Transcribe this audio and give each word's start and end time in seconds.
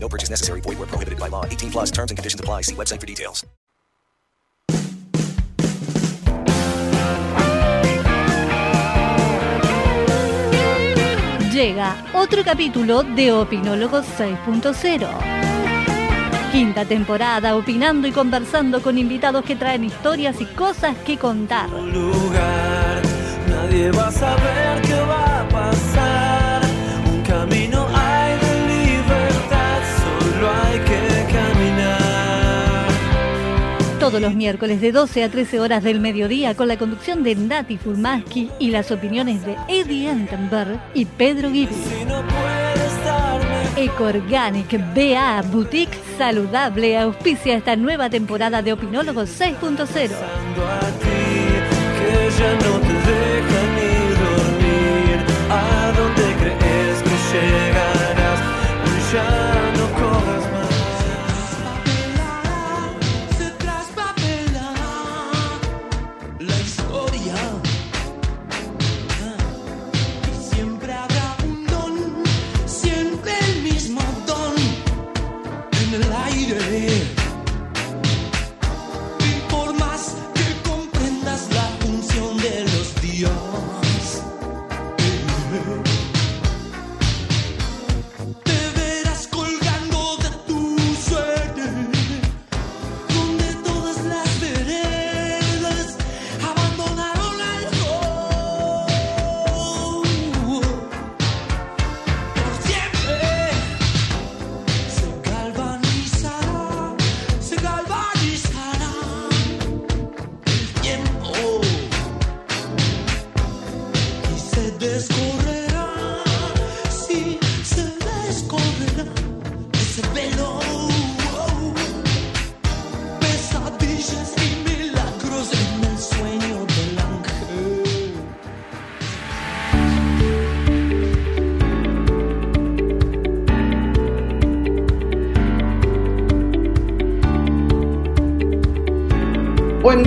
No 0.00 0.08
purchase 0.08 0.30
necessary. 0.30 0.60
Void 0.62 0.78
where 0.78 0.86
prohibited 0.86 1.18
by 1.18 1.28
law. 1.28 1.44
18 1.44 1.70
plus 1.70 1.90
terms 1.90 2.10
and 2.10 2.16
conditions 2.16 2.40
apply. 2.40 2.62
See 2.62 2.74
website 2.74 3.00
for 3.00 3.06
details. 3.06 3.44
Llega 11.58 11.96
otro 12.14 12.44
capítulo 12.44 13.02
de 13.02 13.32
Opinólogos 13.32 14.06
6.0. 14.16 15.08
Quinta 16.52 16.84
temporada, 16.84 17.56
opinando 17.56 18.06
y 18.06 18.12
conversando 18.12 18.80
con 18.80 18.96
invitados 18.96 19.44
que 19.44 19.56
traen 19.56 19.82
historias 19.82 20.40
y 20.40 20.46
cosas 20.46 20.96
que 20.98 21.18
contar. 21.18 21.68
lugar, 21.68 23.02
nadie 23.48 23.90
va 23.90 24.06
a 24.06 24.12
saber 24.12 24.82
qué 24.82 25.00
va 25.00 25.40
a 25.40 25.48
pasar. 25.48 26.57
Todos 34.08 34.22
los 34.22 34.34
miércoles 34.34 34.80
de 34.80 34.90
12 34.90 35.22
a 35.22 35.30
13 35.30 35.60
horas 35.60 35.84
del 35.84 36.00
mediodía 36.00 36.54
con 36.54 36.66
la 36.66 36.78
conducción 36.78 37.22
de 37.22 37.34
Nati 37.34 37.76
Furmaski 37.76 38.48
y 38.58 38.70
las 38.70 38.90
opiniones 38.90 39.44
de 39.44 39.54
Eddie 39.68 40.08
Entenberg 40.08 40.80
y 40.94 41.04
Pedro 41.04 41.50
darme 41.50 41.68
Ecoorganic 43.76 44.80
BA 44.94 45.42
Boutique 45.52 45.94
Saludable 46.16 46.96
auspicia 46.96 47.56
esta 47.56 47.76
nueva 47.76 48.08
temporada 48.08 48.62
de 48.62 48.72
Opinólogos 48.72 49.28
6.0. 49.38 49.76
pensando 49.76 50.66
a 50.66 50.80
ti, 50.80 50.86
que 51.98 52.30
ya 52.38 52.54
no 52.54 52.80
te 52.80 52.94
deja 53.10 53.60
ni 53.76 53.92
dormir. 54.24 55.18
¿A 55.50 55.92
dónde 55.94 56.24
crees 56.40 57.02
que 57.02 57.16
llegarás? 57.36 58.40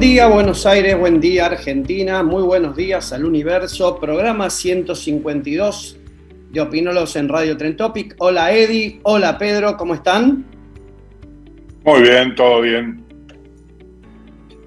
Día 0.01 0.27
Buenos 0.27 0.65
Aires, 0.65 0.97
buen 0.97 1.21
día 1.21 1.45
Argentina, 1.45 2.23
muy 2.23 2.41
buenos 2.41 2.75
días 2.75 3.13
al 3.13 3.23
universo, 3.23 3.99
programa 3.99 4.49
152 4.49 5.97
de 6.51 6.59
Opinólogos 6.59 7.15
en 7.17 7.29
Radio 7.29 7.55
Tren 7.55 7.77
Topic. 7.77 8.15
Hola 8.17 8.51
Eddie, 8.51 8.99
hola 9.03 9.37
Pedro, 9.37 9.77
¿cómo 9.77 9.93
están? 9.93 10.43
Muy 11.85 12.01
bien, 12.01 12.33
todo 12.33 12.61
bien. 12.61 13.03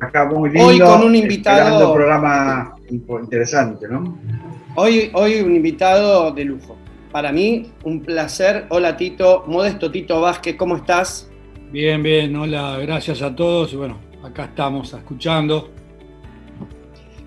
Acá 0.00 0.24
muy 0.26 0.50
lindo. 0.50 0.66
Hoy 0.68 0.78
con 0.78 1.02
un 1.02 1.16
invitado- 1.16 1.88
un 1.90 1.96
programa 1.96 2.76
interesante, 3.20 3.88
¿no? 3.90 4.16
Hoy, 4.76 5.10
hoy 5.14 5.40
un 5.40 5.56
invitado 5.56 6.30
de 6.30 6.44
lujo. 6.44 6.76
Para 7.10 7.32
mí, 7.32 7.72
un 7.82 8.00
placer. 8.02 8.66
Hola 8.68 8.96
Tito, 8.96 9.42
Modesto 9.48 9.90
Tito 9.90 10.20
Vázquez, 10.20 10.54
¿cómo 10.56 10.76
estás? 10.76 11.28
Bien, 11.72 12.02
bien, 12.04 12.36
hola, 12.36 12.78
gracias 12.78 13.20
a 13.20 13.34
todos. 13.34 13.72
Y 13.72 13.76
bueno, 13.76 13.98
acá 14.34 14.46
estamos 14.46 14.92
escuchando. 14.92 15.70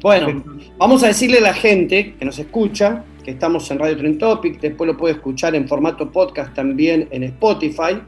Bueno, 0.01 0.43
vamos 0.77 1.03
a 1.03 1.07
decirle 1.07 1.37
a 1.37 1.41
la 1.41 1.53
gente 1.53 2.15
que 2.15 2.25
nos 2.25 2.37
escucha 2.37 3.05
que 3.23 3.31
estamos 3.31 3.69
en 3.71 3.79
Radio 3.79 3.97
Tren 3.97 4.17
Topic, 4.17 4.59
después 4.59 4.89
lo 4.89 4.97
puede 4.97 5.13
escuchar 5.15 5.55
en 5.55 5.67
formato 5.67 6.11
podcast 6.11 6.53
también 6.53 7.07
en 7.11 7.23
Spotify. 7.23 8.01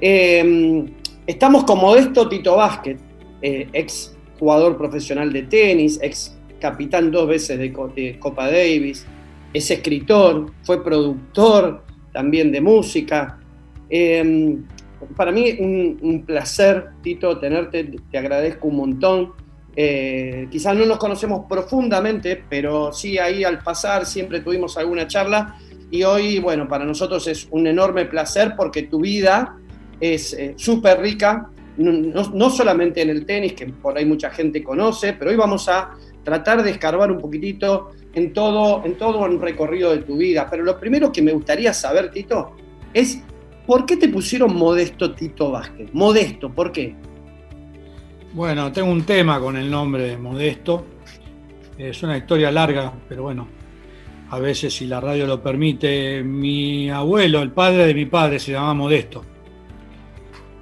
Eh, 0.00 0.84
estamos 1.24 1.62
con 1.64 1.78
Modesto 1.78 2.28
Tito 2.28 2.56
Vázquez, 2.56 2.98
eh, 3.40 3.68
ex 3.72 4.16
jugador 4.40 4.76
profesional 4.76 5.32
de 5.32 5.44
tenis, 5.44 6.00
ex 6.02 6.36
capitán 6.60 7.12
dos 7.12 7.28
veces 7.28 7.58
de, 7.58 7.72
Co- 7.72 7.92
de 7.94 8.18
Copa 8.18 8.46
Davis, 8.46 9.06
es 9.52 9.70
escritor, 9.70 10.52
fue 10.64 10.82
productor 10.82 11.84
también 12.12 12.50
de 12.50 12.60
música. 12.60 13.38
Eh, 13.88 14.58
para 15.16 15.32
mí 15.32 15.56
un, 15.58 15.98
un 16.02 16.24
placer, 16.24 16.90
Tito, 17.02 17.38
tenerte, 17.38 17.96
te 18.10 18.18
agradezco 18.18 18.68
un 18.68 18.76
montón. 18.76 19.32
Eh, 19.74 20.48
quizás 20.50 20.76
no 20.76 20.84
nos 20.84 20.98
conocemos 20.98 21.46
profundamente, 21.48 22.42
pero 22.48 22.92
sí 22.92 23.18
ahí 23.18 23.42
al 23.42 23.60
pasar 23.60 24.04
siempre 24.04 24.40
tuvimos 24.40 24.76
alguna 24.76 25.06
charla 25.06 25.56
y 25.90 26.02
hoy, 26.04 26.38
bueno, 26.40 26.68
para 26.68 26.84
nosotros 26.84 27.26
es 27.26 27.48
un 27.50 27.66
enorme 27.66 28.04
placer 28.06 28.54
porque 28.56 28.82
tu 28.84 29.00
vida 29.00 29.56
es 30.00 30.34
eh, 30.34 30.54
súper 30.56 31.00
rica, 31.00 31.48
no, 31.76 31.92
no- 31.92 32.50
solamente 32.50 33.00
en 33.00 33.10
el 33.10 33.24
tenis, 33.24 33.54
que 33.54 33.66
por 33.66 33.96
ahí 33.96 34.04
mucha 34.04 34.30
gente 34.30 34.62
conoce, 34.62 35.14
pero 35.14 35.30
hoy 35.30 35.36
vamos 35.36 35.68
a 35.68 35.92
tratar 36.22 36.62
de 36.62 36.70
escarbar 36.70 37.10
un 37.10 37.18
poquitito 37.18 37.90
en 38.14 38.32
todo, 38.32 38.82
en 38.84 38.94
todo 38.96 39.20
un 39.20 39.40
recorrido 39.40 39.90
de 39.90 39.98
tu 40.02 40.16
vida. 40.18 40.46
Pero 40.50 40.64
lo 40.64 40.78
primero 40.78 41.10
que 41.10 41.22
me 41.22 41.32
gustaría 41.32 41.72
saber, 41.72 42.10
Tito, 42.10 42.52
es 42.92 43.22
¿por 43.66 43.86
qué 43.86 43.96
te 43.96 44.08
pusieron 44.08 44.56
Modesto 44.56 45.12
Tito 45.12 45.50
Vázquez? 45.50 45.92
Modesto, 45.92 46.50
¿por 46.50 46.72
qué? 46.72 46.94
Bueno, 48.34 48.72
tengo 48.72 48.90
un 48.90 49.04
tema 49.04 49.38
con 49.40 49.56
el 49.56 49.70
nombre 49.70 50.04
de 50.04 50.16
Modesto. 50.16 50.86
Es 51.76 52.02
una 52.02 52.16
historia 52.16 52.50
larga, 52.50 52.92
pero 53.08 53.24
bueno, 53.24 53.48
a 54.30 54.38
veces 54.38 54.74
si 54.74 54.86
la 54.86 55.00
radio 55.00 55.26
lo 55.26 55.42
permite, 55.42 56.22
mi 56.22 56.88
abuelo, 56.88 57.42
el 57.42 57.50
padre 57.50 57.86
de 57.86 57.94
mi 57.94 58.06
padre, 58.06 58.38
se 58.38 58.52
llamaba 58.52 58.72
Modesto. 58.74 59.24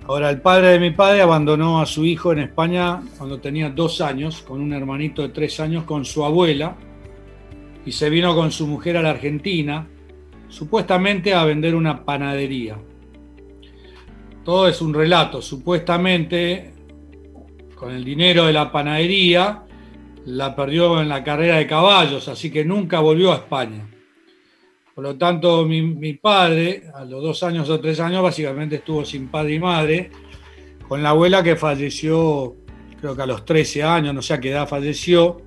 Ahora, 0.09 0.31
el 0.31 0.41
padre 0.41 0.71
de 0.71 0.81
mi 0.81 0.91
padre 0.91 1.23
abandonó 1.23 1.81
a 1.81 1.87
su 1.87 2.05
hijo 2.05 2.33
en 2.33 2.41
España 2.41 3.01
cuando 3.17 3.39
tenía 3.39 3.71
dos 3.71 4.01
años, 4.01 4.43
con 4.43 4.61
un 4.61 4.73
hermanito 4.73 5.23
de 5.23 5.29
tres 5.29 5.61
años, 5.61 5.85
con 5.85 6.05
su 6.05 6.25
abuela, 6.25 6.75
y 7.87 7.93
se 7.93 8.11
vino 8.11 8.35
con 8.35 8.51
su 8.51 8.67
mujer 8.67 8.97
a 8.97 9.03
la 9.03 9.11
Argentina, 9.11 9.87
supuestamente 10.49 11.33
a 11.33 11.45
vender 11.45 11.77
una 11.77 12.05
panadería. 12.05 12.77
Todo 14.45 14.69
es 14.69 14.81
un 14.81 14.95
relato, 14.95 15.43
supuestamente 15.43 16.73
con 17.75 17.93
el 17.93 18.05
dinero 18.05 18.47
de 18.47 18.53
la 18.53 18.71
panadería, 18.71 19.65
la 20.27 20.55
perdió 20.55 21.01
en 21.01 21.09
la 21.09 21.25
carrera 21.25 21.57
de 21.57 21.67
caballos, 21.67 22.29
así 22.29 22.51
que 22.51 22.65
nunca 22.65 23.01
volvió 23.01 23.33
a 23.33 23.37
España. 23.37 23.89
Por 24.95 25.05
lo 25.05 25.17
tanto, 25.17 25.65
mi, 25.65 26.13
padre, 26.15 26.85
a 26.95 27.05
los 27.05 27.23
dos 27.23 27.43
años 27.43 27.71
o 27.71 27.81
tres 27.81 28.01
años, 28.01 28.23
básicamente 28.23 28.77
estuvo 28.77 29.05
sin 29.05 29.29
padre 29.29 29.55
y 29.55 29.59
madre, 29.59 30.11
con 30.87 31.03
la 31.03 31.11
abuela 31.11 31.43
que 31.43 31.57
falleció, 31.57 32.57
creo 33.01 33.17
que 33.17 33.23
a 33.23 33.27
los 33.27 33.45
13 33.47 33.83
años, 33.83 34.15
no 34.15 34.21
sé 34.21 34.35
a 34.35 34.41
qué 34.41 34.51
edad 34.51 34.69
falleció, 34.69 35.43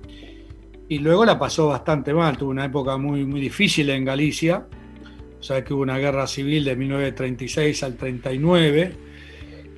y 0.88 0.98
luego 0.98 1.24
la 1.24 1.38
pasó 1.38 1.68
bastante 1.68 2.12
mal, 2.12 2.36
tuvo 2.36 2.50
una 2.50 2.64
época 2.64 2.96
muy, 2.96 3.24
muy 3.24 3.40
difícil 3.40 3.90
en 3.90 4.04
Galicia, 4.04 4.66
sabes 5.44 5.64
que 5.64 5.74
hubo 5.74 5.82
una 5.82 5.98
guerra 5.98 6.26
civil 6.26 6.64
de 6.64 6.74
1936 6.74 7.82
al 7.82 7.96
39, 7.96 8.92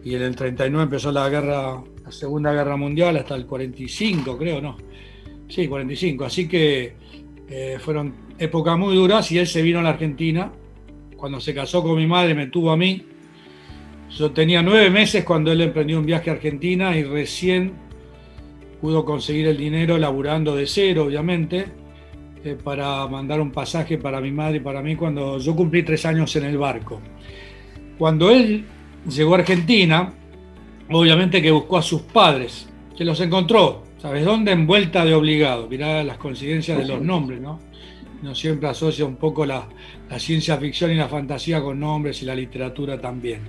y 0.05 0.15
en 0.15 0.23
el 0.23 0.37
39 0.37 0.85
empezó 0.85 1.11
la 1.11 1.29
guerra, 1.29 1.83
la 2.05 2.13
Segunda 2.13 2.53
Guerra 2.53 2.77
Mundial 2.77 3.17
hasta 3.17 3.35
el 3.35 3.47
45, 3.47 4.39
creo, 4.39 4.61
¿no? 4.61 4.77
Sí, 5.49 5.67
45, 5.67 6.25
así 6.25 6.47
que 6.47 6.95
eh, 7.49 7.79
fueron 7.81 8.15
épocas 8.39 8.79
muy 8.79 8.95
duras 8.95 9.33
y 9.33 9.39
él 9.39 9.49
se 9.49 9.63
vino 9.63 9.81
a 9.81 9.83
la 9.83 9.91
Argentina. 9.91 10.53
Cuando 11.17 11.41
se 11.41 11.53
casó 11.53 11.83
con 11.83 11.97
mi 11.97 12.07
madre 12.07 12.35
me 12.35 12.47
tuvo 12.47 12.71
a 12.71 12.77
mí. 12.77 13.05
Yo 14.17 14.31
tenía 14.31 14.63
nueve 14.63 14.91
meses 14.91 15.25
cuando 15.25 15.51
él 15.51 15.61
emprendió 15.61 15.99
un 15.99 16.07
viaje 16.07 16.31
a 16.31 16.35
Argentina 16.35 16.97
y 16.97 17.03
recién 17.03 17.73
pudo 18.81 19.05
conseguir 19.05 19.49
el 19.49 19.57
dinero 19.57 19.99
laburando 19.99 20.55
de 20.55 20.67
cero, 20.67 21.05
obviamente, 21.07 21.67
eh, 22.47 22.55
para 22.55 23.05
mandar 23.09 23.41
un 23.41 23.51
pasaje 23.51 23.99
para 23.99 24.21
mi 24.21 24.31
madre 24.31 24.59
y 24.59 24.61
para 24.61 24.81
mí 24.81 24.95
cuando 24.95 25.41
yo 25.41 25.57
cumplí 25.57 25.83
tres 25.83 26.07
años 26.07 26.37
en 26.37 26.45
el 26.45 26.57
barco. 26.57 27.01
Cuando 27.99 28.31
él 28.31 28.65
llegó 29.09 29.35
a 29.35 29.39
Argentina, 29.39 30.13
obviamente 30.89 31.43
que 31.43 31.51
buscó 31.51 31.79
a 31.79 31.83
sus 31.83 32.03
padres, 32.03 32.69
que 32.97 33.05
los 33.05 33.21
encontró, 33.21 33.83
¿sabes 33.99 34.25
dónde? 34.25 34.53
Envuelta 34.53 35.05
de 35.05 35.15
obligado. 35.15 35.67
Mirá 35.69 36.05
las 36.05 36.19
coincidencias 36.19 36.79
de 36.79 36.85
los 36.85 37.03
nombres, 37.03 37.41
¿no? 37.41 37.59
No 38.23 38.33
siempre 38.33 38.69
asocia 38.69 39.05
un 39.05 39.17
poco 39.17 39.45
la, 39.45 39.67
la 40.09 40.19
ciencia 40.21 40.57
ficción 40.57 40.93
y 40.93 40.95
la 40.95 41.09
fantasía 41.09 41.61
con 41.61 41.81
nombres 41.81 42.23
y 42.23 42.27
la 42.27 42.35
literatura 42.37 43.01
también. 43.01 43.41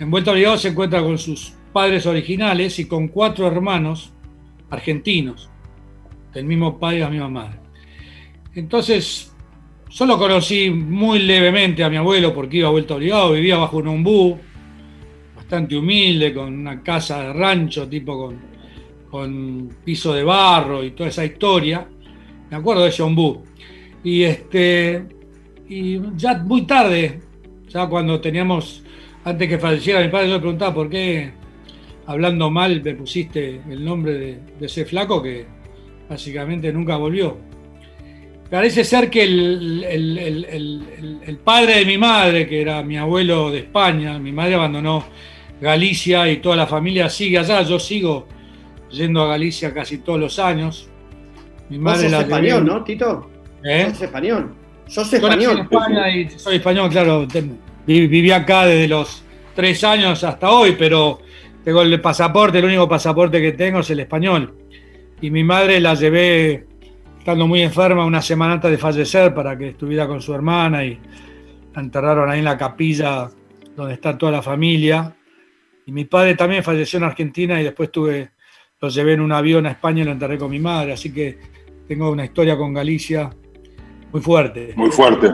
Envuelta 0.00 0.30
de 0.30 0.36
obligado 0.36 0.56
se 0.56 0.68
encuentra 0.68 1.02
con 1.02 1.18
sus 1.18 1.52
padres 1.70 2.06
originales 2.06 2.78
y 2.78 2.86
con 2.86 3.08
cuatro 3.08 3.46
hermanos 3.46 4.14
argentinos, 4.70 5.50
del 6.32 6.46
mismo 6.46 6.78
padre 6.78 6.96
y 6.96 7.00
la 7.00 7.10
misma 7.10 7.28
madre. 7.28 7.61
Entonces, 8.54 9.32
solo 9.88 10.18
conocí 10.18 10.68
muy 10.70 11.20
levemente 11.20 11.82
a 11.82 11.90
mi 11.90 11.96
abuelo 11.96 12.34
porque 12.34 12.58
iba 12.58 12.68
vuelto 12.68 12.96
obligado, 12.96 13.32
vivía 13.32 13.56
bajo 13.56 13.78
un 13.78 13.88
ombú, 13.88 14.38
bastante 15.34 15.76
humilde, 15.76 16.34
con 16.34 16.52
una 16.52 16.82
casa 16.82 17.22
de 17.22 17.32
rancho, 17.32 17.88
tipo 17.88 18.18
con, 18.18 18.38
con 19.10 19.70
piso 19.84 20.12
de 20.12 20.22
barro 20.22 20.84
y 20.84 20.90
toda 20.90 21.08
esa 21.08 21.24
historia. 21.24 21.88
Me 22.50 22.56
acuerdo 22.56 22.82
de 22.82 22.90
ese 22.90 23.02
ombú. 23.02 23.42
Y, 24.04 24.22
este, 24.22 25.06
ya 26.16 26.34
muy 26.38 26.62
tarde, 26.62 27.20
ya 27.68 27.86
cuando 27.86 28.20
teníamos, 28.20 28.82
antes 29.24 29.48
que 29.48 29.58
falleciera 29.58 30.02
mi 30.02 30.08
padre, 30.08 30.28
yo 30.28 30.34
le 30.34 30.40
preguntaba 30.40 30.74
por 30.74 30.90
qué, 30.90 31.30
hablando 32.06 32.50
mal, 32.50 32.82
me 32.82 32.94
pusiste 32.94 33.62
el 33.70 33.82
nombre 33.82 34.12
de 34.58 34.66
ese 34.66 34.84
flaco 34.84 35.22
que 35.22 35.46
básicamente 36.08 36.70
nunca 36.70 36.96
volvió. 36.96 37.51
Parece 38.52 38.84
ser 38.84 39.08
que 39.08 39.22
el, 39.22 39.82
el- 39.88 40.18
el- 41.26 41.38
padre 41.38 41.76
de 41.78 41.86
mi 41.86 41.96
madre, 41.96 42.46
que 42.46 42.60
era 42.60 42.82
mi 42.82 42.98
abuelo 42.98 43.50
de 43.50 43.60
España, 43.60 44.18
mi 44.18 44.30
madre 44.30 44.56
abandonó 44.56 45.06
Galicia 45.58 46.30
y 46.30 46.36
toda 46.36 46.56
la 46.56 46.66
familia 46.66 47.08
sigue 47.08 47.38
allá. 47.38 47.62
Yo 47.62 47.78
sigo 47.78 48.28
yendo 48.90 49.22
a 49.22 49.28
Galicia 49.28 49.72
casi 49.72 49.98
todos 49.98 50.20
los 50.20 50.38
años. 50.38 50.86
Mi 51.70 51.78
Vos 51.78 51.84
madre 51.84 52.02
sos 52.02 52.10
la 52.12 52.20
español, 52.20 52.66
¿no, 52.66 52.84
Tito? 52.84 53.30
¿Eh? 53.64 53.86
Sos 53.90 54.02
español. 54.02 54.54
Sos 54.86 55.10
Yo 55.10 55.16
español. 55.16 55.58
España 55.60 56.10
y 56.14 56.28
soy 56.28 56.56
español, 56.56 56.90
claro. 56.90 57.26
Viví 57.86 58.30
acá 58.32 58.66
desde 58.66 58.86
los 58.86 59.22
tres 59.54 59.82
años 59.82 60.22
hasta 60.24 60.50
hoy, 60.50 60.76
pero 60.78 61.20
tengo 61.64 61.80
el 61.80 61.98
pasaporte, 62.02 62.58
el 62.58 62.66
único 62.66 62.86
pasaporte 62.86 63.40
que 63.40 63.52
tengo 63.52 63.80
es 63.80 63.88
el 63.88 64.00
español. 64.00 64.54
Y 65.22 65.30
mi 65.30 65.42
madre 65.42 65.80
la 65.80 65.94
llevé 65.94 66.66
estando 67.22 67.46
muy 67.46 67.62
enferma 67.62 68.04
una 68.04 68.20
semana 68.20 68.54
antes 68.54 68.68
de 68.68 68.78
fallecer 68.78 69.32
para 69.32 69.56
que 69.56 69.68
estuviera 69.68 70.08
con 70.08 70.20
su 70.20 70.34
hermana 70.34 70.84
y 70.84 70.98
la 71.72 71.80
enterraron 71.80 72.28
ahí 72.28 72.40
en 72.40 72.44
la 72.44 72.58
capilla 72.58 73.30
donde 73.76 73.94
está 73.94 74.18
toda 74.18 74.32
la 74.32 74.42
familia. 74.42 75.14
Y 75.86 75.92
mi 75.92 76.04
padre 76.04 76.34
también 76.34 76.64
falleció 76.64 76.96
en 76.96 77.04
Argentina 77.04 77.60
y 77.60 77.62
después 77.62 77.92
tuve, 77.92 78.32
lo 78.80 78.88
llevé 78.88 79.12
en 79.12 79.20
un 79.20 79.30
avión 79.30 79.66
a 79.66 79.70
España 79.70 80.02
y 80.02 80.04
lo 80.04 80.10
enterré 80.10 80.36
con 80.36 80.50
mi 80.50 80.58
madre. 80.58 80.94
Así 80.94 81.12
que 81.12 81.38
tengo 81.86 82.10
una 82.10 82.24
historia 82.24 82.56
con 82.56 82.74
Galicia 82.74 83.30
muy 84.10 84.20
fuerte. 84.20 84.72
Muy 84.74 84.90
fuerte. 84.90 85.28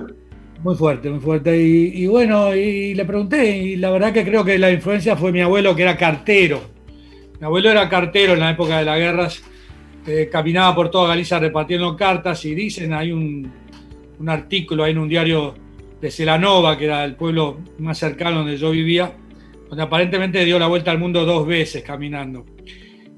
Muy 0.62 0.74
fuerte, 0.74 1.08
muy 1.08 1.20
fuerte. 1.20 1.58
Y, 1.58 2.02
y 2.02 2.06
bueno, 2.06 2.54
y 2.54 2.92
le 2.92 3.06
pregunté, 3.06 3.56
y 3.56 3.76
la 3.76 3.90
verdad 3.90 4.12
que 4.12 4.26
creo 4.26 4.44
que 4.44 4.58
la 4.58 4.70
influencia 4.70 5.16
fue 5.16 5.32
mi 5.32 5.40
abuelo, 5.40 5.74
que 5.74 5.84
era 5.84 5.96
cartero. 5.96 6.60
Mi 7.40 7.46
abuelo 7.46 7.70
era 7.70 7.88
cartero 7.88 8.34
en 8.34 8.40
la 8.40 8.50
época 8.50 8.78
de 8.78 8.84
las 8.84 8.98
guerras, 8.98 9.42
eh, 10.08 10.28
caminaba 10.30 10.74
por 10.74 10.90
toda 10.90 11.08
Galicia 11.08 11.38
repartiendo 11.38 11.94
cartas 11.94 12.44
y 12.46 12.54
dicen, 12.54 12.94
hay 12.94 13.12
un, 13.12 13.52
un 14.18 14.28
artículo 14.28 14.84
ahí 14.84 14.92
en 14.92 14.98
un 14.98 15.08
diario 15.08 15.54
de 16.00 16.10
Celanova, 16.10 16.78
que 16.78 16.86
era 16.86 17.04
el 17.04 17.14
pueblo 17.14 17.58
más 17.78 17.98
cercano 17.98 18.38
donde 18.38 18.56
yo 18.56 18.70
vivía, 18.70 19.12
donde 19.68 19.82
aparentemente 19.82 20.44
dio 20.44 20.58
la 20.58 20.66
vuelta 20.66 20.90
al 20.90 20.98
mundo 20.98 21.24
dos 21.24 21.46
veces 21.46 21.82
caminando. 21.82 22.46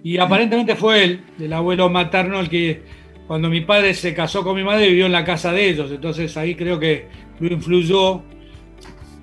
Y 0.03 0.19
aparentemente 0.19 0.75
fue 0.75 1.05
él, 1.05 1.21
el 1.39 1.53
abuelo 1.53 1.89
materno, 1.91 2.41
el 2.41 2.49
que 2.49 2.83
cuando 3.27 3.49
mi 3.49 3.61
padre 3.61 3.95
se 3.95 4.13
casó 4.13 4.43
con 4.43 4.57
mi 4.57 4.65
madre 4.65 4.89
vivió 4.89 5.07
en 5.07 5.13
la 5.13 5.25
casa 5.25 5.53
de 5.53 5.69
ellos. 5.69 5.93
Entonces 5.93 6.37
ahí 6.37 6.57
creo 6.57 6.81
que 6.81 7.07
lo 7.39 7.53
influyó, 7.53 8.23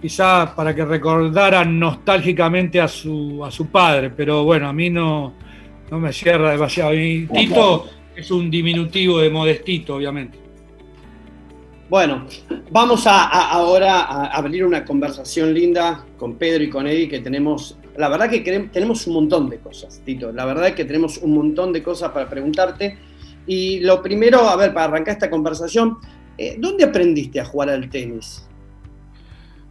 quizá 0.02 0.56
para 0.56 0.74
que 0.74 0.86
recordaran 0.86 1.78
nostálgicamente 1.78 2.80
a 2.80 2.88
su, 2.88 3.44
a 3.44 3.52
su 3.52 3.68
padre. 3.68 4.12
Pero 4.12 4.44
bueno, 4.46 4.70
a 4.70 4.74
mí 4.74 4.90
no, 4.90 5.34
no 5.92 6.00
me 6.00 6.12
cierra 6.14 6.52
demasiado. 6.52 6.94
Y 6.94 7.28
Tito 7.28 7.88
es 8.16 8.30
un 8.32 8.50
diminutivo 8.50 9.20
de 9.20 9.30
modestito, 9.30 9.96
obviamente. 9.96 10.38
Bueno, 11.90 12.26
vamos 12.70 13.08
a, 13.08 13.24
a- 13.28 13.52
ahora 13.52 14.02
a 14.02 14.26
abrir 14.28 14.66
una 14.66 14.84
conversación 14.84 15.54
linda 15.54 16.04
con 16.18 16.36
Pedro 16.36 16.64
y 16.64 16.70
con 16.70 16.86
Eddie 16.86 17.08
que 17.08 17.20
tenemos, 17.20 17.78
la 17.96 18.10
verdad 18.10 18.30
que 18.30 18.42
tenemos 18.42 19.08
un 19.08 19.14
montón 19.14 19.50
de 19.50 19.60
cosas, 19.60 20.02
Tito, 20.04 20.34
la 20.34 20.44
verdad 20.46 20.68
es 20.68 20.76
que 20.76 20.84
tenemos 20.84 21.18
un 21.20 21.34
montón 21.34 21.72
de 21.72 21.82
cosas 21.82 22.12
para 22.12 22.30
preguntarte. 22.30 22.98
Y 23.50 23.80
lo 23.80 24.02
primero, 24.02 24.42
a 24.50 24.58
ver, 24.58 24.74
para 24.74 24.88
arrancar 24.88 25.14
esta 25.14 25.30
conversación, 25.30 25.98
eh, 26.38 26.58
¿dónde 26.60 26.84
aprendiste 26.84 27.40
a 27.40 27.46
jugar 27.46 27.70
al 27.70 27.90
tenis? 27.90 28.46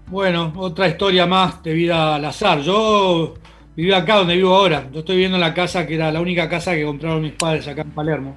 Bueno, 0.06 0.54
otra 0.56 0.88
historia 0.88 1.26
más 1.26 1.62
de 1.62 1.74
vida 1.74 2.14
al 2.14 2.24
azar. 2.24 2.60
Yo 2.62 3.34
vivía 3.76 3.98
acá 3.98 4.16
donde 4.16 4.36
vivo 4.36 4.54
ahora. 4.54 4.88
Yo 4.92 5.00
estoy 5.00 5.16
viviendo 5.16 5.36
en 5.36 5.42
la 5.42 5.54
casa 5.54 5.86
que 5.86 5.94
era 5.94 6.10
la 6.10 6.20
única 6.20 6.48
casa 6.48 6.74
que 6.74 6.84
compraron 6.84 7.22
mis 7.22 7.32
padres 7.32 7.68
acá 7.68 7.82
en 7.82 7.90
Palermo, 7.90 8.36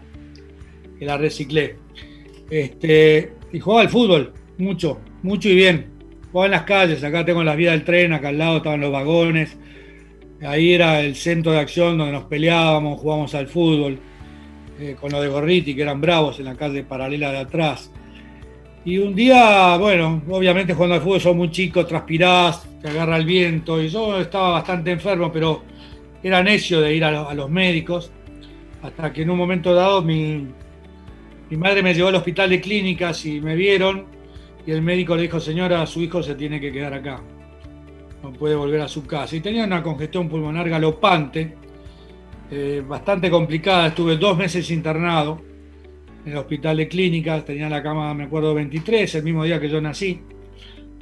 que 0.98 1.06
la 1.06 1.18
reciclé. 1.18 1.78
Este, 2.50 3.34
y 3.52 3.60
jugaba 3.60 3.82
al 3.82 3.90
fútbol, 3.90 4.34
mucho, 4.58 5.00
mucho 5.24 5.50
y 5.50 5.56
bien. 5.56 5.88
Jugaba 6.32 6.46
en 6.46 6.52
las 6.52 6.64
calles, 6.64 7.04
acá 7.04 7.26
tengo 7.26 7.44
las 7.44 7.58
vías 7.58 7.74
del 7.74 7.84
tren, 7.84 8.14
acá 8.14 8.30
al 8.30 8.38
lado 8.38 8.58
estaban 8.58 8.82
los 8.82 8.92
vagones. 8.92 9.58
Ahí 10.42 10.74
era 10.74 11.02
el 11.02 11.16
centro 11.16 11.52
de 11.52 11.60
acción 11.60 11.98
donde 11.98 12.14
nos 12.14 12.26
peleábamos, 12.26 13.00
jugábamos 13.00 13.34
al 13.36 13.48
fútbol, 13.48 14.00
eh, 14.80 14.96
con 15.00 15.12
los 15.12 15.22
de 15.22 15.28
Gorriti, 15.28 15.76
que 15.76 15.82
eran 15.82 16.00
bravos 16.00 16.40
en 16.40 16.46
la 16.46 16.56
calle 16.56 16.84
paralela 16.84 17.32
de 17.32 17.40
atrás. 17.40 17.92
Y 18.86 18.98
un 18.98 19.14
día, 19.14 19.76
bueno, 19.78 20.22
obviamente 20.30 20.74
jugando 20.74 20.96
al 20.96 21.02
fútbol 21.02 21.20
sos 21.20 21.36
muy 21.36 21.52
chico, 21.52 21.86
transpirás, 21.86 22.66
te 22.82 22.88
agarra 22.88 23.18
el 23.18 23.26
viento. 23.26 23.82
Y 23.82 23.90
yo 23.90 24.20
estaba 24.20 24.52
bastante 24.52 24.92
enfermo, 24.92 25.32
pero 25.32 25.64
era 26.24 26.42
necio 26.42 26.80
de 26.80 26.96
ir 26.96 27.04
a 27.04 27.34
los 27.34 27.50
médicos. 27.50 28.12
Hasta 28.82 29.12
que 29.12 29.24
en 29.24 29.30
un 29.30 29.38
momento 29.38 29.74
dado 29.74 30.02
mi, 30.02 30.48
mi 31.50 31.58
madre 31.58 31.84
me 31.84 31.94
llevó 31.94 32.08
al 32.08 32.16
hospital 32.16 32.50
de 32.50 32.62
clínicas 32.62 33.26
y 33.26 33.42
me 33.42 33.56
vieron. 33.56 34.06
Y 34.66 34.72
el 34.72 34.82
médico 34.82 35.16
le 35.16 35.24
dijo, 35.24 35.40
señora, 35.40 35.86
su 35.86 36.02
hijo 36.02 36.24
se 36.24 36.36
tiene 36.36 36.62
que 36.62 36.72
quedar 36.72 36.94
acá. 36.94 37.22
No 38.24 38.32
puede 38.32 38.56
volver 38.56 38.80
a 38.82 38.88
su 38.88 39.06
casa. 39.06 39.36
Y 39.36 39.42
tenía 39.42 39.66
una 39.66 39.84
congestión 39.84 40.30
pulmonar 40.30 40.70
galopante, 40.70 41.54
eh, 42.50 42.82
bastante 42.88 43.30
complicada. 43.30 43.88
Estuve 43.88 44.16
dos 44.16 44.38
meses 44.38 44.72
internado 44.72 45.49
en 46.30 46.34
el 46.34 46.38
hospital 46.38 46.78
de 46.78 46.88
clínicas, 46.88 47.44
tenía 47.44 47.68
la 47.70 47.82
cama, 47.82 48.14
me 48.14 48.26
acuerdo, 48.26 48.54
23, 48.54 49.16
el 49.16 49.24
mismo 49.24 49.44
día 49.44 49.60
que 49.60 49.68
yo 49.68 49.82
nací. 49.82 50.22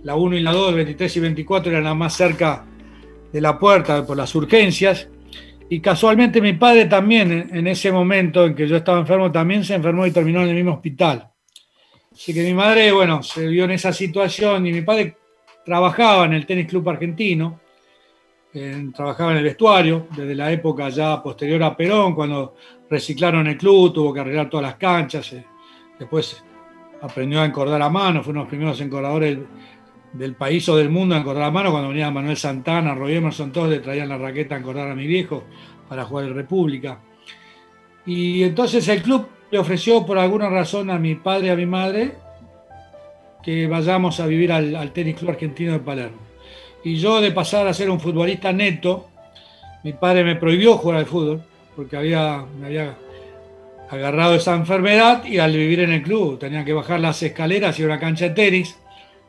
La 0.04 0.16
1 0.16 0.38
y 0.38 0.40
la 0.40 0.54
2, 0.54 0.76
23 0.76 1.18
y 1.18 1.20
24 1.20 1.72
eran 1.72 1.84
las 1.84 1.96
más 1.96 2.14
cerca 2.16 2.66
de 3.34 3.42
la 3.42 3.60
puerta 3.60 4.06
por 4.06 4.16
las 4.16 4.34
urgencias. 4.36 5.10
Y 5.70 5.82
casualmente 5.82 6.40
mi 6.40 6.54
padre 6.54 6.86
también, 6.86 7.50
en 7.52 7.68
ese 7.68 7.92
momento 7.92 8.46
en 8.46 8.56
que 8.56 8.68
yo 8.68 8.78
estaba 8.78 9.00
enfermo, 9.00 9.30
también 9.30 9.66
se 9.66 9.76
enfermó 9.76 10.08
y 10.08 10.12
terminó 10.12 10.44
en 10.44 10.50
el 10.50 10.56
mismo 10.56 10.76
hospital. 10.76 11.28
Así 12.14 12.34
que 12.34 12.44
mi 12.44 12.54
madre, 12.54 12.92
bueno, 12.94 13.22
se 13.22 13.48
vio 13.48 13.66
en 13.66 13.72
esa 13.72 13.92
situación 13.92 14.66
y 14.66 14.72
mi 14.72 14.82
padre 14.82 15.18
trabajaba 15.66 16.26
en 16.26 16.34
el 16.34 16.46
Tenis 16.46 16.68
Club 16.68 16.88
Argentino, 16.88 17.60
trabajaba 18.94 19.32
en 19.32 19.38
el 19.38 19.44
vestuario, 19.44 20.08
desde 20.16 20.36
la 20.36 20.52
época 20.52 20.90
ya 20.90 21.22
posterior 21.22 21.64
a 21.64 21.76
Perón, 21.76 22.16
cuando 22.16 22.56
reciclaron 22.90 23.48
el 23.48 23.58
club, 23.58 23.94
tuvo 23.94 24.14
que 24.14 24.20
arreglar 24.20 24.50
todas 24.50 24.66
las 24.66 24.76
canchas, 24.76 25.34
eh, 25.34 25.46
después 26.00 26.44
aprendió 27.02 27.42
a 27.42 27.46
encordar 27.46 27.82
a 27.82 27.90
mano, 27.90 28.24
fue 28.24 28.32
uno 28.32 28.42
de 28.42 28.44
los 28.46 28.50
primeros 28.50 28.82
encordadores 28.82 29.38
del, 30.14 30.36
país 30.36 30.68
o 30.70 30.76
del 30.76 30.90
mundo 30.90 31.16
a 31.16 31.20
encordar 31.20 31.44
la 31.44 31.52
mano. 31.52 31.72
Cuando 31.72 31.90
venía 31.90 32.10
Manuel 32.10 32.38
Santana, 32.38 32.96
Roy 32.96 33.16
Emerson, 33.16 33.52
todos 33.52 33.70
le 33.70 33.80
traían 33.80 34.10
la 34.10 34.18
raqueta 34.18 34.56
a 34.56 34.60
encordar 34.60 34.90
a 34.90 34.96
mi 34.96 35.06
viejo 35.06 35.44
para 35.88 36.06
jugar 36.06 36.26
en 36.26 36.36
República. 36.36 37.00
Y 38.06 38.44
entonces 38.44 38.88
el 38.88 39.02
club 39.02 39.28
le 39.52 39.60
ofreció 39.60 40.06
por 40.06 40.18
alguna 40.18 40.50
razón 40.50 40.90
a 40.90 40.98
mi 40.98 41.16
padre 41.16 41.48
y 41.48 41.50
a 41.50 41.56
mi 41.56 41.66
madre 41.66 42.16
que 43.44 43.68
vayamos 43.68 44.20
a 44.20 44.28
vivir 44.28 44.52
al 44.52 44.92
Tenis 44.92 45.16
Club 45.16 45.32
Argentino 45.32 45.74
de 45.74 45.80
Palermo. 45.80 46.27
Y 46.84 46.96
yo 46.96 47.22
de 47.22 47.32
pasar 47.32 47.68
a 47.68 47.74
ser 47.74 47.90
un 47.90 48.00
futbolista 48.00 48.52
neto, 48.52 49.08
mi 49.84 49.94
padre 49.94 50.24
me 50.24 50.36
prohibió 50.36 50.78
jugar 50.78 51.00
al 51.00 51.06
fútbol 51.06 51.44
porque 51.76 51.96
había, 51.96 52.44
me 52.60 52.68
había 52.68 52.98
agarrado 53.90 54.36
esa 54.36 54.56
enfermedad 54.56 55.24
y 55.26 55.38
al 55.38 55.52
vivir 55.54 55.82
en 55.82 55.92
el 55.92 56.04
club 56.04 56.40
tenía 56.40 56.66
que 56.66 56.74
bajar 56.74 57.00
las 57.00 57.22
escaleras 57.24 57.80
y 57.80 57.84
una 57.84 58.00
cancha 58.00 58.30
de 58.30 58.32
tenis. 58.32 58.78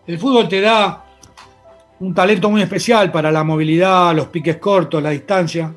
El 0.06 0.18
fútbol 0.18 0.48
te 0.48 0.60
da 0.60 1.04
un 2.00 2.14
talento 2.14 2.48
muy 2.48 2.62
especial 2.62 3.12
para 3.12 3.30
la 3.30 3.44
movilidad, 3.44 4.14
los 4.14 4.28
piques 4.28 4.56
cortos, 4.56 5.02
la 5.02 5.10
distancia. 5.10 5.72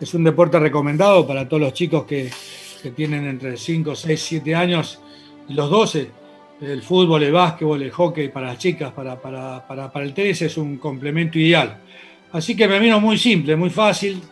Es 0.00 0.14
un 0.14 0.24
deporte 0.24 0.58
recomendado 0.58 1.26
para 1.26 1.48
todos 1.48 1.60
los 1.60 1.72
chicos 1.72 2.04
que, 2.04 2.30
que 2.82 2.90
tienen 2.90 3.26
entre 3.26 3.56
5, 3.56 3.94
6, 3.94 4.22
7 4.22 4.54
años 4.54 5.00
y 5.48 5.54
los 5.54 5.70
12. 5.70 6.25
El 6.60 6.82
fútbol, 6.82 7.22
el 7.22 7.32
básquetbol, 7.32 7.82
el 7.82 7.90
hockey 7.90 8.28
para 8.28 8.46
las 8.48 8.58
chicas, 8.58 8.92
para, 8.92 9.20
para, 9.20 9.66
para, 9.66 9.92
para 9.92 10.04
el 10.04 10.14
tenis 10.14 10.40
es 10.42 10.56
un 10.56 10.78
complemento 10.78 11.38
ideal. 11.38 11.82
Así 12.32 12.56
que 12.56 12.66
me 12.66 12.78
vino 12.78 12.98
muy 12.98 13.18
simple, 13.18 13.56
muy 13.56 13.70
fácil. 13.70 14.22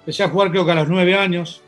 Empecé 0.00 0.22
a 0.22 0.28
jugar 0.28 0.50
creo 0.50 0.64
que 0.64 0.72
a 0.72 0.76
los 0.76 0.88
9 0.88 1.14
años 1.14 1.62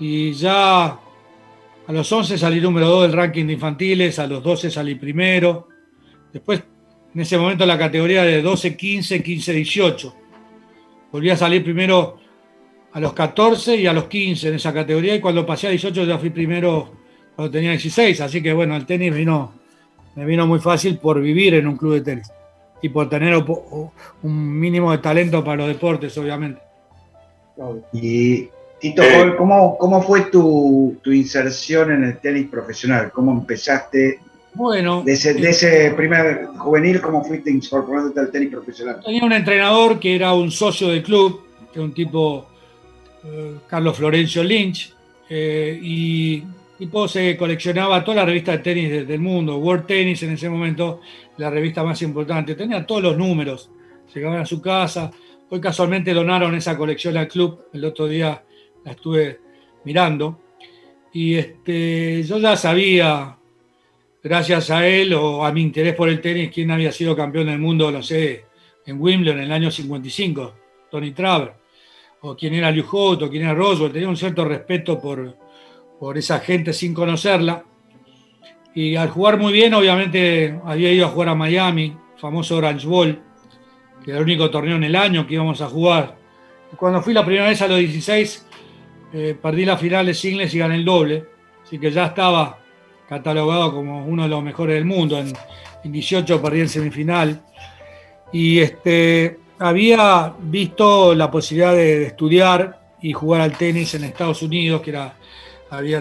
y 0.00 0.32
ya 0.32 0.86
a 0.86 1.92
los 1.92 2.10
11 2.10 2.36
salí 2.36 2.60
número 2.60 2.88
2 2.88 3.02
del 3.02 3.12
ranking 3.12 3.46
de 3.46 3.52
infantiles, 3.52 4.18
a 4.18 4.26
los 4.26 4.42
12 4.42 4.70
salí 4.70 4.96
primero. 4.96 5.68
Después, 6.32 6.62
en 7.14 7.20
ese 7.20 7.38
momento, 7.38 7.64
la 7.64 7.78
categoría 7.78 8.24
de 8.24 8.42
12, 8.42 8.76
15, 8.76 9.22
15, 9.22 9.52
18. 9.52 10.14
Volví 11.12 11.30
a 11.30 11.36
salir 11.36 11.62
primero 11.62 12.18
a 12.92 13.00
los 13.00 13.12
14 13.12 13.76
y 13.76 13.86
a 13.86 13.92
los 13.92 14.04
15 14.04 14.48
en 14.48 14.54
esa 14.54 14.72
categoría 14.72 15.14
y 15.14 15.20
cuando 15.20 15.46
pasé 15.46 15.68
a 15.68 15.70
18 15.70 16.04
ya 16.04 16.18
fui 16.18 16.30
primero 16.30 17.01
cuando 17.42 17.58
tenía 17.58 17.70
16. 17.72 18.20
Así 18.20 18.40
que 18.40 18.52
bueno, 18.52 18.76
el 18.76 18.86
tenis 18.86 19.12
vino, 19.12 19.52
me 20.14 20.24
vino 20.24 20.46
muy 20.46 20.60
fácil 20.60 20.98
por 20.98 21.20
vivir 21.20 21.54
en 21.54 21.66
un 21.66 21.76
club 21.76 21.94
de 21.94 22.00
tenis 22.02 22.30
y 22.80 22.88
por 22.88 23.08
tener 23.08 23.34
un 23.34 24.60
mínimo 24.60 24.92
de 24.92 24.98
talento 24.98 25.42
para 25.42 25.56
los 25.58 25.68
deportes, 25.68 26.16
obviamente. 26.18 26.60
Y 27.92 28.48
Tito, 28.80 29.02
¿cómo, 29.36 29.76
cómo 29.76 30.02
fue 30.02 30.22
tu, 30.22 30.96
tu, 31.02 31.10
inserción 31.12 31.92
en 31.92 32.04
el 32.04 32.18
tenis 32.18 32.48
profesional? 32.48 33.10
¿Cómo 33.12 33.32
empezaste? 33.32 34.20
Bueno, 34.54 35.02
de 35.02 35.12
ese, 35.12 35.34
de 35.34 35.50
ese 35.50 35.92
primer 35.96 36.46
juvenil, 36.58 37.00
¿cómo 37.00 37.24
fuiste 37.24 37.50
incorporándote 37.50 38.20
al 38.20 38.30
tenis 38.30 38.50
profesional? 38.50 39.00
Tenía 39.04 39.24
un 39.24 39.32
entrenador 39.32 39.98
que 39.98 40.14
era 40.14 40.32
un 40.32 40.50
socio 40.50 40.88
del 40.88 41.02
club, 41.02 41.42
que 41.72 41.78
era 41.78 41.84
un 41.84 41.94
tipo, 41.94 42.46
eh, 43.24 43.56
Carlos 43.68 43.96
Florencio 43.96 44.44
Lynch, 44.44 44.94
eh, 45.28 45.78
y 45.80 46.44
tipo 46.82 47.06
se 47.06 47.36
coleccionaba 47.36 48.02
toda 48.02 48.16
la 48.16 48.24
revista 48.24 48.50
de 48.50 48.58
tenis 48.58 48.90
de, 48.90 49.04
del 49.04 49.20
mundo, 49.20 49.56
World 49.58 49.86
Tennis 49.86 50.20
en 50.24 50.32
ese 50.32 50.50
momento, 50.50 51.00
la 51.36 51.48
revista 51.48 51.84
más 51.84 52.02
importante, 52.02 52.56
tenía 52.56 52.84
todos 52.84 53.00
los 53.04 53.16
números, 53.16 53.70
llegaban 54.12 54.40
a 54.40 54.46
su 54.46 54.60
casa, 54.60 55.08
hoy 55.48 55.60
casualmente 55.60 56.12
donaron 56.12 56.56
esa 56.56 56.76
colección 56.76 57.16
al 57.16 57.28
club, 57.28 57.66
el 57.72 57.84
otro 57.84 58.08
día 58.08 58.42
la 58.84 58.90
estuve 58.90 59.38
mirando, 59.84 60.40
y 61.12 61.36
este, 61.36 62.24
yo 62.24 62.38
ya 62.38 62.56
sabía, 62.56 63.38
gracias 64.20 64.68
a 64.72 64.84
él 64.84 65.14
o 65.14 65.44
a 65.46 65.52
mi 65.52 65.62
interés 65.62 65.94
por 65.94 66.08
el 66.08 66.20
tenis, 66.20 66.50
quién 66.52 66.72
había 66.72 66.90
sido 66.90 67.14
campeón 67.14 67.46
del 67.46 67.60
mundo, 67.60 67.92
no 67.92 68.02
sé, 68.02 68.46
en 68.84 69.00
Wimbledon 69.00 69.38
en 69.38 69.44
el 69.44 69.52
año 69.52 69.70
55, 69.70 70.54
Tony 70.90 71.12
Traver, 71.12 71.52
o 72.22 72.34
quién 72.34 72.54
era 72.54 72.72
Liu 72.72 72.84
Holt, 72.90 73.22
o 73.22 73.30
quién 73.30 73.44
era 73.44 73.54
Roswell, 73.54 73.92
tenía 73.92 74.08
un 74.08 74.16
cierto 74.16 74.44
respeto 74.44 75.00
por, 75.00 75.42
por 76.02 76.18
esa 76.18 76.40
gente 76.40 76.72
sin 76.72 76.94
conocerla. 76.94 77.62
Y 78.74 78.96
al 78.96 79.08
jugar 79.08 79.38
muy 79.38 79.52
bien, 79.52 79.72
obviamente 79.72 80.58
había 80.64 80.90
ido 80.90 81.06
a 81.06 81.10
jugar 81.10 81.28
a 81.28 81.36
Miami, 81.36 81.96
famoso 82.16 82.56
Orange 82.56 82.88
Bowl, 82.88 83.22
que 84.04 84.10
era 84.10 84.18
el 84.18 84.24
único 84.24 84.50
torneo 84.50 84.74
en 84.74 84.82
el 84.82 84.96
año 84.96 85.24
que 85.24 85.34
íbamos 85.34 85.60
a 85.60 85.68
jugar. 85.68 86.18
Cuando 86.76 87.00
fui 87.02 87.14
la 87.14 87.24
primera 87.24 87.46
vez 87.46 87.62
a 87.62 87.68
los 87.68 87.78
16, 87.78 88.48
eh, 89.12 89.38
perdí 89.40 89.64
la 89.64 89.76
final 89.76 90.06
de 90.06 90.14
singles 90.14 90.52
y 90.52 90.58
gané 90.58 90.74
el 90.74 90.84
doble, 90.84 91.24
así 91.62 91.78
que 91.78 91.92
ya 91.92 92.06
estaba 92.06 92.58
catalogado 93.08 93.72
como 93.72 94.04
uno 94.04 94.24
de 94.24 94.28
los 94.28 94.42
mejores 94.42 94.74
del 94.74 94.84
mundo. 94.84 95.16
En, 95.20 95.32
en 95.84 95.92
18 95.92 96.42
perdí 96.42 96.62
en 96.62 96.68
semifinal. 96.68 97.44
Y 98.32 98.58
este, 98.58 99.38
había 99.60 100.34
visto 100.40 101.14
la 101.14 101.30
posibilidad 101.30 101.76
de, 101.76 102.00
de, 102.00 102.06
estudiar 102.06 102.90
y 103.00 103.12
jugar 103.12 103.42
al 103.42 103.56
tenis 103.56 103.94
en 103.94 104.02
Estados 104.02 104.42
Unidos, 104.42 104.82
que 104.82 104.90
era, 104.90 105.14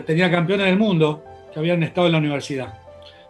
tenía 0.06 0.30
campeones 0.30 0.68
del 0.68 0.78
mundo 0.78 1.24
que 1.54 1.60
habían 1.60 1.84
estado 1.84 2.08
en 2.08 2.14
la 2.14 2.20
universidad. 2.20 2.74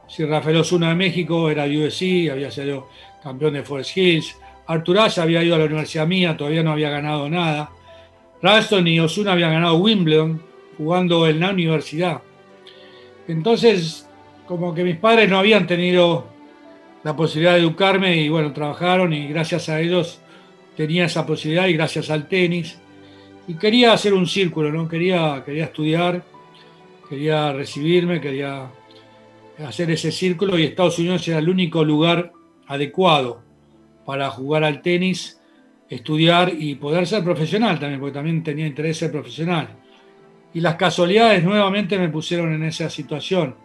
Si 0.07 0.25
Rafael 0.25 0.57
Osuna 0.57 0.89
de 0.89 0.95
México 0.95 1.49
era 1.49 1.65
USC, 1.65 2.29
había 2.31 2.51
sido 2.51 2.89
campeón 3.23 3.53
de 3.53 3.63
Forest 3.63 3.97
Hills. 3.97 4.37
Artur 4.67 4.99
Ashe 4.99 5.21
había 5.21 5.43
ido 5.43 5.55
a 5.55 5.59
la 5.59 5.65
universidad 5.65 6.07
mía, 6.07 6.35
todavía 6.35 6.63
no 6.63 6.71
había 6.71 6.89
ganado 6.89 7.29
nada. 7.29 7.71
Ralston 8.41 8.87
y 8.87 8.99
Osuna 8.99 9.33
habían 9.33 9.53
ganado 9.53 9.75
Wimbledon 9.77 10.41
jugando 10.77 11.27
en 11.27 11.39
la 11.39 11.51
universidad. 11.51 12.21
Entonces, 13.27 14.09
como 14.47 14.73
que 14.73 14.83
mis 14.83 14.97
padres 14.97 15.29
no 15.29 15.37
habían 15.37 15.67
tenido 15.67 16.27
la 17.03 17.15
posibilidad 17.15 17.53
de 17.53 17.59
educarme 17.59 18.17
y 18.17 18.29
bueno, 18.29 18.51
trabajaron 18.51 19.13
y 19.13 19.27
gracias 19.27 19.69
a 19.69 19.79
ellos 19.79 20.19
tenía 20.75 21.05
esa 21.05 21.25
posibilidad 21.25 21.67
y 21.67 21.73
gracias 21.73 22.09
al 22.09 22.27
tenis. 22.27 22.79
Y 23.47 23.55
quería 23.55 23.93
hacer 23.93 24.13
un 24.13 24.27
círculo, 24.27 24.71
¿no? 24.71 24.87
Quería, 24.87 25.43
quería 25.45 25.65
estudiar, 25.65 26.23
quería 27.09 27.51
recibirme, 27.51 28.21
quería 28.21 28.69
hacer 29.65 29.91
ese 29.91 30.11
círculo 30.11 30.57
y 30.57 30.63
Estados 30.63 30.99
Unidos 30.99 31.27
era 31.27 31.39
el 31.39 31.49
único 31.49 31.83
lugar 31.83 32.31
adecuado 32.67 33.43
para 34.05 34.29
jugar 34.29 34.63
al 34.63 34.81
tenis 34.81 35.39
estudiar 35.89 36.53
y 36.57 36.75
poder 36.75 37.05
ser 37.05 37.23
profesional 37.23 37.77
también, 37.77 37.99
porque 37.99 38.13
también 38.13 38.43
tenía 38.43 38.65
interés 38.65 38.97
ser 38.97 39.11
profesional. 39.11 39.67
Y 40.53 40.61
las 40.61 40.75
casualidades 40.75 41.43
nuevamente 41.43 41.97
me 41.97 42.09
pusieron 42.09 42.53
en 42.53 42.63
esa 42.63 42.89
situación. 42.89 43.55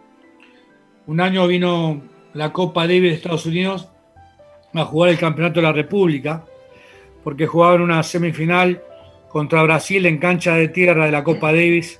Un 1.05 1.21
año 1.21 1.47
vino 1.47 2.01
la 2.33 2.51
Copa 2.51 2.81
Davis 2.81 3.11
de 3.11 3.13
Estados 3.13 3.45
Unidos 3.45 3.87
a 4.73 4.83
jugar 4.83 5.11
el 5.11 5.17
Campeonato 5.17 5.61
de 5.61 5.67
la 5.67 5.71
República, 5.71 6.43
porque 7.23 7.47
jugaban 7.47 7.81
una 7.81 8.03
semifinal 8.03 8.81
contra 9.29 9.63
Brasil 9.63 10.05
en 10.05 10.17
cancha 10.17 10.55
de 10.55 10.69
tierra 10.69 11.05
de 11.05 11.11
la 11.11 11.23
Copa 11.23 11.51
Davis 11.51 11.99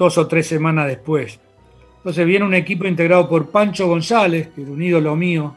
dos 0.00 0.16
o 0.16 0.26
tres 0.26 0.46
semanas 0.46 0.88
después. 0.88 1.38
Entonces 1.98 2.24
viene 2.24 2.46
un 2.46 2.54
equipo 2.54 2.86
integrado 2.86 3.28
por 3.28 3.50
Pancho 3.50 3.86
González, 3.86 4.48
que 4.48 4.62
es 4.62 4.68
un 4.68 4.82
ídolo 4.82 5.14
mío, 5.14 5.54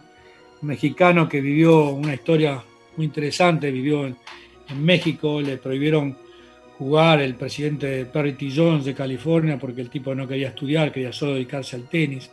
un 0.61 0.67
mexicano 0.67 1.29
que 1.29 1.39
vivió 1.39 1.91
una 1.91 2.13
historia 2.13 2.61
muy 2.97 3.05
interesante, 3.05 3.71
vivió 3.71 4.05
en, 4.05 4.17
México, 4.75 5.39
le 5.39 5.57
prohibieron 5.57 6.17
jugar 6.79 7.21
el 7.21 7.35
presidente 7.35 8.05
Perry 8.05 8.33
T. 8.33 8.49
Jones 8.53 8.85
de 8.85 8.95
California 8.95 9.59
porque 9.59 9.81
el 9.81 9.89
tipo 9.89 10.15
no 10.15 10.27
quería 10.27 10.49
estudiar, 10.49 10.91
quería 10.91 11.13
solo 11.13 11.35
dedicarse 11.35 11.75
al 11.75 11.87
tenis. 11.87 12.31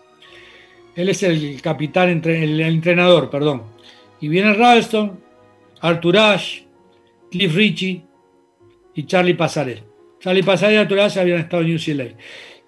Él 0.96 1.10
es 1.10 1.22
el 1.22 1.60
capitán, 1.60 2.22
el 2.24 2.60
entrenador, 2.60 3.28
perdón. 3.28 3.62
Y 4.20 4.28
viene 4.28 4.54
Ralston, 4.54 5.20
Arthur 5.80 6.16
Ashe, 6.18 6.64
Cliff 7.30 7.54
Ritchie 7.54 8.02
y 8.94 9.04
Charlie 9.04 9.34
Pasarel. 9.34 9.82
Charlie 10.20 10.42
Pasarel 10.42 10.86
y 10.90 11.00
Ashe 11.00 11.20
habían 11.20 11.40
estado 11.40 11.62
en 11.62 11.74
UCLA. 11.74 12.08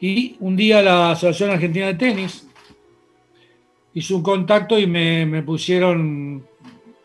Y 0.01 0.37
un 0.41 0.57
día 0.57 0.83
la 0.83 1.13
Asociación 1.13 1.51
Argentina 1.51 1.87
de 1.87 1.95
Tenis 1.95 2.49
hizo 3.95 4.17
un 4.17 4.23
contacto 4.23 4.79
y 4.79 4.87
me, 4.87 5.27
me 5.27 5.43
pusieron 5.43 6.47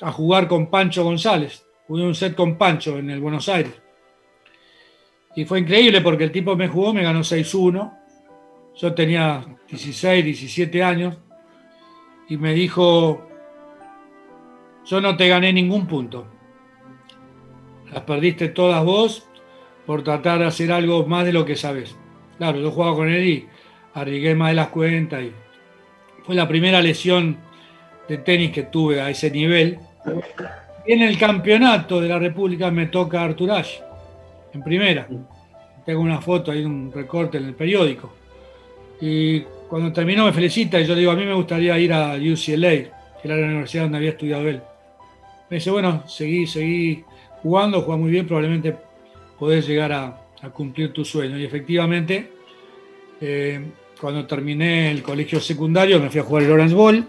a 0.01 0.11
jugar 0.11 0.47
con 0.47 0.67
Pancho 0.67 1.03
González. 1.03 1.65
Jugué 1.87 2.03
un 2.03 2.15
set 2.15 2.35
con 2.35 2.57
Pancho 2.57 2.97
en 2.97 3.09
el 3.09 3.19
Buenos 3.19 3.49
Aires. 3.49 3.73
Y 5.35 5.45
fue 5.45 5.59
increíble 5.59 6.01
porque 6.01 6.23
el 6.23 6.31
tipo 6.31 6.55
me 6.55 6.67
jugó, 6.67 6.93
me 6.93 7.03
ganó 7.03 7.19
6-1. 7.19 7.93
Yo 8.75 8.93
tenía 8.93 9.45
16, 9.69 10.25
17 10.25 10.83
años. 10.83 11.17
Y 12.29 12.37
me 12.37 12.53
dijo, 12.53 13.27
yo 14.85 15.01
no 15.01 15.15
te 15.15 15.27
gané 15.27 15.53
ningún 15.53 15.85
punto. 15.85 16.27
Las 17.91 18.03
perdiste 18.03 18.49
todas 18.49 18.83
vos 18.83 19.27
por 19.85 20.03
tratar 20.03 20.39
de 20.39 20.45
hacer 20.45 20.71
algo 20.71 21.05
más 21.05 21.25
de 21.25 21.33
lo 21.33 21.45
que 21.45 21.55
sabes. 21.55 21.95
Claro, 22.37 22.59
yo 22.59 22.71
jugaba 22.71 22.95
con 22.95 23.09
él 23.09 23.23
y 23.25 23.47
arriesgué 23.93 24.35
más 24.35 24.49
de 24.49 24.55
las 24.55 24.67
cuentas. 24.67 25.23
Y 25.23 25.31
fue 26.23 26.35
la 26.35 26.47
primera 26.47 26.81
lesión 26.81 27.37
de 28.07 28.17
tenis 28.17 28.51
que 28.51 28.63
tuve 28.63 29.01
a 29.01 29.09
ese 29.09 29.31
nivel. 29.31 29.79
Y 30.85 30.93
en 30.93 31.01
el 31.01 31.17
campeonato 31.17 31.99
de 31.99 32.09
la 32.09 32.19
República 32.19 32.69
me 32.71 32.87
toca 32.87 33.23
Artur 33.23 33.51
Ashe, 33.51 33.81
en 34.53 34.61
primera. 34.63 35.07
Tengo 35.85 36.01
una 36.01 36.21
foto, 36.21 36.51
hay 36.51 36.63
un 36.63 36.91
recorte 36.91 37.37
en 37.37 37.45
el 37.45 37.55
periódico. 37.55 38.13
Y 38.99 39.41
cuando 39.69 39.91
terminó 39.93 40.25
me 40.25 40.33
felicita 40.33 40.79
y 40.79 40.85
yo 40.85 40.95
digo, 40.95 41.11
a 41.11 41.15
mí 41.15 41.25
me 41.25 41.33
gustaría 41.33 41.77
ir 41.79 41.93
a 41.93 42.15
UCLA, 42.15 42.69
que 42.69 42.91
era 43.23 43.37
la 43.37 43.47
universidad 43.47 43.83
donde 43.83 43.97
había 43.97 44.09
estudiado 44.11 44.47
él. 44.47 44.61
Me 45.49 45.57
dice, 45.57 45.71
bueno, 45.71 46.03
seguí, 46.07 46.45
seguí 46.45 47.03
jugando, 47.41 47.81
juega 47.81 47.99
muy 47.99 48.11
bien, 48.11 48.25
probablemente 48.25 48.75
podés 49.39 49.67
llegar 49.67 49.91
a, 49.91 50.23
cumplir 50.53 50.93
tu 50.93 51.03
sueño. 51.03 51.37
Y 51.37 51.43
efectivamente, 51.43 52.31
eh, 53.19 53.59
cuando 53.99 54.25
terminé 54.25 54.91
el 54.91 55.03
colegio 55.03 55.41
secundario, 55.41 55.99
me 55.99 56.09
fui 56.09 56.21
a 56.21 56.23
jugar 56.23 56.43
el 56.43 56.51
Orange 56.51 56.75
Bowl. 56.75 57.05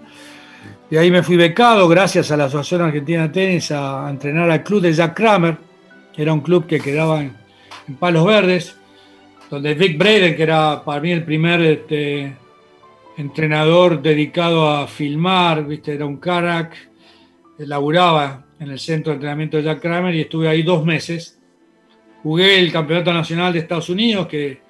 Y 0.90 0.96
ahí 0.96 1.10
me 1.10 1.22
fui 1.22 1.36
becado, 1.36 1.86
gracias 1.86 2.30
a 2.30 2.36
la 2.36 2.46
Asociación 2.46 2.82
Argentina 2.82 3.22
de 3.22 3.28
Tenis, 3.28 3.70
a, 3.70 4.08
entrenar 4.10 4.50
al 4.50 4.64
club 4.64 4.80
de 4.80 4.92
Jack 4.92 5.14
Kramer. 5.14 5.56
Era 6.16 6.32
un 6.32 6.40
club 6.40 6.66
que 6.66 6.80
quedaba 6.80 7.20
en, 7.20 7.36
Palos 7.98 8.26
Verdes, 8.26 8.76
donde 9.50 9.74
Vic 9.74 9.96
Braden, 9.96 10.34
que 10.34 10.42
era 10.42 10.82
para 10.84 11.00
mí 11.00 11.12
el 11.12 11.24
primer 11.24 11.60
este, 11.60 12.36
entrenador 13.16 14.02
dedicado 14.02 14.68
a 14.68 14.86
filmar, 14.86 15.64
¿viste? 15.64 15.94
era 15.94 16.06
un 16.06 16.16
carac, 16.16 16.74
laburaba 17.58 18.47
en 18.60 18.70
el 18.70 18.78
centro 18.78 19.10
de 19.10 19.16
entrenamiento 19.16 19.56
de 19.56 19.62
Jack 19.62 19.80
Kramer 19.80 20.14
y 20.14 20.20
estuve 20.22 20.48
ahí 20.48 20.62
dos 20.62 20.84
meses. 20.84 21.38
Jugué 22.22 22.58
el 22.58 22.72
Campeonato 22.72 23.12
Nacional 23.12 23.52
de 23.52 23.60
Estados 23.60 23.88
Unidos, 23.88 24.26
que 24.26 24.60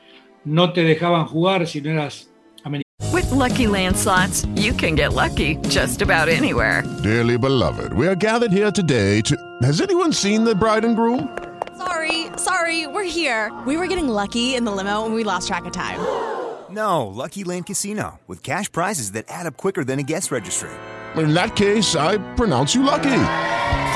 no 0.44 0.72
te 0.72 0.82
dejaban 0.82 1.26
jugar 1.26 1.66
si 1.66 1.80
no 1.80 1.90
eras 1.90 2.30
americano. 2.64 2.84
With 3.12 3.30
lucky 3.30 3.66
landslots, 3.66 4.46
you 4.56 4.72
can 4.72 4.94
get 4.94 5.14
lucky 5.14 5.56
just 5.68 6.02
about 6.02 6.28
anywhere. 6.28 6.82
Dearly 7.02 7.38
beloved, 7.38 7.92
we 7.94 8.06
are 8.06 8.14
gathered 8.14 8.52
here 8.52 8.70
today 8.70 9.22
to. 9.22 9.36
Has 9.62 9.80
anyone 9.80 10.12
seen 10.12 10.44
the 10.44 10.54
bride 10.54 10.84
and 10.84 10.94
groom? 10.94 11.36
Sorry, 11.78 12.26
sorry, 12.36 12.86
we're 12.86 13.04
here. 13.04 13.52
We 13.66 13.76
were 13.76 13.86
getting 13.86 14.08
lucky 14.08 14.54
in 14.54 14.64
the 14.64 14.72
limo 14.72 15.06
and 15.06 15.14
we 15.14 15.24
lost 15.24 15.48
track 15.48 15.64
of 15.64 15.72
time. 15.72 16.00
No, 16.70 17.06
Lucky 17.06 17.44
Land 17.44 17.64
Casino, 17.64 18.20
with 18.26 18.42
cash 18.42 18.70
prizes 18.70 19.12
that 19.12 19.24
add 19.30 19.46
up 19.46 19.56
quicker 19.56 19.84
than 19.84 19.98
a 19.98 20.02
guest 20.02 20.30
registry. 20.30 20.68
In 21.16 21.32
that 21.32 21.56
case, 21.56 21.96
I 21.96 22.18
pronounce 22.34 22.74
you 22.74 22.82
lucky. 22.82 23.56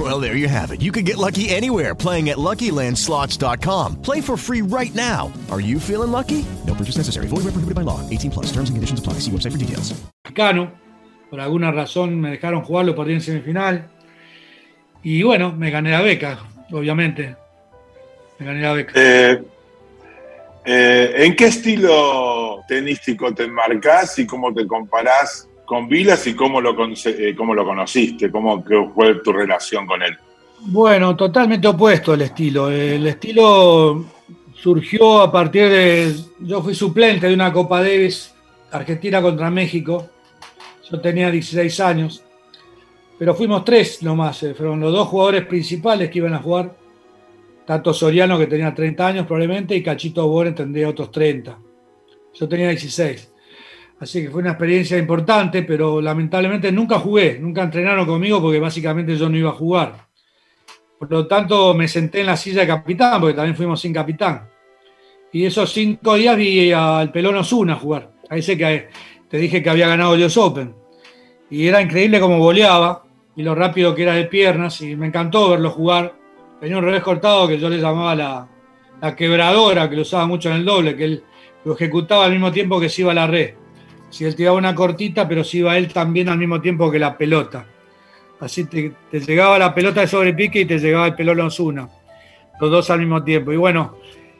Well, 0.00 0.18
there 0.18 0.34
you 0.34 0.48
have 0.48 0.70
it. 0.70 0.80
You 0.80 0.92
can 0.92 1.04
get 1.04 1.18
lucky 1.18 1.50
anywhere 1.50 1.94
playing 1.94 2.30
at 2.30 2.38
LuckyLandSlots.com. 2.38 4.00
Play 4.00 4.22
for 4.22 4.38
free 4.38 4.62
right 4.62 4.94
now. 4.94 5.30
Are 5.50 5.60
you 5.60 5.78
feeling 5.78 6.10
lucky? 6.10 6.46
No 6.66 6.74
purchase 6.74 6.96
necessary. 6.96 7.26
Void 7.26 7.44
where 7.44 7.52
prohibited 7.52 7.74
by 7.74 7.82
law. 7.82 8.00
18 8.08 8.30
plus. 8.30 8.46
Terms 8.46 8.70
and 8.70 8.76
conditions 8.76 9.00
apply. 9.00 9.14
See 9.20 9.30
website 9.30 9.52
for 9.52 9.58
details. 9.58 9.92
Cano, 10.34 10.72
por 11.28 11.40
alguna 11.40 11.70
razón 11.70 12.18
me 12.18 12.30
dejaron 12.30 12.62
jugarlo, 12.62 12.94
perdí 12.94 13.12
en 13.12 13.20
semifinal. 13.20 13.90
Y 15.02 15.22
bueno, 15.22 15.52
me 15.52 15.70
gané 15.70 15.90
la 15.90 16.00
beca, 16.00 16.38
obviamente. 16.72 17.36
Eh, 18.40 19.42
eh, 20.64 21.12
¿En 21.14 21.36
qué 21.36 21.46
estilo 21.46 22.64
tenístico 22.66 23.34
te 23.34 23.44
enmarcás 23.44 24.18
y 24.18 24.26
cómo 24.26 24.54
te 24.54 24.66
comparás 24.66 25.49
con 25.70 25.88
Vilas 25.88 26.26
y 26.26 26.34
cómo 26.34 26.60
lo, 26.60 26.74
eh, 26.74 27.32
cómo 27.36 27.54
lo 27.54 27.64
conociste? 27.64 28.28
¿Cómo 28.28 28.64
fue 28.92 29.14
tu 29.22 29.32
relación 29.32 29.86
con 29.86 30.02
él? 30.02 30.18
Bueno, 30.62 31.14
totalmente 31.14 31.68
opuesto 31.68 32.12
el 32.12 32.22
estilo. 32.22 32.72
El 32.72 33.06
estilo 33.06 34.04
surgió 34.52 35.22
a 35.22 35.30
partir 35.30 35.68
de. 35.68 36.12
Yo 36.40 36.60
fui 36.60 36.74
suplente 36.74 37.28
de 37.28 37.34
una 37.34 37.52
Copa 37.52 37.82
Davis 37.82 38.34
Argentina 38.72 39.22
contra 39.22 39.48
México. 39.48 40.10
Yo 40.90 41.00
tenía 41.00 41.30
16 41.30 41.78
años, 41.78 42.24
pero 43.16 43.32
fuimos 43.36 43.64
tres 43.64 44.02
nomás. 44.02 44.40
Fueron 44.40 44.80
los 44.80 44.92
dos 44.92 45.06
jugadores 45.06 45.46
principales 45.46 46.10
que 46.10 46.18
iban 46.18 46.34
a 46.34 46.42
jugar 46.42 46.76
Tato 47.64 47.94
Soriano, 47.94 48.36
que 48.36 48.48
tenía 48.48 48.74
30 48.74 49.06
años 49.06 49.24
probablemente, 49.24 49.76
y 49.76 49.84
Cachito 49.84 50.26
Boren 50.26 50.52
tendría 50.52 50.88
otros 50.88 51.12
30. 51.12 51.56
Yo 52.34 52.48
tenía 52.48 52.70
16. 52.70 53.29
Así 54.00 54.22
que 54.22 54.30
fue 54.30 54.40
una 54.40 54.52
experiencia 54.52 54.98
importante, 54.98 55.62
pero 55.62 56.00
lamentablemente 56.00 56.72
nunca 56.72 56.98
jugué, 56.98 57.38
nunca 57.38 57.62
entrenaron 57.62 58.06
conmigo 58.06 58.40
porque 58.40 58.58
básicamente 58.58 59.16
yo 59.16 59.28
no 59.28 59.36
iba 59.36 59.50
a 59.50 59.54
jugar. 59.54 59.94
Por 60.98 61.10
lo 61.10 61.26
tanto, 61.26 61.74
me 61.74 61.86
senté 61.86 62.20
en 62.20 62.26
la 62.26 62.36
silla 62.36 62.62
de 62.62 62.66
capitán, 62.66 63.20
porque 63.20 63.34
también 63.34 63.56
fuimos 63.56 63.80
sin 63.80 63.92
capitán. 63.92 64.48
Y 65.32 65.44
esos 65.44 65.72
cinco 65.72 66.14
días 66.14 66.36
vi 66.36 66.72
al 66.72 67.12
Pelón 67.12 67.36
Osuna 67.36 67.76
jugar. 67.76 68.10
Ahí 68.28 68.42
sé 68.42 68.56
que 68.56 68.88
te 69.28 69.38
dije 69.38 69.62
que 69.62 69.70
había 69.70 69.88
ganado 69.88 70.14
el 70.14 70.30
Open. 70.36 70.74
Y 71.50 71.66
era 71.66 71.80
increíble 71.80 72.20
cómo 72.20 72.38
voleaba 72.38 73.04
y 73.36 73.42
lo 73.42 73.54
rápido 73.54 73.94
que 73.94 74.02
era 74.02 74.14
de 74.14 74.24
piernas. 74.24 74.80
Y 74.80 74.96
me 74.96 75.06
encantó 75.06 75.50
verlo 75.50 75.70
jugar 75.70 76.20
tenía 76.60 76.76
un 76.76 76.84
revés 76.84 77.02
cortado 77.02 77.48
que 77.48 77.58
yo 77.58 77.68
le 77.68 77.78
llamaba 77.78 78.14
la, 78.14 79.16
quebradora, 79.16 79.88
que 79.88 79.96
lo 79.96 80.02
usaba 80.02 80.26
mucho 80.26 80.50
en 80.50 80.56
el 80.56 80.64
doble, 80.64 80.94
que 80.94 81.04
él 81.04 81.24
lo 81.64 81.72
ejecutaba 81.72 82.26
al 82.26 82.32
mismo 82.32 82.52
tiempo 82.52 82.78
que 82.78 82.90
se 82.90 83.00
iba 83.00 83.12
a 83.12 83.14
la 83.14 83.26
red. 83.26 83.54
Si 84.10 84.24
él 84.24 84.34
tiraba 84.34 84.58
una 84.58 84.74
cortita, 84.74 85.26
pero 85.26 85.44
se 85.44 85.58
iba 85.58 85.78
él 85.78 85.92
también 85.92 86.28
al 86.28 86.38
mismo 86.38 86.60
tiempo 86.60 86.90
que 86.90 86.98
la 86.98 87.16
pelota. 87.16 87.66
Así 88.40 88.64
te, 88.64 88.92
llegaba 89.12 89.58
la 89.58 89.74
pelota 89.74 90.00
de 90.00 90.08
sobrepique 90.08 90.60
y 90.60 90.64
te 90.64 90.78
llegaba 90.78 91.06
el 91.06 91.14
pelón 91.14 91.40
Osuna. 91.40 91.88
Los 92.60 92.70
dos 92.70 92.90
al 92.90 92.98
mismo 92.98 93.22
tiempo. 93.22 93.52
Y 93.52 93.56
bueno, 93.56 93.96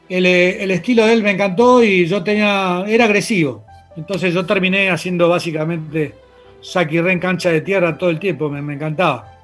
el, 0.08 0.26
estilo 0.70 1.06
de 1.06 1.12
él 1.12 1.22
me 1.22 1.30
encantó 1.30 1.82
y 1.82 2.06
yo 2.06 2.22
tenía. 2.22 2.84
era 2.86 3.04
agresivo. 3.04 3.64
Entonces 3.96 4.34
yo 4.34 4.44
terminé 4.44 4.90
haciendo 4.90 5.28
básicamente 5.28 6.14
saque 6.60 6.96
y 6.96 7.00
re 7.00 7.18
cancha 7.18 7.50
de 7.50 7.62
tierra 7.62 7.96
todo 7.96 8.10
el 8.10 8.18
tiempo, 8.18 8.48
me 8.48 8.74
encantaba. 8.74 9.40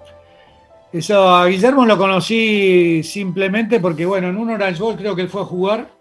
Eso, 0.93 1.29
a 1.29 1.47
Guillermo 1.47 1.85
lo 1.85 1.99
conocí 1.99 3.03
simplemente 3.03 3.81
porque, 3.81 4.07
bueno, 4.07 4.29
en 4.29 4.37
un 4.37 4.51
Orange 4.51 4.81
Bowl 4.81 4.97
creo 4.97 5.15
que 5.15 5.23
él 5.23 5.29
fue 5.29 5.43
a 5.43 5.45
jugar. 5.45 5.96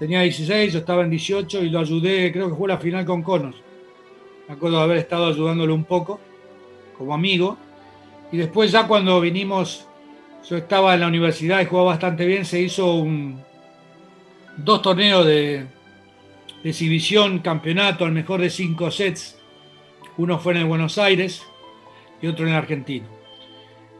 Tenía 0.00 0.22
16, 0.22 0.72
yo 0.72 0.78
estaba 0.78 1.02
en 1.02 1.10
18 1.10 1.62
y 1.62 1.68
lo 1.68 1.78
ayudé, 1.78 2.32
creo 2.32 2.46
que 2.46 2.54
jugó 2.54 2.68
la 2.68 2.78
final 2.78 3.04
con 3.04 3.22
Conos. 3.22 3.54
Me 4.48 4.54
acuerdo 4.54 4.78
de 4.78 4.82
haber 4.84 4.96
estado 4.96 5.26
ayudándolo 5.26 5.74
un 5.74 5.84
poco, 5.84 6.18
como 6.96 7.12
amigo. 7.12 7.58
Y 8.32 8.38
después 8.38 8.72
ya 8.72 8.88
cuando 8.88 9.20
vinimos, 9.20 9.86
yo 10.48 10.56
estaba 10.56 10.94
en 10.94 11.00
la 11.00 11.06
universidad 11.06 11.60
y 11.60 11.66
jugaba 11.66 11.88
bastante 11.88 12.24
bien, 12.24 12.46
se 12.46 12.62
hizo 12.62 12.94
un, 12.94 13.42
dos 14.56 14.80
torneos 14.80 15.26
de, 15.26 15.66
de 16.62 16.70
exhibición, 16.70 17.40
campeonato, 17.40 18.06
al 18.06 18.12
mejor 18.12 18.40
de 18.40 18.48
cinco 18.48 18.90
sets. 18.90 19.38
Uno 20.16 20.38
fue 20.38 20.54
en 20.54 20.60
el 20.60 20.64
Buenos 20.64 20.96
Aires 20.96 21.42
y 22.22 22.26
otro 22.26 22.48
en 22.48 22.54
Argentina 22.54 23.06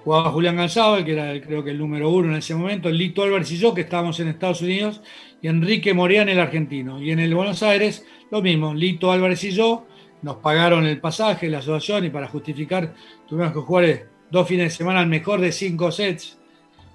jugaba 0.05 0.31
Julián 0.31 0.57
González, 0.57 1.05
que 1.05 1.13
era 1.13 1.41
creo 1.41 1.63
que 1.63 1.71
el 1.71 1.79
número 1.79 2.11
uno 2.11 2.31
en 2.31 2.37
ese 2.37 2.55
momento, 2.55 2.91
Lito 2.91 3.23
Álvarez 3.23 3.51
y 3.53 3.57
yo, 3.57 3.75
que 3.75 3.83
estábamos 3.83 4.19
en 4.21 4.29
Estados 4.29 4.63
Unidos, 4.63 5.01
y 5.43 5.49
Enrique 5.49 5.95
Morián, 5.95 6.29
el 6.29 6.41
argentino. 6.41 7.01
Y 7.01 7.11
en 7.11 7.19
el 7.21 7.35
Buenos 7.35 7.63
Aires, 7.63 8.07
lo 8.31 8.43
mismo, 8.43 8.75
Lito 8.75 9.13
Álvarez 9.13 9.43
y 9.45 9.51
yo, 9.51 9.87
nos 10.23 10.37
pagaron 10.37 10.87
el 10.87 11.01
pasaje, 11.01 11.49
la 11.49 11.59
asociación, 11.59 12.05
y 12.05 12.11
para 12.11 12.29
justificar 12.29 12.95
tuvimos 13.29 13.53
que 13.53 13.61
jugar 13.61 14.07
dos 14.31 14.47
fines 14.47 14.73
de 14.73 14.77
semana 14.77 15.01
al 15.01 15.07
mejor 15.07 15.41
de 15.41 15.53
cinco 15.53 15.91
sets, 15.91 16.39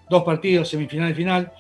dos 0.09 0.23
partidos, 0.23 0.69
semifinal 0.69 1.11
y 1.11 1.13
final, 1.13 1.51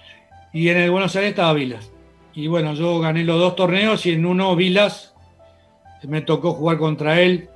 y 0.53 0.69
en 0.69 0.77
el 0.77 0.91
Buenos 0.91 1.15
Aires 1.15 1.31
estaba 1.31 1.53
Vilas. 1.53 1.91
Y 2.33 2.47
bueno, 2.47 2.73
yo 2.73 2.99
gané 2.99 3.23
los 3.23 3.39
dos 3.39 3.55
torneos 3.55 4.05
y 4.05 4.11
en 4.11 4.25
uno 4.25 4.55
Vilas 4.55 5.15
me 6.07 6.21
tocó 6.21 6.53
jugar 6.53 6.77
contra 6.77 7.21
él. 7.21 7.49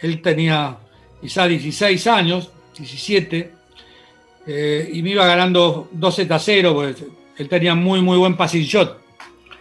Él 0.00 0.22
tenía 0.22 0.78
quizá 1.20 1.46
16 1.46 2.06
años, 2.06 2.52
17, 2.78 3.52
eh, 4.46 4.90
y 4.92 5.02
me 5.02 5.10
iba 5.10 5.26
ganando 5.26 5.88
2 5.92 6.14
Z 6.14 6.38
0, 6.38 6.74
pues 6.74 7.04
él 7.36 7.48
tenía 7.48 7.74
muy, 7.74 8.00
muy 8.00 8.16
buen 8.16 8.36
passing 8.36 8.62
shot, 8.62 8.98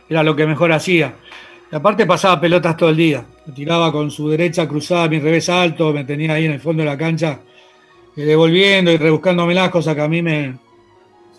era 0.09 0.23
lo 0.23 0.35
que 0.35 0.45
mejor 0.45 0.71
hacía. 0.71 1.15
Y 1.69 1.75
aparte 1.75 2.05
pasaba 2.05 2.39
pelotas 2.39 2.77
todo 2.77 2.89
el 2.89 2.95
día, 2.95 3.25
me 3.45 3.53
tiraba 3.53 3.91
con 3.91 4.09
su 4.09 4.29
derecha 4.29 4.67
cruzada, 4.67 5.09
mi 5.09 5.19
revés 5.19 5.49
alto, 5.49 5.91
me 5.91 6.05
tenía 6.05 6.33
ahí 6.33 6.45
en 6.45 6.53
el 6.53 6.61
fondo 6.61 6.83
de 6.83 6.89
la 6.89 6.97
cancha, 6.97 7.41
eh, 8.15 8.21
devolviendo 8.21 8.91
y 8.91 8.97
rebuscándome 8.97 9.53
las 9.53 9.69
cosas 9.69 9.95
que 9.95 10.01
a 10.01 10.07
mí 10.07 10.21
me, 10.21 10.57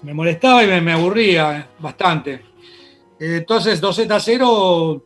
me 0.02 0.12
molestaba 0.12 0.62
y 0.64 0.80
me, 0.80 0.92
aburría 0.92 1.58
eh, 1.58 1.64
bastante. 1.78 2.42
Entonces 3.18 3.80
2 3.80 3.96
Z 3.96 4.20
0, 4.20 5.04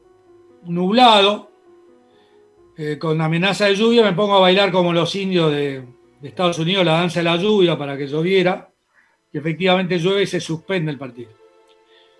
nublado, 0.64 1.50
con 2.98 3.20
amenaza 3.20 3.66
de 3.66 3.76
lluvia, 3.76 4.02
me 4.02 4.12
pongo 4.12 4.34
a 4.36 4.40
bailar 4.40 4.72
como 4.72 4.92
los 4.92 5.14
indios 5.14 5.52
de, 5.52 5.84
de 6.22 6.28
Estados 6.28 6.58
Unidos 6.60 6.86
la 6.86 6.92
danza 6.92 7.18
de 7.18 7.24
la 7.24 7.36
lluvia 7.36 7.76
para 7.76 7.96
que 7.96 8.06
lloviera, 8.06 8.70
y 9.32 9.38
efectivamente 9.38 9.98
llueve 9.98 10.22
y 10.22 10.26
se 10.26 10.40
suspende 10.40 10.92
el 10.92 10.98
partido. 10.98 11.30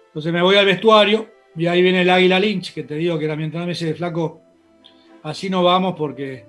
Entonces 0.09 0.33
me 0.33 0.43
voy 0.43 0.57
al 0.57 0.67
vestuario 0.67 1.31
y 1.57 1.67
ahí 1.67 1.81
viene 1.83 2.03
el 2.03 2.11
Águila 2.11 2.41
Lynch, 2.41 2.75
que 2.75 2.83
te 2.83 2.97
digo 2.97 3.17
que 3.17 3.27
era 3.27 3.37
mientras 3.37 3.63
me 3.65 3.71
dice, 3.71 3.95
flaco, 3.95 4.43
así 5.23 5.49
no 5.49 5.63
vamos 5.63 5.95
porque 5.97 6.47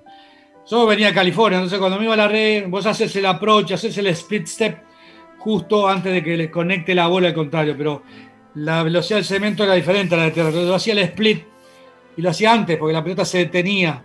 Yo 0.68 0.86
venía 0.86 1.08
de 1.08 1.14
California, 1.14 1.58
entonces 1.58 1.78
cuando 1.78 1.98
me 1.98 2.04
iba 2.04 2.14
a 2.14 2.16
la 2.16 2.28
red, 2.28 2.68
vos 2.68 2.86
haces 2.86 3.14
el 3.16 3.26
approach, 3.26 3.72
haces 3.72 3.96
el 3.98 4.08
split 4.08 4.46
step 4.46 4.82
justo 5.38 5.86
antes 5.86 6.12
de 6.12 6.24
que 6.24 6.36
le 6.36 6.50
conecte 6.50 6.94
la 6.94 7.06
bola 7.06 7.28
al 7.28 7.34
contrario, 7.34 7.74
pero 7.76 8.02
la 8.54 8.82
velocidad 8.82 9.18
del 9.18 9.26
cemento 9.26 9.62
era 9.62 9.74
diferente 9.74 10.14
a 10.14 10.18
la 10.18 10.24
de 10.24 10.30
tierra. 10.30 10.50
Yo 10.50 10.74
hacía 10.74 10.94
el 10.94 11.00
split 11.00 11.44
y 12.16 12.22
lo 12.22 12.30
hacía 12.30 12.52
antes 12.52 12.78
porque 12.78 12.94
la 12.94 13.02
pelota 13.04 13.24
se 13.24 13.38
detenía. 13.38 14.02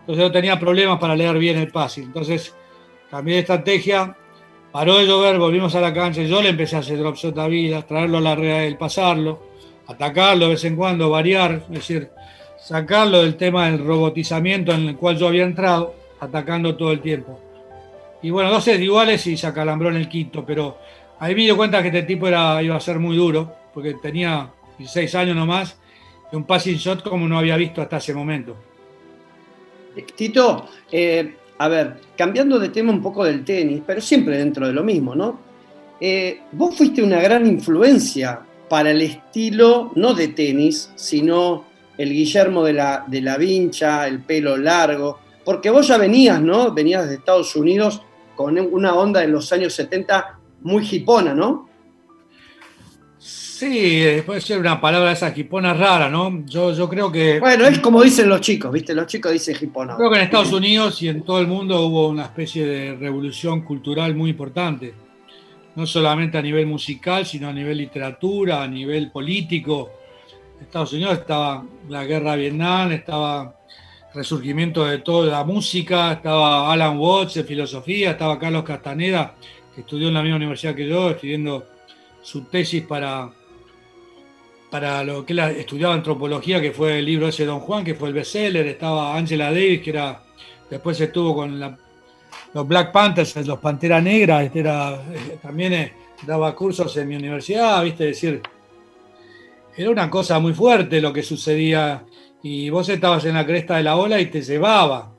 Entonces 0.00 0.24
no 0.24 0.32
tenía 0.32 0.58
problemas 0.58 0.98
para 0.98 1.14
leer 1.14 1.38
bien 1.38 1.58
el 1.58 1.70
pase. 1.70 2.02
Entonces 2.02 2.54
cambié 3.14 3.34
de 3.34 3.40
estrategia, 3.42 4.16
paró 4.72 4.98
de 4.98 5.06
llover, 5.06 5.38
volvimos 5.38 5.72
a 5.76 5.80
la 5.80 5.94
cancha 5.94 6.22
yo 6.22 6.42
le 6.42 6.48
empecé 6.48 6.74
a 6.74 6.80
hacer 6.80 6.98
drop 6.98 7.14
shot 7.14 7.38
a 7.38 7.46
vida, 7.46 7.80
traerlo 7.82 8.18
a 8.18 8.20
la 8.20 8.34
red 8.34 8.50
a 8.50 8.64
él, 8.64 8.76
pasarlo, 8.76 9.40
atacarlo 9.86 10.46
de 10.46 10.54
vez 10.54 10.64
en 10.64 10.74
cuando, 10.74 11.08
variar, 11.10 11.62
es 11.68 11.68
decir, 11.68 12.10
sacarlo 12.58 13.22
del 13.22 13.36
tema 13.36 13.70
del 13.70 13.86
robotizamiento 13.86 14.72
en 14.72 14.88
el 14.88 14.96
cual 14.96 15.16
yo 15.16 15.28
había 15.28 15.44
entrado, 15.44 15.94
atacando 16.18 16.74
todo 16.74 16.90
el 16.90 17.00
tiempo. 17.00 17.38
Y 18.20 18.30
bueno, 18.30 18.50
dos 18.50 18.66
iguales 18.66 19.24
y 19.28 19.36
se 19.36 19.46
acalambró 19.46 19.90
en 19.90 19.96
el 19.96 20.08
quinto, 20.08 20.44
pero 20.44 20.78
ahí 21.20 21.36
me 21.36 21.42
di 21.42 21.52
cuenta 21.52 21.82
que 21.82 21.88
este 21.88 22.02
tipo 22.02 22.26
era, 22.26 22.60
iba 22.64 22.74
a 22.74 22.80
ser 22.80 22.98
muy 22.98 23.16
duro, 23.16 23.54
porque 23.72 23.94
tenía 24.02 24.50
16 24.76 25.14
años 25.14 25.36
nomás, 25.36 25.78
y 26.32 26.34
un 26.34 26.42
passing 26.42 26.78
shot 26.78 27.08
como 27.08 27.28
no 27.28 27.38
había 27.38 27.56
visto 27.56 27.80
hasta 27.80 27.98
ese 27.98 28.12
momento. 28.12 28.56
Tito, 30.16 30.66
eh, 30.90 31.36
a 31.58 31.68
ver, 31.68 31.94
cambiando 32.16 32.58
de 32.58 32.68
tema 32.70 32.92
un 32.92 33.02
poco 33.02 33.24
del 33.24 33.44
tenis, 33.44 33.82
pero 33.86 34.00
siempre 34.00 34.38
dentro 34.38 34.66
de 34.66 34.72
lo 34.72 34.82
mismo, 34.82 35.14
¿no? 35.14 35.38
Eh, 36.00 36.40
vos 36.52 36.76
fuiste 36.76 37.02
una 37.02 37.20
gran 37.20 37.46
influencia 37.46 38.40
para 38.68 38.90
el 38.90 39.02
estilo, 39.02 39.92
no 39.94 40.14
de 40.14 40.28
tenis, 40.28 40.90
sino 40.96 41.64
el 41.96 42.10
Guillermo 42.10 42.64
de 42.64 42.72
la, 42.72 43.04
de 43.06 43.20
la 43.20 43.36
Vincha, 43.36 44.06
el 44.06 44.20
pelo 44.20 44.56
largo, 44.56 45.20
porque 45.44 45.70
vos 45.70 45.86
ya 45.86 45.96
venías, 45.96 46.40
¿no? 46.40 46.72
Venías 46.72 47.08
de 47.08 47.14
Estados 47.16 47.54
Unidos 47.54 48.02
con 48.34 48.58
una 48.58 48.94
onda 48.94 49.22
en 49.22 49.32
los 49.32 49.52
años 49.52 49.74
70 49.74 50.38
muy 50.62 50.86
hipona, 50.90 51.34
¿no? 51.34 51.68
Sí, 53.64 54.04
puede 54.26 54.42
ser 54.42 54.58
una 54.58 54.78
palabra 54.78 55.12
esa 55.12 55.32
hipona 55.34 55.72
rara, 55.72 56.10
¿no? 56.10 56.44
Yo, 56.44 56.74
yo 56.74 56.86
creo 56.86 57.10
que... 57.10 57.40
Bueno, 57.40 57.64
es 57.64 57.78
como 57.78 58.02
dicen 58.02 58.28
los 58.28 58.42
chicos, 58.42 58.70
¿viste? 58.70 58.94
Los 58.94 59.06
chicos 59.06 59.32
dicen 59.32 59.56
hipona. 59.58 59.96
Creo 59.96 60.10
que 60.10 60.16
en 60.16 60.22
Estados 60.24 60.52
Unidos 60.52 61.00
y 61.02 61.08
en 61.08 61.22
todo 61.22 61.40
el 61.40 61.46
mundo 61.46 61.80
hubo 61.80 62.08
una 62.08 62.24
especie 62.24 62.66
de 62.66 62.94
revolución 62.94 63.62
cultural 63.62 64.14
muy 64.14 64.30
importante. 64.30 64.92
No 65.76 65.86
solamente 65.86 66.36
a 66.36 66.42
nivel 66.42 66.66
musical, 66.66 67.24
sino 67.24 67.48
a 67.48 67.54
nivel 67.54 67.78
literatura, 67.78 68.62
a 68.62 68.68
nivel 68.68 69.10
político. 69.10 69.92
En 70.58 70.66
Estados 70.66 70.92
Unidos 70.92 71.20
estaba 71.20 71.64
la 71.88 72.04
guerra 72.04 72.32
de 72.32 72.42
Vietnam, 72.42 72.92
estaba 72.92 73.60
resurgimiento 74.12 74.84
de 74.84 74.98
toda 74.98 75.30
la 75.30 75.42
música, 75.42 76.12
estaba 76.12 76.70
Alan 76.70 76.98
Watts 76.98 77.32
de 77.32 77.44
filosofía, 77.44 78.10
estaba 78.10 78.38
Carlos 78.38 78.62
Castaneda, 78.62 79.36
que 79.74 79.80
estudió 79.80 80.08
en 80.08 80.14
la 80.14 80.22
misma 80.22 80.36
universidad 80.36 80.74
que 80.74 80.86
yo, 80.86 81.08
escribiendo 81.08 81.64
su 82.20 82.44
tesis 82.44 82.82
para, 82.82 83.30
para 84.74 85.04
lo 85.04 85.24
que 85.24 85.34
él 85.34 85.38
estudiaba 85.38 85.94
antropología, 85.94 86.60
que 86.60 86.72
fue 86.72 86.98
el 86.98 87.04
libro 87.04 87.28
ese 87.28 87.46
Don 87.46 87.60
Juan, 87.60 87.84
que 87.84 87.94
fue 87.94 88.08
el 88.08 88.14
bestseller, 88.14 88.66
estaba 88.66 89.16
Angela 89.16 89.52
Davis, 89.52 89.80
que 89.80 89.90
era, 89.90 90.20
después 90.68 91.00
estuvo 91.00 91.32
con 91.32 91.60
los 91.60 92.66
Black 92.66 92.90
Panthers, 92.90 93.36
los 93.46 93.60
Pantera 93.60 94.00
Negra, 94.00 94.42
este 94.42 94.58
era, 94.58 94.94
eh, 94.94 95.38
también 95.40 95.74
eh, 95.74 95.92
daba 96.26 96.56
cursos 96.56 96.96
en 96.96 97.06
mi 97.06 97.14
universidad, 97.14 97.84
viste, 97.84 98.06
decir, 98.06 98.42
era 99.76 99.90
una 99.90 100.10
cosa 100.10 100.40
muy 100.40 100.52
fuerte 100.52 101.00
lo 101.00 101.12
que 101.12 101.22
sucedía. 101.22 102.04
Y 102.42 102.68
vos 102.68 102.88
estabas 102.88 103.24
en 103.26 103.34
la 103.34 103.46
cresta 103.46 103.76
de 103.76 103.84
la 103.84 103.94
ola 103.94 104.20
y 104.20 104.26
te 104.26 104.42
llevaba. 104.42 105.14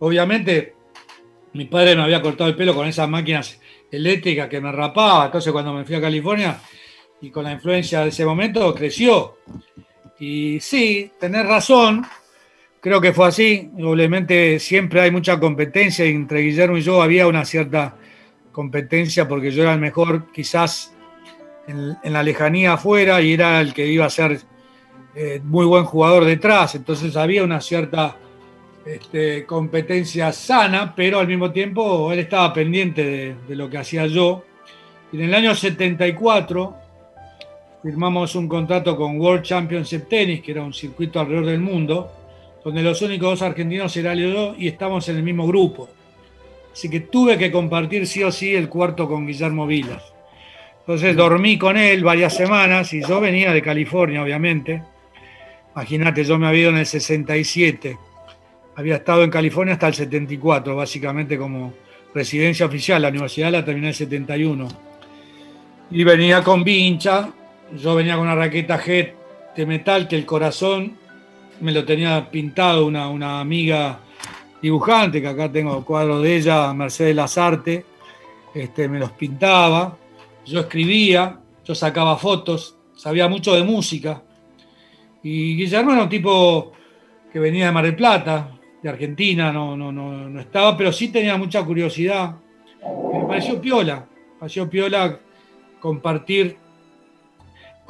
Obviamente, 0.00 0.74
mi 1.52 1.66
padre 1.66 1.94
me 1.94 2.02
había 2.02 2.20
cortado 2.20 2.50
el 2.50 2.56
pelo 2.56 2.74
con 2.74 2.88
esas 2.88 3.08
máquinas 3.08 3.60
eléctricas 3.88 4.48
que 4.48 4.60
me 4.60 4.72
rapaba, 4.72 5.26
entonces 5.26 5.52
cuando 5.52 5.72
me 5.74 5.84
fui 5.84 5.94
a 5.94 6.00
California 6.00 6.60
y 7.20 7.30
con 7.30 7.44
la 7.44 7.52
influencia 7.52 8.02
de 8.02 8.08
ese 8.08 8.24
momento 8.24 8.74
creció. 8.74 9.36
Y 10.18 10.58
sí, 10.60 11.12
tenés 11.18 11.46
razón, 11.46 12.04
creo 12.80 13.00
que 13.00 13.12
fue 13.12 13.28
así. 13.28 13.70
Obviamente 13.78 14.58
siempre 14.58 15.00
hay 15.00 15.10
mucha 15.10 15.38
competencia 15.38 16.04
entre 16.04 16.40
Guillermo 16.40 16.76
y 16.76 16.82
yo 16.82 17.02
había 17.02 17.26
una 17.26 17.44
cierta 17.44 17.96
competencia 18.52 19.28
porque 19.28 19.50
yo 19.50 19.62
era 19.62 19.74
el 19.74 19.80
mejor 19.80 20.32
quizás 20.32 20.94
en, 21.66 22.12
la 22.12 22.22
lejanía 22.22 22.74
afuera 22.74 23.20
y 23.20 23.32
era 23.34 23.60
el 23.60 23.72
que 23.72 23.86
iba 23.86 24.04
a 24.04 24.10
ser 24.10 24.40
eh, 25.14 25.40
muy 25.42 25.66
buen 25.66 25.84
jugador 25.84 26.24
detrás, 26.24 26.74
entonces 26.74 27.16
había 27.16 27.44
una 27.44 27.60
cierta 27.60 28.16
este, 28.84 29.44
competencia 29.44 30.32
sana, 30.32 30.94
pero 30.94 31.18
al 31.18 31.26
mismo 31.26 31.50
tiempo 31.52 32.12
él 32.12 32.20
estaba 32.20 32.52
pendiente 32.52 33.36
de, 33.46 33.56
lo 33.56 33.68
que 33.68 33.78
hacía 33.78 34.06
yo. 34.06 34.44
Y 35.12 35.16
en 35.16 35.24
el 35.24 35.34
año 35.34 35.54
74 35.54 36.76
firmamos 37.82 38.34
un 38.34 38.48
contrato 38.48 38.96
con 38.96 39.18
World 39.18 39.42
Championship 39.42 40.08
Tennis, 40.08 40.42
que 40.42 40.52
era 40.52 40.62
un 40.62 40.74
circuito 40.74 41.20
alrededor 41.20 41.46
del 41.46 41.60
mundo, 41.60 42.10
donde 42.64 42.82
los 42.82 43.00
únicos 43.02 43.30
dos 43.30 43.42
argentinos 43.42 43.96
eran 43.96 44.18
yo 44.18 44.54
y 44.58 44.68
estamos 44.68 45.08
en 45.08 45.16
el 45.16 45.22
mismo 45.22 45.46
grupo. 45.46 45.88
Así 46.72 46.88
que 46.88 47.00
tuve 47.00 47.36
que 47.38 47.50
compartir 47.50 48.06
sí 48.06 48.22
o 48.22 48.30
sí 48.30 48.54
el 48.54 48.68
cuarto 48.68 49.08
con 49.08 49.26
Guillermo 49.26 49.66
Vilas. 49.66 50.02
Entonces 50.80 51.16
dormí 51.16 51.58
con 51.58 51.76
él 51.76 52.04
varias 52.04 52.34
semanas 52.34 52.92
y 52.92 53.02
yo 53.02 53.20
venía 53.20 53.52
de 53.52 53.62
California, 53.62 54.22
obviamente. 54.22 54.82
Imagínate, 55.74 56.24
yo 56.24 56.38
me 56.38 56.48
había 56.48 56.62
ido 56.62 56.70
en 56.70 56.78
el 56.78 56.86
67. 56.86 57.96
Había 58.76 58.96
estado 58.96 59.24
en 59.24 59.30
California 59.30 59.74
hasta 59.74 59.88
el 59.88 59.94
74, 59.94 60.74
básicamente 60.74 61.38
como 61.38 61.72
residencia 62.14 62.66
oficial. 62.66 63.02
La 63.02 63.08
universidad 63.08 63.52
la 63.52 63.64
terminé 63.64 63.86
en 63.86 63.90
el 63.90 63.94
71. 63.94 64.68
Y 65.92 66.04
venía 66.04 66.42
con 66.42 66.64
vincha. 66.64 67.30
Yo 67.76 67.94
venía 67.94 68.14
con 68.14 68.24
una 68.24 68.34
raqueta 68.34 68.78
G 68.80 69.12
de 69.56 69.66
metal 69.66 70.08
que 70.08 70.16
el 70.16 70.26
corazón 70.26 70.96
me 71.60 71.72
lo 71.72 71.84
tenía 71.84 72.30
pintado 72.30 72.86
una, 72.86 73.08
una 73.08 73.40
amiga 73.40 74.00
dibujante, 74.60 75.20
que 75.20 75.28
acá 75.28 75.50
tengo 75.50 75.84
cuadros 75.84 76.22
de 76.22 76.36
ella, 76.36 76.72
Mercedes 76.74 77.14
Lazarte. 77.14 77.84
Este, 78.54 78.88
me 78.88 78.98
los 78.98 79.12
pintaba. 79.12 79.96
Yo 80.46 80.60
escribía, 80.60 81.38
yo 81.64 81.74
sacaba 81.74 82.16
fotos, 82.16 82.76
sabía 82.94 83.28
mucho 83.28 83.54
de 83.54 83.62
música 83.62 84.22
y 85.22 85.56
Guillermo 85.56 85.92
era 85.92 86.02
un 86.04 86.08
tipo 86.08 86.72
que 87.32 87.38
venía 87.38 87.66
de 87.66 87.72
Mar 87.72 87.84
del 87.84 87.94
Plata, 87.96 88.50
de 88.82 88.88
Argentina, 88.88 89.52
no, 89.52 89.76
no, 89.76 89.92
no, 89.92 90.40
estaba, 90.40 90.76
pero 90.76 90.92
sí 90.92 91.08
tenía 91.08 91.36
mucha 91.36 91.62
curiosidad. 91.64 92.36
Me 93.12 93.24
pareció 93.26 93.60
piola, 93.60 94.06
pareció 94.38 94.68
piola 94.68 95.20
compartir 95.78 96.56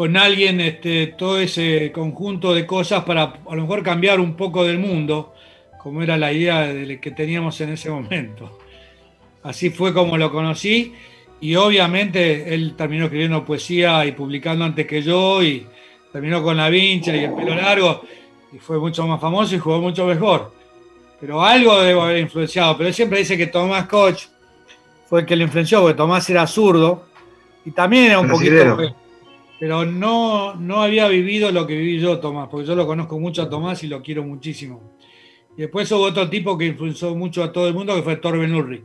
con 0.00 0.16
alguien 0.16 0.62
este, 0.62 1.08
todo 1.08 1.38
ese 1.38 1.92
conjunto 1.92 2.54
de 2.54 2.64
cosas 2.64 3.04
para 3.04 3.34
a 3.46 3.54
lo 3.54 3.60
mejor 3.60 3.82
cambiar 3.82 4.18
un 4.18 4.34
poco 4.34 4.64
del 4.64 4.78
mundo, 4.78 5.34
como 5.78 6.02
era 6.02 6.16
la 6.16 6.32
idea 6.32 6.72
que 6.98 7.10
teníamos 7.10 7.60
en 7.60 7.74
ese 7.74 7.90
momento. 7.90 8.60
Así 9.42 9.68
fue 9.68 9.92
como 9.92 10.16
lo 10.16 10.32
conocí 10.32 10.94
y 11.42 11.54
obviamente 11.54 12.54
él 12.54 12.76
terminó 12.78 13.04
escribiendo 13.04 13.44
poesía 13.44 14.06
y 14.06 14.12
publicando 14.12 14.64
antes 14.64 14.86
que 14.86 15.02
yo 15.02 15.42
y, 15.42 15.66
terminó 16.10 16.42
con 16.42 16.56
la 16.56 16.70
vincha 16.70 17.14
y 17.14 17.24
el 17.24 17.34
pelo 17.34 17.54
largo 17.54 18.00
y 18.54 18.58
fue 18.58 18.78
mucho 18.78 19.06
más 19.06 19.20
famoso 19.20 19.54
y 19.54 19.58
jugó 19.58 19.82
mucho 19.82 20.06
mejor. 20.06 20.50
Pero 21.20 21.44
algo 21.44 21.78
debo 21.82 22.04
haber 22.04 22.20
influenciado. 22.20 22.74
Pero 22.78 22.88
él 22.88 22.94
siempre 22.94 23.18
dice 23.18 23.36
que 23.36 23.48
Tomás 23.48 23.84
Koch 23.84 24.28
fue 25.10 25.20
el 25.20 25.26
que 25.26 25.36
le 25.36 25.44
influenció, 25.44 25.82
porque 25.82 25.98
Tomás 25.98 26.30
era 26.30 26.46
zurdo 26.46 27.04
y 27.66 27.72
también 27.72 28.04
era 28.04 28.18
un 28.18 28.30
poquito. 28.30 28.94
Pero 29.60 29.84
no, 29.84 30.54
no 30.54 30.82
había 30.82 31.06
vivido 31.06 31.52
lo 31.52 31.66
que 31.66 31.76
viví 31.76 32.00
yo, 32.00 32.18
Tomás, 32.18 32.48
porque 32.48 32.66
yo 32.66 32.74
lo 32.74 32.86
conozco 32.86 33.20
mucho 33.20 33.42
a 33.42 33.50
Tomás 33.50 33.84
y 33.84 33.88
lo 33.88 34.02
quiero 34.02 34.24
muchísimo. 34.24 34.96
Y 35.54 35.60
después 35.60 35.92
hubo 35.92 36.00
otro 36.00 36.30
tipo 36.30 36.56
que 36.56 36.66
influenció 36.66 37.14
mucho 37.14 37.44
a 37.44 37.52
todo 37.52 37.68
el 37.68 37.74
mundo, 37.74 37.94
que 37.94 38.02
fue 38.02 38.16
Torben 38.16 38.54
Ulrich, 38.54 38.84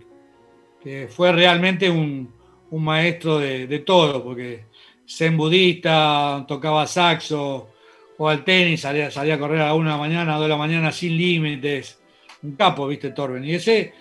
que 0.84 1.08
fue 1.10 1.32
realmente 1.32 1.90
un, 1.90 2.36
maestro 2.72 3.40
de, 3.40 3.68
de 3.68 3.80
todo, 3.80 4.22
porque 4.22 4.66
zen 5.08 5.38
budista, 5.38 6.44
tocaba 6.46 6.86
saxo, 6.86 7.70
o 8.18 8.30
al 8.30 8.44
tenis, 8.44 8.82
salía, 8.82 9.12
salía 9.12 9.36
a 9.36 9.40
correr 9.40 9.62
a 9.62 9.74
una 9.74 9.92
de 9.92 9.96
la 9.96 10.00
mañana, 10.02 10.36
a 10.36 10.38
dos 10.38 10.46
de 10.46 10.50
la 10.50 10.58
mañana 10.58 10.92
sin 10.92 11.18
límites. 11.18 12.00
Un 12.44 12.56
capo, 12.56 12.88
viste, 12.88 13.12
Torben. 13.12 13.44
Y 13.44 13.56
ese, 13.56 13.94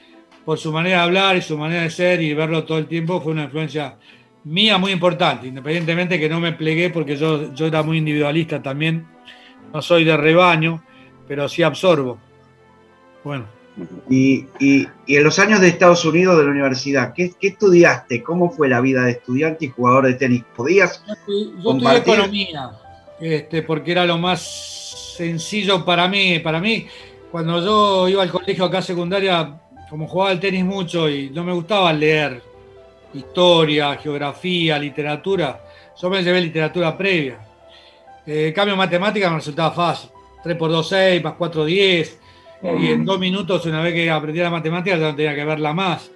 por 0.45 0.59
su 0.59 0.73
manera 0.73 0.99
de 0.99 1.03
hablar 1.05 1.37
y 1.37 1.43
su 1.43 1.57
manera 1.57 1.83
de 1.83 1.91
ser 1.91 2.21
y 2.21 2.35
verlo 2.35 2.65
todo 2.65 2.79
el 2.79 2.87
tiempo, 2.87 3.21
fue 3.21 3.33
una 3.33 3.45
influencia 3.45 3.97
mía 4.45 4.79
muy 4.79 4.93
importante, 4.93 5.49
independientemente 5.49 6.19
que 6.19 6.29
no 6.29 6.41
me 6.41 6.53
plegué 6.53 6.91
porque 6.91 7.17
yo, 7.17 7.53
yo 7.55 7.67
era 7.67 7.83
muy 7.83 7.99
individualista 7.99 8.63
también. 8.63 9.07
No 9.73 9.83
soy 9.83 10.05
de 10.05 10.17
rebaño, 10.17 10.83
pero 11.27 11.49
sí 11.49 11.63
absorbo. 11.63 12.19
Bueno. 13.25 13.47
Y, 14.09 14.47
en 14.61 15.25
los 15.25 15.39
años 15.41 15.61
de 15.61 15.67
Estados 15.69 16.05
Unidos 16.05 16.39
de 16.39 16.45
la 16.45 16.51
universidad, 16.51 17.13
¿qué, 17.13 17.35
estudiaste? 17.41 18.23
¿Cómo 18.23 18.51
fue 18.51 18.69
la 18.69 18.81
vida 18.81 19.03
de 19.03 19.13
estudiante 19.13 19.65
y 19.65 19.69
jugador 19.69 20.07
de 20.07 20.15
tenis? 20.15 20.45
¿Podías 20.55 21.03
Yo 21.05 21.13
estudié 21.15 21.97
economía, 21.97 22.71
este, 23.21 23.63
porque 23.63 23.91
era 23.93 24.05
lo 24.05 24.17
más 24.19 25.15
sencillo 25.17 25.85
para 25.85 26.07
mí. 26.07 26.39
Para 26.39 26.61
mí, 26.61 26.87
cuando 27.33 27.61
yo 27.65 28.09
iba 28.09 28.23
al 28.23 28.31
colegio 28.31 28.65
acá 28.65 28.81
secundaria, 28.81 29.59
como 29.91 30.07
jugaba 30.07 30.31
al 30.31 30.39
tenis 30.39 30.65
mucho 30.65 31.11
y 31.11 31.31
no 31.31 31.43
me 31.43 31.53
gustaba 31.53 31.93
leer 31.93 32.54
historia, 33.14 33.96
geografía, 33.96 34.79
literatura, 34.79 35.64
yo 36.00 36.11
me 36.11 36.22
llevé 36.22 36.40
literatura 36.40 36.96
previa. 36.96 37.38
Eh, 38.27 38.53
cambio 38.55 38.77
matemática 38.77 39.31
me 39.31 39.37
resultaba 39.37 39.70
fácil. 39.72 40.11
3 40.42 40.57
por 40.57 40.70
2, 40.70 40.88
6, 40.88 41.24
más 41.24 41.35
4, 41.35 41.64
10. 41.64 42.20
Y 42.79 42.87
en 42.92 43.05
dos 43.05 43.18
minutos, 43.18 43.66
una 43.66 43.83
vez 43.83 43.92
que 43.92 44.11
aprendí 44.11 44.40
la 44.40 44.50
matemática, 44.50 44.96
ya 44.96 45.11
no 45.11 45.14
tenía 45.14 45.35
que 45.35 45.44
verla 45.44 45.74
más. 45.74 46.11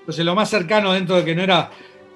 Entonces, 0.00 0.24
lo 0.24 0.34
más 0.34 0.50
cercano 0.50 0.92
dentro 0.92 1.16
de 1.16 1.24
que 1.24 1.34
no 1.34 1.42
era 1.42 1.70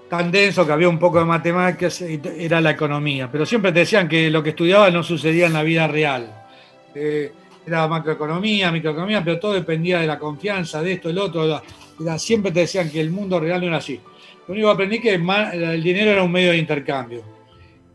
tan 0.09 0.31
denso, 0.31 0.67
que 0.67 0.73
había 0.73 0.89
un 0.89 0.99
poco 0.99 1.21
de 1.21 1.25
matemáticas, 1.25 2.01
era 2.03 2.61
la 2.61 2.71
economía. 2.73 3.29
Pero 3.31 3.47
siempre 3.47 3.73
te 3.73 3.81
decían 3.81 4.09
que 4.09 4.29
lo 4.29 4.43
que 4.43 4.51
estudiaba 4.51 4.91
no 4.91 5.05
sucedía 5.05 5.47
en 5.47 5.53
la 5.53 5.63
vida 5.63 5.87
real. 5.87 6.47
Eh, 6.95 7.33
era 7.65 7.87
macroeconomía, 7.87 8.73
microeconomía, 8.73 9.23
pero 9.23 9.39
todo 9.39 9.53
dependía 9.53 10.01
de 10.01 10.07
la 10.09 10.19
confianza, 10.19 10.83
de 10.83 10.95
esto, 10.95 11.09
del 11.09 11.19
otro. 11.19 11.63
Era, 12.01 12.19
siempre 12.19 12.51
te 12.51 12.61
decían 12.61 12.91
que 12.91 13.01
el 13.01 13.11
mundo 13.11 13.39
real 13.39 13.61
no 13.61 13.69
era 13.69 13.77
así. 13.77 14.01
Lo 14.47 14.55
único 14.55 14.69
que 14.69 14.73
aprendí 14.73 15.01
que 15.01 15.15
el 15.15 15.83
dinero 15.83 16.11
era 16.11 16.23
un 16.23 16.33
medio 16.33 16.51
de 16.51 16.59
intercambio. 16.59 17.23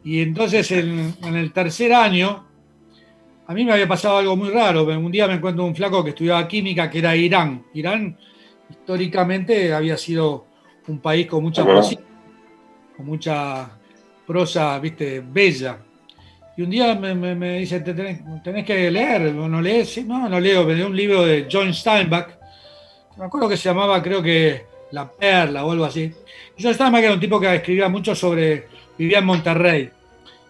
Y 0.03 0.21
entonces 0.21 0.71
en, 0.71 1.15
el 1.23 1.51
tercer 1.51 1.93
año, 1.93 2.45
a 3.47 3.53
mí 3.53 3.65
me 3.65 3.73
había 3.73 3.87
pasado 3.87 4.17
algo 4.17 4.35
muy 4.35 4.49
raro. 4.49 4.83
Un 4.83 5.11
día 5.11 5.27
me 5.27 5.33
encuentro 5.33 5.65
un 5.65 5.75
flaco 5.75 6.03
que 6.03 6.11
estudiaba 6.11 6.47
química, 6.47 6.89
que 6.89 6.99
era 6.99 7.15
Irán. 7.15 7.65
Irán 7.73 8.15
históricamente 8.69 9.73
había 9.73 9.97
sido 9.97 10.45
un 10.87 10.99
país 10.99 11.27
con 11.27 11.43
mucha 11.43 11.65
poesía, 11.65 11.99
con 12.95 13.05
mucha 13.05 13.69
prosa, 14.25 14.77
viste, 14.79 15.23
bella. 15.25 15.79
Y 16.57 16.61
un 16.61 16.69
día 16.69 16.95
me, 16.95 17.59
dice, 17.59 17.81
tenés, 17.81 18.65
que 18.65 18.89
leer, 18.89 19.33
¿no 19.33 19.61
lees? 19.61 19.89
Sí, 19.89 20.03
no, 20.03 20.29
no 20.29 20.39
leo, 20.39 20.63
me 20.65 20.75
dio 20.75 20.87
un 20.87 20.95
libro 20.95 21.25
de 21.25 21.47
John 21.51 21.73
Steinbeck, 21.73 22.37
me 23.17 23.25
acuerdo 23.25 23.49
que 23.49 23.57
se 23.57 23.69
llamaba, 23.69 24.01
creo 24.01 24.21
que 24.21 24.65
La 24.95 25.11
Perla 25.11 25.65
o 25.65 25.71
algo 25.73 25.83
así. 25.83 26.09
Y 26.57 26.63
John 26.63 26.73
Steinbeck 26.73 27.03
era 27.03 27.13
un 27.13 27.19
tipo 27.19 27.37
que 27.37 27.53
escribía 27.53 27.89
mucho 27.89 28.15
sobre, 28.15 28.67
vivía 28.97 29.19
en 29.19 29.25
Monterrey, 29.25 29.89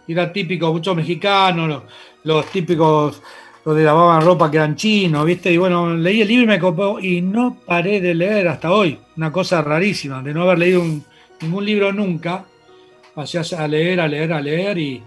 era 0.07 0.31
típico, 0.31 0.71
muchos 0.71 0.95
mexicanos, 0.95 1.81
los, 2.23 2.45
típicos, 2.51 3.23
los 3.65 3.75
de 3.75 3.83
lavaban 3.83 4.21
ropa 4.21 4.51
que 4.51 4.57
eran 4.57 4.75
chinos, 4.75 5.25
¿viste? 5.25 5.51
Y 5.51 5.57
bueno, 5.57 5.95
leí 5.95 6.21
el 6.21 6.27
libro 6.27 6.43
y 6.43 6.47
me 6.47 6.59
copó 6.59 6.99
y 6.99 7.21
no 7.21 7.57
paré 7.65 7.99
de 7.99 8.13
leer 8.13 8.47
hasta 8.47 8.71
hoy. 8.71 8.99
Una 9.17 9.31
cosa 9.31 9.63
rarísima, 9.63 10.21
de 10.21 10.31
no 10.31 10.43
haber 10.43 10.59
leído 10.59 10.83
ningún 11.41 11.65
libro 11.65 11.91
nunca. 11.91 12.45
Pasé 13.15 13.39
a 13.39 13.67
leer, 13.67 13.99
a 13.99 14.07
leer, 14.07 14.31
a 14.31 14.41
leer 14.41 14.77
y, 14.77 15.01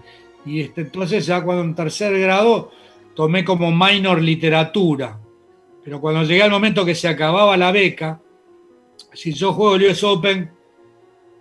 y 0.45 0.59
este, 0.59 0.81
entonces 0.81 1.25
ya 1.25 1.41
cuando 1.41 1.63
en 1.63 1.75
tercer 1.75 2.19
grado 2.19 2.71
tomé 3.15 3.45
como 3.45 3.71
minor 3.71 4.21
literatura. 4.21 5.17
Pero 5.81 6.01
cuando 6.01 6.23
llegué 6.23 6.43
al 6.43 6.51
momento 6.51 6.83
que 6.83 6.93
se 6.93 7.07
acababa 7.07 7.55
la 7.55 7.71
beca, 7.71 8.19
si 9.13 9.33
yo 9.33 9.53
juego 9.53 9.75
el 9.75 9.83
US 9.83 10.03
Open 10.03 10.51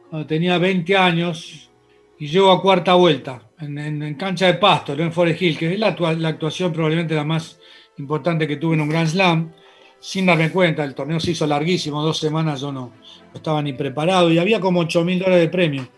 cuando 0.08 0.26
tenía 0.26 0.58
20 0.58 0.96
años 0.96 1.70
y 2.18 2.26
llego 2.26 2.50
a 2.50 2.60
cuarta 2.62 2.94
vuelta 2.94 3.48
en, 3.60 4.14
cancha 4.14 4.46
de 4.46 4.54
pasto, 4.54 4.92
en 4.94 5.12
Forest 5.12 5.42
Hill, 5.42 5.58
que 5.58 5.72
es 5.72 5.78
la, 5.78 5.88
actuación 5.88 6.72
probablemente 6.72 7.14
la 7.14 7.24
más 7.24 7.60
importante 7.98 8.46
que 8.46 8.56
tuve 8.56 8.74
en 8.74 8.82
un 8.82 8.88
Grand 8.88 9.08
Slam, 9.08 9.52
sin 10.00 10.26
darme 10.26 10.50
cuenta, 10.50 10.84
el 10.84 10.94
torneo 10.94 11.18
se 11.18 11.32
hizo 11.32 11.46
larguísimo, 11.46 12.02
dos 12.02 12.18
semanas 12.18 12.60
yo 12.60 12.72
no, 12.72 12.92
estaba 13.34 13.60
ni 13.62 13.72
preparado 13.72 14.30
y 14.30 14.38
había 14.38 14.60
como 14.60 14.80
8 14.80 15.04
mil 15.04 15.18
dólares 15.18 15.40
de 15.40 15.48
premio. 15.48 15.88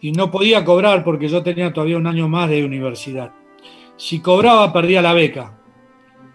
Y 0.00 0.12
no 0.12 0.30
podía 0.30 0.64
cobrar 0.64 1.02
porque 1.04 1.28
yo 1.28 1.42
tenía 1.42 1.72
todavía 1.72 1.96
un 1.96 2.06
año 2.06 2.28
más 2.28 2.48
de 2.48 2.64
universidad. 2.64 3.32
Si 3.96 4.20
cobraba, 4.20 4.72
perdía 4.72 5.02
la 5.02 5.12
beca. 5.12 5.57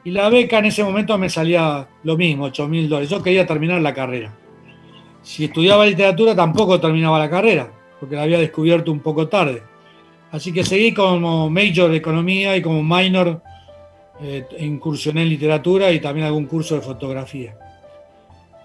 Y 0.06 0.12
la 0.12 0.30
beca 0.30 0.60
en 0.60 0.66
ese 0.66 0.84
momento 0.84 1.18
me 1.18 1.30
salía 1.30 1.88
lo 2.04 2.18
mismo, 2.18 2.46
8 2.46 2.68
mil 2.68 2.90
dólares. 2.90 3.10
Yo 3.10 3.24
quería 3.24 3.46
terminar 3.46 3.82
la 3.82 3.94
carrera. 3.94 4.34
Si 5.22 5.46
estudiaba 5.46 5.86
literatura, 5.86 6.36
tampoco 6.36 6.80
terminaba 6.80 7.18
la 7.18 7.30
carrera, 7.30 7.72
porque 8.00 8.16
la 8.16 8.24
había 8.24 8.40
descubierto 8.40 8.92
un 8.92 9.00
poco 9.00 9.30
tarde. 9.30 9.64
Así 10.32 10.52
que 10.52 10.64
seguí 10.64 10.94
como 10.94 11.50
major 11.50 11.90
de 11.90 11.98
economía 11.98 12.58
y 12.58 12.62
como 12.62 12.84
minor 12.84 13.42
eh, 14.22 14.46
incursioné 14.60 15.24
en 15.24 15.30
literatura 15.30 15.92
y 15.92 16.00
también 16.00 16.28
algún 16.28 16.46
curso 16.46 16.76
de 16.76 16.82
fotografía. 16.82 17.56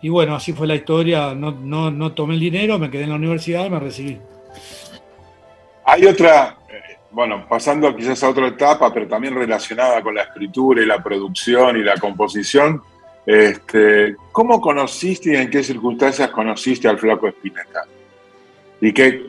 Y 0.03 0.09
bueno, 0.09 0.35
así 0.35 0.53
fue 0.53 0.67
la 0.67 0.75
historia. 0.75 1.35
No, 1.35 1.53
no, 1.91 2.13
tomé 2.13 2.35
el 2.35 2.41
dinero, 2.41 2.79
me 2.79 2.91
quedé 2.91 3.05
en 3.05 3.11
la 3.11 3.17
universidad 3.17 3.67
y 3.67 3.71
me 3.71 3.81
recibí. 3.81 4.19
Hay 5.85 6.05
otra, 6.05 6.58
bueno, 7.11 7.47
pasando 7.49 7.95
quizás 7.97 8.23
a 8.23 8.31
otra 8.31 8.49
etapa, 8.49 8.93
pero 8.93 9.09
también 9.09 9.35
relacionada 9.35 10.03
con 10.03 10.15
la 10.15 10.23
escritura 10.23 10.83
y 10.83 10.87
la 10.87 11.03
producción 11.03 11.77
y 11.77 11.83
la 11.83 11.97
composición. 11.97 12.83
Este, 13.25 14.17
¿Cómo 14.33 14.61
conociste 14.61 15.33
y 15.33 15.37
en 15.37 15.51
qué 15.51 15.63
circunstancias 15.63 16.31
conociste 16.31 16.89
al 16.89 16.99
Flaco 16.99 17.29
Espineta? 17.29 17.85
¿Y, 18.81 18.93
qué, 18.93 19.27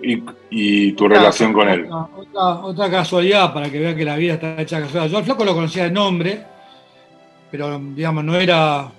y, 0.52 0.92
tu 0.92 1.08
relación 1.08 1.54
con 1.54 1.68
él? 1.68 1.90
Otra, 2.34 2.90
casualidad, 2.90 3.52
para 3.52 3.70
que 3.72 3.80
vean 3.80 3.96
que 3.96 4.06
la 4.06 4.16
vida 4.16 4.36
está 4.36 4.62
hecha 4.62 4.80
casualidad. 4.80 5.12
Yo 5.12 5.18
al 5.18 5.24
flaco 5.24 5.44
lo 5.44 5.56
conocía 5.56 5.86
de 5.86 5.92
nombre, 5.92 6.44
pero 7.50 7.80
digamos, 7.80 8.24
no 8.24 8.36
era 8.36 8.92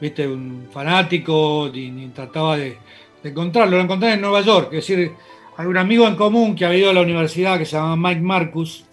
¿viste? 0.00 0.28
un 0.28 0.68
fanático 0.70 1.68
ni, 1.72 2.08
trataba 2.08 2.56
de, 2.56 2.78
encontrarlo. 3.24 3.76
Lo 3.76 3.82
encontré 3.82 4.12
en 4.12 4.20
Nueva 4.20 4.42
York, 4.42 4.68
es 4.72 4.86
decir, 4.86 5.12
hay 5.58 5.66
un 5.66 5.76
amigo 5.76 6.08
en 6.08 6.16
común 6.16 6.54
que 6.54 6.64
ha 6.64 6.74
ido 6.74 6.88
a 6.88 6.94
la 6.94 7.02
universidad 7.02 7.58
que 7.58 7.66
se 7.66 7.76
llama 7.76 8.08
Mike 8.08 8.22
Marcus, 8.22 8.86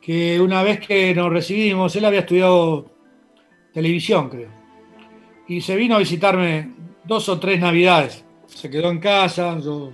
que 0.00 0.40
una 0.40 0.62
vez 0.62 0.78
que 0.78 1.12
nos 1.14 1.32
recibimos, 1.32 1.96
él 1.96 2.04
había 2.04 2.20
estudiado 2.20 2.88
televisión, 3.74 4.28
creo, 4.28 4.50
y 5.48 5.60
se 5.60 5.74
vino 5.74 5.96
a 5.96 5.98
visitarme 5.98 6.70
dos 7.04 7.28
o 7.28 7.40
tres 7.40 7.58
navidades 7.58 8.24
se 8.54 8.70
quedó 8.70 8.90
en 8.90 8.98
casa, 8.98 9.58
yo 9.60 9.92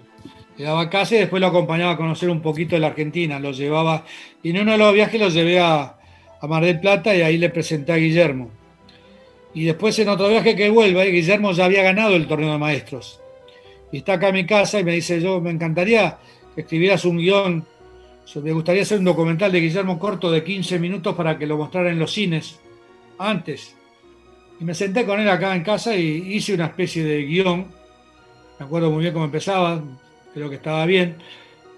le 0.56 0.64
daba 0.64 0.90
casa 0.90 1.14
y 1.14 1.18
después 1.18 1.40
lo 1.40 1.46
acompañaba 1.46 1.92
a 1.92 1.96
conocer 1.96 2.28
un 2.28 2.42
poquito 2.42 2.74
de 2.74 2.80
la 2.80 2.88
Argentina, 2.88 3.38
lo 3.38 3.52
llevaba, 3.52 4.04
y 4.42 4.50
en 4.50 4.60
uno 4.60 4.72
de 4.72 4.78
los 4.78 4.94
viajes 4.94 5.20
lo 5.20 5.28
llevé 5.28 5.60
a, 5.60 5.94
Mar 6.42 6.64
del 6.64 6.78
Plata 6.78 7.14
y 7.16 7.22
ahí 7.22 7.36
le 7.36 7.50
presenté 7.50 7.92
a 7.92 7.96
Guillermo. 7.96 8.50
Y 9.54 9.64
después 9.64 9.98
en 9.98 10.08
otro 10.08 10.28
viaje 10.28 10.54
que 10.54 10.70
vuelve, 10.70 11.04
Guillermo 11.10 11.50
ya 11.50 11.64
había 11.64 11.82
ganado 11.82 12.14
el 12.14 12.28
torneo 12.28 12.52
de 12.52 12.58
maestros. 12.58 13.17
Y 13.92 13.98
está 13.98 14.14
acá 14.14 14.28
en 14.28 14.34
mi 14.34 14.46
casa 14.46 14.80
y 14.80 14.84
me 14.84 14.92
dice, 14.92 15.20
yo 15.20 15.40
me 15.40 15.50
encantaría 15.50 16.18
que 16.54 16.62
escribieras 16.62 17.04
un 17.04 17.18
guion, 17.18 17.66
me 18.42 18.52
gustaría 18.52 18.82
hacer 18.82 18.98
un 18.98 19.04
documental 19.04 19.50
de 19.50 19.60
Guillermo 19.60 19.98
Corto 19.98 20.30
de 20.30 20.44
15 20.44 20.78
minutos 20.78 21.14
para 21.14 21.38
que 21.38 21.46
lo 21.46 21.56
mostrara 21.56 21.90
en 21.90 21.98
los 21.98 22.12
cines 22.12 22.60
antes. 23.18 23.74
Y 24.60 24.64
me 24.64 24.74
senté 24.74 25.06
con 25.06 25.20
él 25.20 25.28
acá 25.28 25.54
en 25.54 25.62
casa 25.62 25.96
y 25.96 26.34
hice 26.34 26.54
una 26.54 26.66
especie 26.66 27.04
de 27.04 27.24
guion 27.24 27.78
me 28.58 28.66
acuerdo 28.66 28.90
muy 28.90 29.02
bien 29.02 29.12
cómo 29.12 29.24
empezaba, 29.24 29.80
creo 30.34 30.48
que 30.48 30.56
estaba 30.56 30.84
bien. 30.84 31.16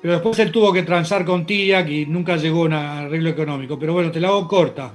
Pero 0.01 0.15
después 0.15 0.39
él 0.39 0.51
tuvo 0.51 0.73
que 0.73 0.83
transar 0.83 1.27
con 1.27 1.45
Tillac 1.45 1.89
y 1.91 2.07
nunca 2.07 2.37
llegó 2.37 2.63
a 2.63 2.67
un 2.67 2.73
arreglo 2.73 3.29
económico. 3.29 3.79
Pero 3.79 3.93
bueno, 3.93 4.11
te 4.11 4.19
la 4.19 4.29
hago 4.29 4.49
corta. 4.49 4.95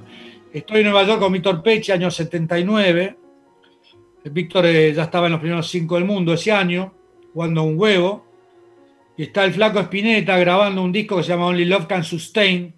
Estoy 0.52 0.78
en 0.78 0.86
Nueva 0.86 1.04
York 1.04 1.20
con 1.20 1.32
Víctor 1.32 1.62
Peche, 1.62 1.92
año 1.92 2.10
79. 2.10 3.16
Víctor 4.24 4.66
eh, 4.66 4.92
ya 4.92 5.04
estaba 5.04 5.26
en 5.26 5.32
los 5.32 5.40
primeros 5.40 5.68
cinco 5.68 5.94
del 5.94 6.04
mundo 6.04 6.34
ese 6.34 6.50
año, 6.50 6.92
jugando 7.36 7.62
un 7.62 7.78
huevo. 7.78 8.24
Y 9.18 9.24
está 9.24 9.44
el 9.44 9.52
flaco 9.52 9.78
Spinetta 9.80 10.38
grabando 10.38 10.82
un 10.82 10.90
disco 10.90 11.18
que 11.18 11.22
se 11.22 11.28
llama 11.28 11.46
Only 11.46 11.66
Love 11.66 11.86
Can 11.86 12.02
Sustain, 12.02 12.74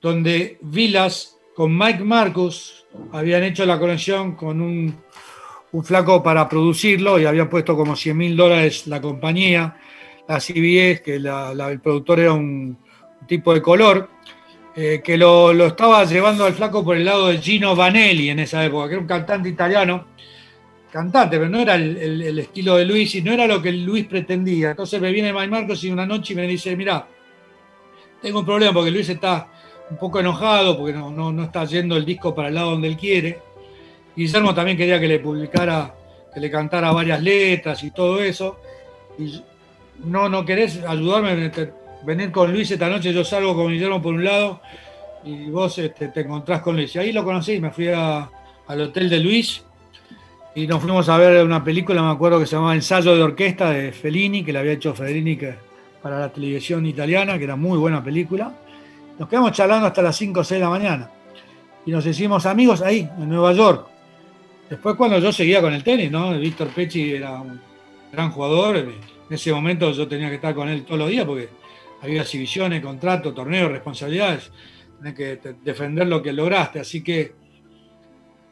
donde 0.00 0.58
Vilas 0.60 1.38
con 1.54 1.76
Mike 1.78 2.02
Marcus 2.02 2.84
habían 3.12 3.44
hecho 3.44 3.64
la 3.64 3.78
conexión 3.78 4.34
con 4.34 4.60
un 4.60 4.94
un 5.72 5.84
flaco 5.84 6.22
para 6.22 6.48
producirlo 6.48 7.18
y 7.18 7.24
habían 7.24 7.48
puesto 7.48 7.76
como 7.76 7.96
100 7.96 8.16
mil 8.16 8.36
dólares 8.36 8.86
la 8.86 9.00
compañía, 9.00 9.76
la 10.28 10.38
CBS, 10.38 11.02
que 11.02 11.16
el 11.16 11.80
productor 11.80 12.20
era 12.20 12.32
un, 12.32 12.78
tipo 13.26 13.54
de 13.54 13.62
color, 13.62 14.10
eh, 14.74 15.00
que 15.02 15.16
lo, 15.16 15.52
estaba 15.64 16.04
llevando 16.04 16.44
al 16.44 16.54
flaco 16.54 16.84
por 16.84 16.96
el 16.96 17.04
lado 17.04 17.28
de 17.28 17.38
Gino 17.38 17.76
Vanelli 17.76 18.30
en 18.30 18.40
esa 18.40 18.64
época, 18.64 18.88
que 18.88 18.94
era 18.94 19.00
un 19.00 19.06
cantante 19.06 19.48
italiano, 19.48 20.06
cantante, 20.92 21.38
pero 21.38 21.48
no 21.48 21.58
era 21.58 21.74
el, 21.74 22.38
estilo 22.38 22.76
de 22.76 22.84
Luis 22.84 23.14
y 23.14 23.22
no 23.22 23.32
era 23.32 23.46
lo 23.46 23.62
que 23.62 23.72
Luis 23.72 24.06
pretendía. 24.06 24.70
Entonces 24.70 25.00
me 25.00 25.10
viene 25.10 25.32
Mike 25.32 25.48
Marcos 25.48 25.82
y 25.84 25.90
una 25.90 26.06
noche 26.06 26.34
me 26.34 26.46
dice, 26.46 26.76
mira, 26.76 27.06
tengo 28.20 28.40
un 28.40 28.44
problema 28.44 28.74
porque 28.74 28.90
Luis 28.90 29.08
está 29.08 29.48
un 29.90 29.96
poco 29.96 30.20
enojado 30.20 30.76
porque 30.76 30.92
no, 30.92 31.42
está 31.42 31.64
yendo 31.64 31.96
el 31.96 32.04
disco 32.04 32.34
para 32.34 32.48
el 32.48 32.54
lado 32.54 32.72
donde 32.72 32.88
él 32.88 32.96
quiere 32.96 33.40
Guillermo 34.14 34.54
también 34.54 34.76
quería 34.76 35.00
que 35.00 35.08
le 35.08 35.18
publicara, 35.20 35.94
que 36.32 36.38
le 36.38 36.50
cantara 36.50 36.92
varias 36.92 37.22
letras 37.22 37.82
y 37.82 37.92
todo 37.92 38.22
eso. 38.22 38.60
Y 39.18 39.42
no, 40.04 40.28
no 40.28 40.44
querés 40.44 40.84
ayudarme 40.84 41.30
a 41.30 42.04
venir 42.04 42.30
con 42.30 42.52
Luis 42.52 42.70
esta 42.70 42.90
noche, 42.90 43.14
yo 43.14 43.24
salgo 43.24 43.54
con 43.54 43.72
Guillermo 43.72 44.02
por 44.02 44.12
un 44.12 44.24
lado 44.24 44.60
y 45.24 45.46
vos 45.46 45.78
este, 45.78 46.08
te 46.08 46.20
encontrás 46.20 46.60
con 46.60 46.76
Luis. 46.76 46.94
Y 46.94 46.98
ahí 46.98 47.12
lo 47.12 47.24
conocí, 47.24 47.58
me 47.58 47.70
fui 47.70 47.88
al 47.88 48.80
hotel 48.82 49.08
de 49.08 49.20
Luis 49.20 49.64
y 50.54 50.66
nos 50.66 50.82
fuimos 50.82 51.08
a 51.08 51.16
ver 51.16 51.44
una 51.44 51.64
película, 51.64 52.02
me 52.02 52.10
acuerdo 52.10 52.38
que 52.38 52.46
se 52.46 52.56
llamaba 52.56 52.74
Ensayo 52.74 53.14
de 53.14 53.22
Orquesta 53.22 53.70
de 53.70 53.92
Fellini, 53.92 54.44
que 54.44 54.52
le 54.52 54.58
había 54.58 54.72
hecho 54.72 54.94
Fellini 54.94 55.38
para 56.02 56.20
la 56.20 56.32
televisión 56.32 56.84
italiana, 56.84 57.38
que 57.38 57.44
era 57.44 57.56
muy 57.56 57.78
buena 57.78 58.04
película. 58.04 58.52
Nos 59.18 59.28
quedamos 59.28 59.52
charlando 59.52 59.86
hasta 59.86 60.02
las 60.02 60.16
5 60.16 60.40
o 60.40 60.44
6 60.44 60.58
de 60.58 60.64
la 60.64 60.70
mañana. 60.70 61.10
y 61.84 61.90
nos 61.90 62.06
hicimos 62.06 62.46
amigos 62.46 62.80
ahí, 62.80 63.08
en 63.18 63.28
Nueva 63.28 63.52
York. 63.52 63.88
Después 64.70 64.94
cuando 64.94 65.18
yo 65.18 65.32
seguía 65.32 65.60
con 65.60 65.72
el 65.72 65.82
tenis, 65.82 66.10
¿no? 66.10 66.38
Víctor 66.38 66.68
Pecci 66.68 67.12
era 67.14 67.40
un 67.40 67.60
gran 68.12 68.30
jugador, 68.30 68.76
en 68.76 68.94
ese 69.28 69.52
momento 69.52 69.90
yo 69.92 70.06
tenía 70.06 70.28
que 70.28 70.36
estar 70.36 70.54
con 70.54 70.68
él 70.68 70.84
todos 70.84 70.98
los 71.00 71.08
días 71.08 71.24
porque 71.26 71.48
había 72.02 72.22
exhibiciones, 72.22 72.82
contratos, 72.82 73.34
torneos, 73.34 73.70
responsabilidades, 73.70 74.50
tenés 74.98 75.14
que 75.14 75.54
defender 75.64 76.06
lo 76.06 76.22
que 76.22 76.32
lograste, 76.32 76.80
así 76.80 77.02
que, 77.02 77.32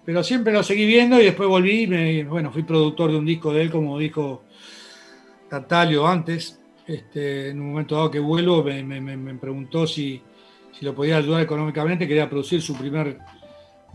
pero 0.04 0.22
siempre 0.22 0.52
lo 0.52 0.62
seguí 0.62 0.86
viendo 0.86 1.20
y 1.20 1.24
después 1.24 1.48
volví, 1.48 1.86
me, 1.86 2.24
bueno, 2.24 2.50
fui 2.50 2.62
productor 2.62 3.10
de 3.10 3.18
un 3.18 3.26
disco 3.26 3.52
de 3.52 3.62
él, 3.62 3.70
como 3.70 3.98
dijo 3.98 4.44
Tartalio 5.48 6.06
antes, 6.06 6.60
este, 6.86 7.50
en 7.50 7.60
un 7.60 7.70
momento 7.70 7.94
dado 7.96 8.10
que 8.10 8.18
vuelvo 8.18 8.64
me, 8.64 8.82
me, 8.82 9.00
me 9.00 9.34
preguntó 9.34 9.86
si, 9.86 10.20
si 10.76 10.84
lo 10.84 10.94
podía 10.94 11.18
ayudar 11.18 11.42
económicamente, 11.42 12.08
quería 12.08 12.28
producir 12.28 12.62
su 12.62 12.76
primer 12.76 13.18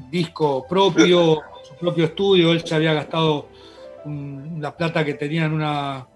disco 0.09 0.65
propio, 0.67 1.41
su 1.63 1.75
propio 1.75 2.05
estudio, 2.05 2.51
él 2.51 2.63
se 2.65 2.75
había 2.75 2.93
gastado 2.93 3.49
un, 4.05 4.57
la 4.59 4.75
plata 4.75 5.03
que 5.03 5.15
tenía 5.15 5.45
en 5.45 5.53
una... 5.53 6.07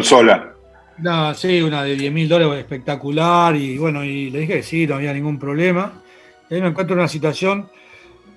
Sola. 0.00 0.54
Una, 0.98 1.34
sí, 1.34 1.62
una 1.62 1.82
de 1.84 1.96
10 1.96 2.12
mil 2.12 2.28
dólares 2.28 2.58
espectacular 2.58 3.56
y 3.56 3.78
bueno, 3.78 4.04
y 4.04 4.30
le 4.30 4.40
dije 4.40 4.54
que 4.54 4.62
sí, 4.62 4.86
no 4.86 4.96
había 4.96 5.12
ningún 5.12 5.38
problema. 5.38 6.02
Y 6.48 6.54
ahí 6.54 6.60
me 6.60 6.68
encuentro 6.68 6.94
en 6.94 7.00
una 7.00 7.08
situación 7.08 7.68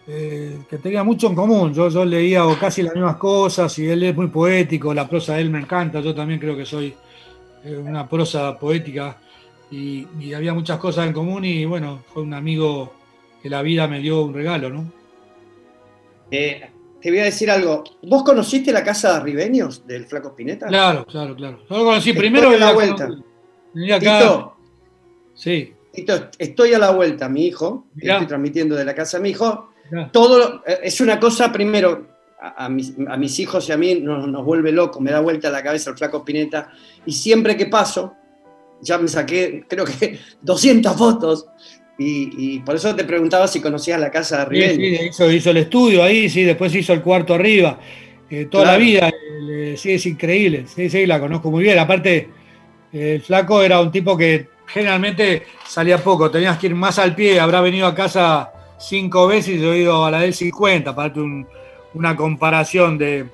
eh, 0.08 0.60
que 0.70 0.78
tenía 0.78 1.04
mucho 1.04 1.28
en 1.28 1.36
común. 1.36 1.74
Yo, 1.74 1.90
yo 1.90 2.06
leía 2.06 2.44
casi 2.60 2.84
las 2.84 2.94
mismas 2.94 3.18
cosas 3.18 3.78
y 3.80 3.88
él 3.88 4.04
es 4.04 4.16
muy 4.16 4.28
poético, 4.28 4.94
la 4.94 5.08
prosa 5.08 5.36
de 5.36 5.42
él 5.42 5.50
me 5.50 5.60
encanta, 5.60 6.02
yo 6.02 6.14
también 6.14 6.40
creo 6.40 6.58
que 6.58 6.66
soy 6.66 6.94
eh, 7.64 7.78
una 7.78 8.08
prosa 8.08 8.58
poética 8.60 9.18
y, 9.72 10.08
y, 10.20 10.34
había 10.34 10.54
muchas 10.54 10.78
cosas 10.78 11.08
en 11.08 11.14
común 11.14 11.46
y 11.46 11.66
bueno, 11.66 12.04
fue 12.14 12.22
un 12.22 12.34
amigo 12.34 12.94
que 13.42 13.50
la 13.50 13.62
vida 13.62 13.88
me 13.88 14.00
dio 14.00 14.24
un 14.24 14.34
regalo, 14.34 14.70
¿no? 14.70 14.92
Eh, 16.32 16.62
te 17.02 17.10
voy 17.10 17.20
a 17.20 17.26
decir 17.26 17.52
algo. 17.52 17.84
¿Vos 18.04 18.24
conociste 18.24 18.72
la 18.72 18.84
casa 18.84 19.16
de 19.16 19.26
Ribeños 19.26 19.86
del 19.86 20.06
Flaco 20.06 20.30
Spinetta? 20.30 20.68
Claro, 20.68 21.06
claro, 21.06 21.36
claro. 21.36 21.60
Yo 21.70 21.78
lo 21.78 21.84
conocí 21.84 22.14
primero. 22.14 22.52
Estoy 22.52 22.64
a 22.64 22.66
la 22.66 22.74
vuelta. 22.74 23.04
Acá. 23.04 24.20
Tito, 24.20 24.58
sí. 25.36 25.74
Tito, 25.92 26.30
estoy 26.38 26.74
a 26.74 26.80
la 26.80 26.92
vuelta, 26.92 27.28
mi 27.28 27.46
hijo. 27.46 27.88
Mirá. 27.96 28.14
Estoy 28.14 28.28
transmitiendo 28.28 28.76
de 28.76 28.86
la 28.86 28.96
casa 28.96 29.18
de 29.18 29.24
mi 29.24 29.30
hijo. 29.32 29.73
Todo 30.12 30.64
eh, 30.66 30.80
es 30.84 31.02
una 31.02 31.20
cosa, 31.20 31.52
primero, 31.52 32.08
a, 32.40 32.66
a, 32.66 32.70
mis, 32.70 32.94
a 33.08 33.18
mis, 33.18 33.40
hijos 33.40 33.68
y 33.70 33.72
a 33.72 33.78
mí 33.78 33.96
nos, 33.96 34.28
nos, 34.28 34.44
vuelve 34.44 34.72
loco, 34.72 35.00
me 35.00 35.12
da 35.12 35.20
vuelta 35.20 35.50
la 35.50 35.64
cabeza 35.64 35.92
el 35.92 35.98
Flaco 35.98 36.20
Spinetta. 36.20 36.70
Y 37.06 37.12
siempre 37.12 37.56
que 37.56 37.68
paso, 37.68 38.16
ya 38.82 38.98
me 38.98 39.08
saqué, 39.08 39.66
creo 39.68 39.86
que 39.86 40.20
200 40.42 40.96
fotos 40.96 41.48
y, 41.98 42.56
y, 42.56 42.60
por 42.60 42.76
eso 42.76 42.96
te 42.96 43.04
preguntaba 43.04 43.48
si 43.48 43.62
conocías 43.62 44.00
la 44.00 44.10
casa 44.10 44.40
de 44.40 44.46
Ribeños. 44.46 44.78
Sí, 44.78 44.98
sí 44.98 45.06
hizo, 45.10 45.32
hizo, 45.32 45.50
el 45.52 45.58
estudio 45.58 46.04
ahí, 46.04 46.28
sí, 46.28 46.44
después 46.44 46.74
hizo 46.74 46.92
el 46.92 47.02
cuarto 47.02 47.36
arriba. 47.36 47.80
Eh, 48.30 48.48
toda 48.50 48.64
claro. 48.64 48.80
la 48.80 48.84
vida, 48.84 49.14
eh, 49.50 49.76
sí, 49.78 49.92
es 49.92 50.06
increíble. 50.08 50.66
Sí, 50.68 50.90
sí, 50.90 51.06
la 51.06 51.20
conozco 51.20 51.52
muy 51.52 51.64
bien. 51.64 51.78
Aparte, 51.78 52.30
el 52.92 53.22
flaco 53.22 53.62
era 53.62 53.80
un 53.80 53.92
tipo 53.92 54.18
que 54.18 54.48
generalmente 54.66 55.44
salía 55.68 56.00
poco, 56.00 56.32
tenías 56.32 56.58
que 56.58 56.68
ir 56.68 56.76
más 56.76 56.98
al 56.98 57.14
pie. 57.14 57.40
Habrá 57.40 57.62
venido 57.62 57.86
a 57.86 57.94
casa 57.94 58.53
cinco 58.84 59.28
veces 59.28 59.56
y 59.56 59.62
yo 59.62 59.74
he 59.74 59.80
ido 59.80 60.06
a 60.06 60.12
la 60.12 60.20
del 60.20 60.34
50 60.34 60.94
para 60.94 61.08
darte 61.08 61.22
un, 61.22 61.48
una 61.94 62.16
comparación 62.16 62.98
de, 62.98 63.30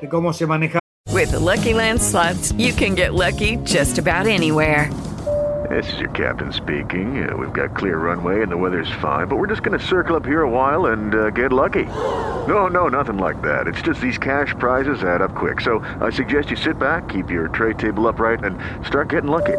de 0.00 0.08
cómo 0.08 0.32
se 0.32 0.46
maneja. 0.46 0.78
With 1.12 1.30
the 1.32 1.38
Lucky 1.38 1.74
Land 1.74 2.00
slots, 2.00 2.52
you 2.52 2.72
can 2.72 2.94
get 2.94 3.14
lucky 3.14 3.56
just 3.64 3.98
about 3.98 4.26
anywhere. 4.26 4.90
This 5.68 5.92
is 5.92 6.00
your 6.00 6.10
captain 6.10 6.52
speaking. 6.52 7.28
Uh, 7.28 7.36
we've 7.36 7.52
got 7.52 7.76
clear 7.76 7.98
runway 7.98 8.42
and 8.42 8.50
the 8.50 8.56
weather's 8.56 8.90
fine, 9.00 9.28
but 9.28 9.36
we're 9.36 9.46
just 9.46 9.62
going 9.62 9.78
to 9.78 9.84
circle 9.84 10.16
up 10.16 10.26
here 10.26 10.42
a 10.42 10.50
while 10.50 10.86
and 10.86 11.14
uh, 11.14 11.30
get 11.30 11.52
lucky. 11.52 11.84
No, 12.48 12.66
no, 12.66 12.88
nothing 12.88 13.18
like 13.18 13.40
that. 13.42 13.68
It's 13.68 13.82
just 13.82 14.00
these 14.00 14.18
cash 14.18 14.54
prizes 14.58 15.04
add 15.04 15.22
up 15.22 15.34
quick. 15.34 15.60
So 15.60 15.84
I 16.00 16.10
suggest 16.10 16.50
you 16.50 16.56
sit 16.56 16.78
back, 16.78 17.08
keep 17.08 17.30
your 17.30 17.48
tray 17.48 17.74
table 17.74 18.08
upright, 18.08 18.42
and 18.42 18.58
start 18.84 19.10
getting 19.10 19.30
lucky. 19.30 19.58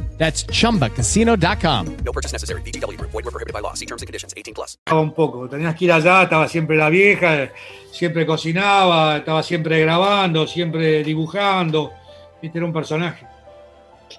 That's 0.21 0.45
chumbacasino.com. 0.45 1.97
No 2.05 2.11
purchase 2.11 2.31
necessary. 2.31 2.61
BGW. 2.61 2.95
Void 3.01 3.25
were 3.25 3.31
prohibited 3.31 3.53
by 3.53 3.59
law. 3.59 3.73
See 3.73 3.87
terms 3.87 4.03
and 4.03 4.07
conditions 4.07 4.35
18 4.37 4.53
plus. 4.53 4.77
Un 4.91 5.15
poco. 5.15 5.49
Tenías 5.49 5.73
que 5.73 5.85
ir 5.85 5.91
allá, 5.91 6.21
estaba 6.21 6.47
siempre 6.47 6.77
la 6.77 6.91
vieja, 6.91 7.49
siempre 7.91 8.23
cocinaba, 8.23 9.17
estaba 9.17 9.41
siempre 9.41 9.81
grabando, 9.81 10.45
siempre 10.45 11.03
dibujando. 11.03 11.91
Viste, 12.39 12.59
era 12.59 12.67
un 12.67 12.71
personaje. 12.71 13.25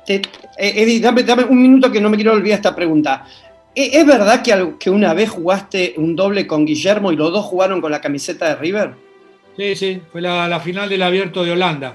Te, 0.05 0.23
Eddie, 0.59 0.99
dame, 0.99 1.23
dame, 1.23 1.45
un 1.45 1.63
minuto 1.63 1.93
que 1.93 2.01
no 2.01 2.11
me 2.11 2.17
quiero 2.17 2.33
olvidar 2.33 2.57
esta 2.57 2.75
pregunta. 2.75 3.25
¿Es 3.73 4.05
verdad 4.05 4.43
que, 4.43 4.75
que 4.81 4.91
una 4.91 5.15
vez 5.15 5.31
jugaste 5.31 5.95
un 5.99 6.17
doble 6.17 6.49
con 6.49 6.67
Guillermo 6.67 7.13
y 7.13 7.17
los 7.17 7.31
dos 7.31 7.45
jugaron 7.45 7.81
con 7.81 7.93
la 7.93 8.01
camiseta 8.01 8.49
de 8.49 8.57
River? 8.57 8.95
Sí, 9.57 9.77
sí. 9.77 10.03
Fue 10.11 10.21
la, 10.21 10.49
la 10.49 10.59
final 10.59 10.89
del 10.89 11.03
abierto 11.05 11.45
de 11.45 11.53
Holanda. 11.53 11.95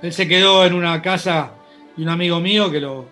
Él 0.00 0.12
se 0.12 0.28
quedó 0.28 0.64
en 0.64 0.74
una 0.74 1.02
casa 1.02 1.54
y 1.96 2.02
un 2.02 2.08
amigo 2.08 2.40
mío 2.40 2.70
que 2.70 2.80
lo, 2.80 3.08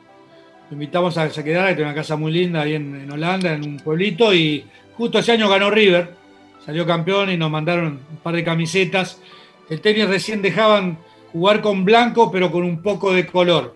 invitamos 0.70 1.16
a 1.16 1.28
que 1.28 1.34
se 1.34 1.44
quedara, 1.44 1.68
que 1.68 1.76
tiene 1.76 1.90
una 1.90 1.94
casa 1.94 2.16
muy 2.16 2.32
linda 2.32 2.62
ahí 2.62 2.74
en, 2.74 2.94
en, 3.02 3.10
Holanda, 3.10 3.52
en 3.52 3.66
un 3.66 3.76
pueblito, 3.78 4.34
y 4.34 4.64
justo 4.96 5.18
ese 5.18 5.32
año 5.32 5.48
ganó 5.48 5.70
River, 5.70 6.10
salió 6.64 6.86
campeón 6.86 7.30
y 7.30 7.36
nos 7.36 7.50
mandaron 7.50 8.00
un 8.10 8.16
par 8.18 8.34
de 8.34 8.44
camisetas. 8.44 9.20
El 9.70 9.80
tenis 9.80 10.08
recién 10.08 10.42
dejaban 10.42 10.98
jugar 11.32 11.60
con 11.60 11.84
blanco, 11.84 12.30
pero 12.30 12.50
con 12.50 12.62
un 12.62 12.82
poco 12.82 13.12
de 13.12 13.26
color. 13.26 13.74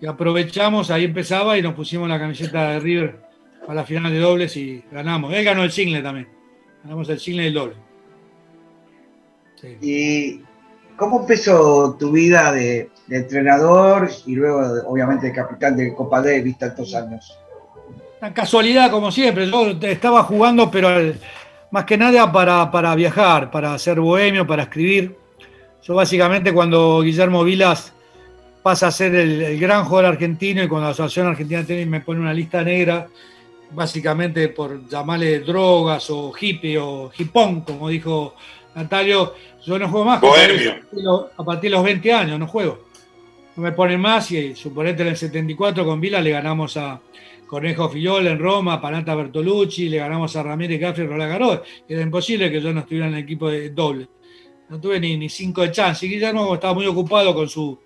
Y 0.00 0.06
aprovechamos, 0.06 0.90
ahí 0.90 1.04
empezaba 1.04 1.58
y 1.58 1.62
nos 1.62 1.74
pusimos 1.74 2.08
la 2.08 2.18
camiseta 2.18 2.70
de 2.70 2.80
River 2.80 3.20
para 3.60 3.74
la 3.74 3.84
final 3.84 4.12
de 4.12 4.18
dobles 4.18 4.56
y 4.56 4.82
ganamos. 4.90 5.32
Él 5.34 5.44
ganó 5.44 5.64
el 5.64 5.72
single 5.72 6.02
también. 6.02 6.28
Ganamos 6.84 7.08
el 7.08 7.18
single 7.18 7.44
y 7.44 7.46
el 7.48 7.54
doble. 7.54 7.74
Sí. 9.56 9.76
Y 9.82 10.47
¿Cómo 10.98 11.20
empezó 11.20 11.96
tu 11.96 12.10
vida 12.10 12.50
de, 12.50 12.90
entrenador 13.08 14.10
y 14.26 14.34
luego, 14.34 14.60
obviamente, 14.88 15.28
de 15.28 15.32
capitán 15.32 15.76
de 15.76 15.94
Copa 15.94 16.20
Davis 16.20 16.58
tantos 16.58 16.92
años? 16.92 17.38
Una 18.20 18.34
casualidad, 18.34 18.90
como 18.90 19.12
siempre. 19.12 19.48
Yo 19.48 19.68
estaba 19.80 20.24
jugando, 20.24 20.68
pero 20.68 20.88
más 21.70 21.84
que 21.84 21.96
nada 21.96 22.32
para, 22.32 22.94
viajar, 22.96 23.48
para 23.48 23.78
ser 23.78 24.00
bohemio, 24.00 24.44
para 24.44 24.64
escribir. 24.64 25.16
Yo, 25.84 25.94
básicamente, 25.94 26.52
cuando 26.52 27.00
Guillermo 27.02 27.44
Vilas 27.44 27.92
pasa 28.64 28.88
a 28.88 28.90
ser 28.90 29.14
el, 29.14 29.40
el 29.40 29.60
gran 29.60 29.84
jugador 29.84 30.14
argentino 30.14 30.64
y 30.64 30.68
cuando 30.68 30.86
la 30.86 30.92
Asociación 30.92 31.28
Argentina 31.28 31.60
de 31.60 31.66
Tenis 31.66 31.86
me 31.86 32.00
pone 32.00 32.18
una 32.20 32.34
lista 32.34 32.64
negra, 32.64 33.06
básicamente 33.70 34.48
por 34.48 34.88
llamarle 34.88 35.38
drogas 35.40 36.10
o 36.10 36.32
hippie 36.38 36.76
o 36.76 37.12
hipón, 37.16 37.60
como 37.60 37.88
dijo 37.88 38.34
Natalio, 38.74 39.34
yo 39.64 39.78
no 39.78 39.88
juego 39.88 40.06
más. 40.06 40.22
A 41.36 41.44
partir 41.44 41.70
de 41.70 41.76
los 41.76 41.84
20 41.84 42.12
años 42.12 42.38
no 42.38 42.46
juego. 42.46 42.84
No 43.56 43.62
me 43.62 43.72
ponen 43.72 44.00
más 44.00 44.30
y 44.30 44.54
suponete 44.54 45.02
en 45.02 45.08
el 45.08 45.16
74 45.16 45.84
con 45.84 46.00
Vila 46.00 46.20
le 46.20 46.30
ganamos 46.30 46.76
a 46.76 47.00
Cornejo 47.48 47.88
Fillol 47.88 48.28
en 48.28 48.38
Roma, 48.38 48.74
a 48.74 48.80
Panata 48.80 49.14
Bertolucci, 49.16 49.88
le 49.88 49.96
ganamos 49.96 50.36
a 50.36 50.42
Ramírez 50.44 50.78
Gaffri 50.80 51.04
y 51.04 51.06
Roland 51.08 51.32
Garros. 51.32 51.60
Era 51.88 52.02
imposible 52.02 52.52
que 52.52 52.60
yo 52.60 52.72
no 52.72 52.80
estuviera 52.80 53.08
en 53.08 53.14
el 53.14 53.24
equipo 53.24 53.48
de 53.50 53.70
doble. 53.70 54.06
No 54.68 54.80
tuve 54.80 55.00
ni, 55.00 55.16
ni 55.16 55.28
cinco 55.28 55.62
de 55.62 55.72
chance. 55.72 56.06
Y 56.06 56.10
Guillermo 56.10 56.54
estaba 56.54 56.74
muy 56.74 56.86
ocupado 56.86 57.34
con 57.34 57.48
su, 57.48 57.80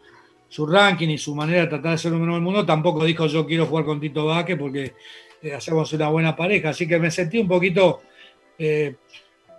su 0.48 0.66
ranking 0.66 1.08
y 1.08 1.16
su 1.16 1.34
manera 1.34 1.62
de 1.62 1.68
tratar 1.68 1.92
de 1.92 1.98
ser 1.98 2.12
número 2.12 2.34
del 2.34 2.42
mundo. 2.42 2.66
Tampoco 2.66 3.04
dijo 3.04 3.26
yo 3.26 3.46
quiero 3.46 3.66
jugar 3.66 3.84
con 3.84 4.00
Tito 4.00 4.26
Vaque 4.26 4.56
porque 4.56 4.94
eh, 5.40 5.54
hacemos 5.54 5.90
una 5.94 6.08
buena 6.08 6.36
pareja. 6.36 6.70
Así 6.70 6.86
que 6.86 6.98
me 6.98 7.10
sentí 7.10 7.38
un 7.38 7.48
poquito 7.48 8.02
eh, 8.58 8.96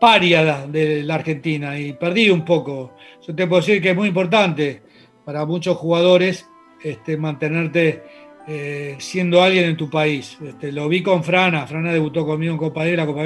paria 0.03 0.67
de 0.67 1.01
la 1.01 1.15
Argentina 1.15 1.79
y 1.79 1.93
perdí 1.93 2.29
un 2.29 2.43
poco. 2.43 2.91
Yo 3.25 3.33
te 3.33 3.47
puedo 3.47 3.61
decir 3.61 3.81
que 3.81 3.91
es 3.91 3.95
muy 3.95 4.09
importante 4.09 4.81
para 5.23 5.45
muchos 5.45 5.77
jugadores 5.77 6.45
este, 6.83 7.15
mantenerte 7.15 8.03
eh, 8.45 8.97
siendo 8.99 9.41
alguien 9.41 9.63
en 9.63 9.77
tu 9.77 9.89
país. 9.89 10.37
Este, 10.45 10.73
lo 10.73 10.89
vi 10.89 11.01
con 11.01 11.23
Frana, 11.23 11.65
Frana 11.65 11.93
debutó 11.93 12.25
conmigo 12.25 12.51
en 12.51 12.57
Copa 12.57 12.83
de 12.83 12.97
la 12.97 13.05
Copa 13.05 13.23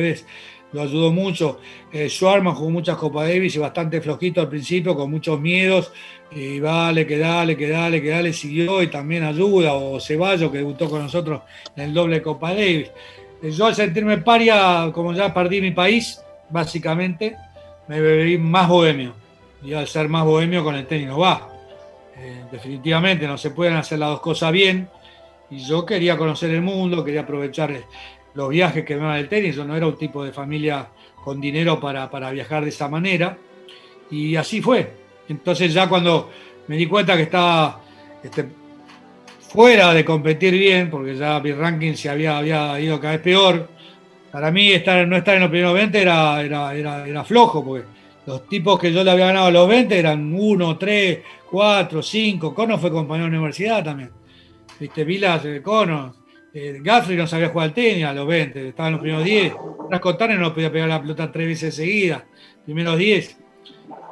lo 0.71 0.81
ayudó 0.83 1.11
mucho. 1.11 1.59
Eh, 1.91 2.09
jugó 2.11 2.69
muchas 2.69 2.95
Copas 2.95 3.27
Davis 3.27 3.55
y 3.55 3.57
bastante 3.57 3.99
flojito 3.99 4.41
al 4.41 4.49
principio, 4.49 4.95
con 4.95 5.09
muchos 5.09 5.41
miedos. 5.41 5.91
Y 6.29 6.59
vale, 6.59 7.07
que 7.07 7.17
dale, 7.17 7.57
que 7.57 7.69
dale, 7.69 8.03
que 8.03 8.09
dale, 8.09 8.33
siguió 8.33 8.83
y 8.83 8.87
también 8.87 9.23
ayuda. 9.23 9.73
O 9.73 9.99
Ceballos, 9.99 10.51
que 10.51 10.59
debutó 10.59 10.87
con 10.87 11.01
nosotros 11.01 11.41
en 11.75 11.85
el 11.85 11.93
doble 11.95 12.21
Copa 12.21 12.53
Davis. 12.53 12.91
Eh, 13.41 13.49
yo 13.49 13.65
al 13.65 13.73
sentirme 13.73 14.19
paria, 14.19 14.91
como 14.93 15.11
ya 15.13 15.33
perdí 15.33 15.59
mi 15.59 15.71
país, 15.71 16.21
básicamente, 16.49 17.35
me 17.87 17.99
bebí 18.01 18.37
más 18.37 18.67
bohemio. 18.67 19.13
Y 19.63 19.73
al 19.73 19.87
ser 19.87 20.07
más 20.09 20.23
bohemio 20.23 20.63
con 20.63 20.75
el 20.75 20.85
tenis 20.85 21.07
no 21.07 21.19
va. 21.19 21.49
Eh, 22.17 22.45
definitivamente 22.51 23.27
no 23.27 23.37
se 23.37 23.51
pueden 23.51 23.75
hacer 23.75 23.99
las 23.99 24.09
dos 24.09 24.21
cosas 24.21 24.51
bien. 24.51 24.89
Y 25.49 25.59
yo 25.59 25.85
quería 25.85 26.17
conocer 26.17 26.51
el 26.51 26.61
mundo, 26.61 27.03
quería 27.03 27.21
aprovechar 27.21 27.73
los 28.33 28.49
viajes 28.49 28.83
que 28.83 28.95
me 28.95 29.01
daban 29.01 29.17
el 29.17 29.29
tenis. 29.29 29.55
Yo 29.55 29.65
no 29.65 29.75
era 29.75 29.87
un 29.87 29.97
tipo 29.97 30.23
de 30.23 30.31
familia 30.31 30.87
con 31.23 31.41
dinero 31.41 31.79
para, 31.79 32.09
para 32.09 32.31
viajar 32.31 32.63
de 32.63 32.69
esa 32.69 32.87
manera. 32.87 33.37
Y 34.11 34.35
así 34.35 34.61
fue. 34.61 34.91
Entonces 35.29 35.73
ya 35.73 35.87
cuando 35.89 36.29
me 36.67 36.75
di 36.75 36.85
cuenta 36.85 37.15
que 37.15 37.23
estaba 37.23 37.81
este, 38.23 38.45
fuera 39.39 39.93
de 39.93 40.05
competir 40.05 40.53
bien, 40.53 40.89
porque 40.89 41.15
ya 41.15 41.39
mi 41.39 41.51
ranking 41.51 41.93
se 41.93 42.09
había, 42.09 42.37
había 42.37 42.79
ido 42.79 42.99
cada 42.99 43.13
vez 43.13 43.21
peor, 43.21 43.69
para 44.31 44.51
mí 44.51 44.71
estar, 44.71 45.07
no 45.07 45.15
estar 45.15 45.35
en 45.35 45.41
los 45.41 45.49
primeros 45.49 45.73
20 45.73 46.01
era, 46.01 46.41
era, 46.41 46.73
era, 47.05 47.23
flojo, 47.23 47.63
porque 47.63 47.85
los 48.25 48.47
tipos 48.47 48.79
que 48.79 48.91
yo 48.91 49.03
le 49.03 49.11
había 49.11 49.27
ganado 49.27 49.47
a 49.47 49.51
los 49.51 49.67
20 49.67 49.97
eran 49.97 50.33
1, 50.33 50.77
3, 50.77 51.19
4, 51.49 52.03
5. 52.03 52.53
Cono 52.53 52.77
fue 52.77 52.91
compañero 52.91 53.29
de 53.29 53.37
universidad 53.37 53.83
también. 53.83 54.11
Viste, 54.79 55.03
Vilas, 55.03 55.45
eh, 55.45 55.61
Cono. 55.61 56.15
Eh, 56.53 56.79
Gaffrey 56.81 57.17
no 57.17 57.27
sabía 57.27 57.49
jugar 57.49 57.69
al 57.69 57.73
tenis 57.73 58.05
a 58.05 58.13
los 58.13 58.25
20, 58.25 58.69
estaba 58.69 58.89
en 58.89 58.93
los 58.93 59.01
primeros 59.01 59.25
10. 59.25 59.53
Rascotane 59.91 60.35
no 60.35 60.53
podía 60.53 60.71
pegar 60.71 60.89
la 60.89 61.01
pelota 61.01 61.31
tres 61.31 61.47
veces 61.47 61.75
seguidas, 61.75 62.23
primeros 62.65 62.97
10. 62.97 63.37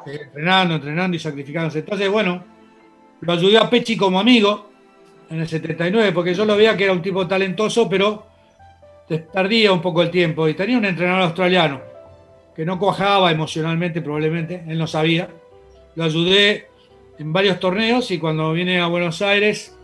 Eh, 0.05 0.19
entrenando, 0.25 0.75
entrenando 0.75 1.17
y 1.17 1.19
sacrificándose. 1.19 1.79
Entonces, 1.79 2.09
bueno, 2.09 2.43
lo 3.21 3.33
ayudé 3.33 3.57
a 3.57 3.69
Pechi 3.69 3.97
como 3.97 4.19
amigo 4.19 4.69
en 5.29 5.41
el 5.41 5.47
79, 5.47 6.11
porque 6.11 6.33
yo 6.33 6.45
lo 6.45 6.55
veía 6.55 6.77
que 6.77 6.83
era 6.83 6.93
un 6.93 7.01
tipo 7.01 7.27
talentoso, 7.27 7.89
pero 7.89 8.34
tardía 9.31 9.71
un 9.71 9.81
poco 9.81 10.01
el 10.01 10.09
tiempo. 10.09 10.47
Y 10.47 10.53
tenía 10.53 10.77
un 10.77 10.85
entrenador 10.85 11.23
australiano 11.23 11.81
que 12.55 12.65
no 12.65 12.79
cuajaba 12.79 13.31
emocionalmente, 13.31 14.01
probablemente, 14.01 14.63
él 14.67 14.77
no 14.77 14.87
sabía. 14.87 15.29
Lo 15.95 16.03
ayudé 16.03 16.67
en 17.19 17.33
varios 17.33 17.59
torneos 17.59 18.11
y 18.11 18.17
cuando 18.17 18.53
viene 18.53 18.79
a 18.79 18.87
Buenos 18.87 19.21
Aires 19.21 19.75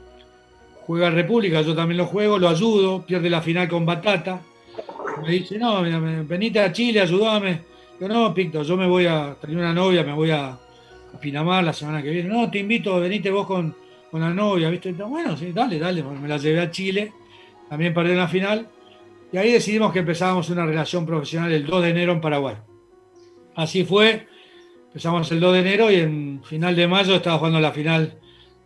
juega 0.86 1.10
República, 1.10 1.62
yo 1.62 1.76
también 1.76 1.98
lo 1.98 2.06
juego, 2.06 2.40
lo 2.40 2.50
ayudo, 2.50 3.06
pierde 3.06 3.30
la 3.30 3.42
final 3.42 3.68
con 3.68 3.86
Batata. 3.86 4.42
Me 5.22 5.32
dice, 5.32 5.58
no, 5.58 5.82
venite 5.82 6.60
a 6.60 6.72
Chile, 6.72 7.02
ayúdame. 7.02 7.62
Yo 8.00 8.08
no, 8.08 8.34
Picto, 8.34 8.64
yo 8.64 8.76
me 8.76 8.88
voy 8.88 9.06
a, 9.06 9.36
tener 9.40 9.58
una 9.58 9.74
novia, 9.74 10.04
me 10.04 10.14
voy 10.14 10.32
a, 10.32 10.48
a 10.50 11.20
Pinamar 11.20 11.64
la 11.64 11.74
semana 11.74 12.02
que 12.02 12.10
viene. 12.10 12.30
No, 12.30 12.50
te 12.50 12.60
invito, 12.60 13.00
venite 13.00 13.30
vos 13.30 13.46
con, 13.46 13.76
con 14.10 14.22
la 14.22 14.32
novia, 14.32 14.70
¿viste? 14.70 14.92
bueno, 14.92 15.38
sí, 15.38 15.52
dale, 15.54 15.78
dale, 15.78 16.04
me 16.04 16.28
la 16.28 16.38
llevé 16.38 16.62
a 16.62 16.72
Chile, 16.72 17.14
también 17.70 17.94
perdí 17.94 18.16
la 18.16 18.28
final. 18.28 18.68
Y 19.32 19.38
ahí 19.38 19.52
decidimos 19.52 19.94
que 19.94 20.00
empezábamos 20.00 20.50
una 20.50 20.66
relación 20.66 21.06
profesional 21.06 21.52
el 21.52 21.66
2 21.66 21.84
de 21.84 21.90
enero 21.90 22.12
en 22.12 22.22
Paraguay. 22.22 22.56
Así 23.56 23.86
fue, 23.86 24.28
empezamos 24.88 25.32
el 25.32 25.40
2 25.40 25.54
de 25.54 25.60
enero 25.60 25.92
y 25.92 25.96
en 25.96 26.44
final 26.44 26.76
de 26.76 26.88
mayo 26.88 27.16
estaba 27.16 27.38
jugando 27.38 27.60
la 27.60 27.72
final 27.72 28.20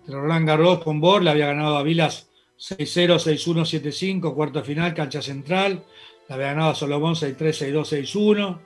de 0.06 0.14
Roland 0.14 0.48
Garros 0.48 0.84
con 0.84 1.00
Bor, 1.00 1.22
le 1.22 1.30
había 1.30 1.48
ganado 1.48 1.78
a 1.78 1.84
Vilas 1.84 2.30
6-0, 2.58 3.16
6-1, 3.16 4.22
7-5, 4.22 4.34
cuarto 4.34 4.64
final, 4.64 4.94
cancha 4.94 5.22
central, 5.22 5.84
le 6.28 6.36
había 6.36 6.48
ganado 6.48 6.72
a 6.72 6.76
Solomón 6.76 7.16
6-3, 7.16 7.72
6-2, 7.72 8.06
6-1, 8.06 8.60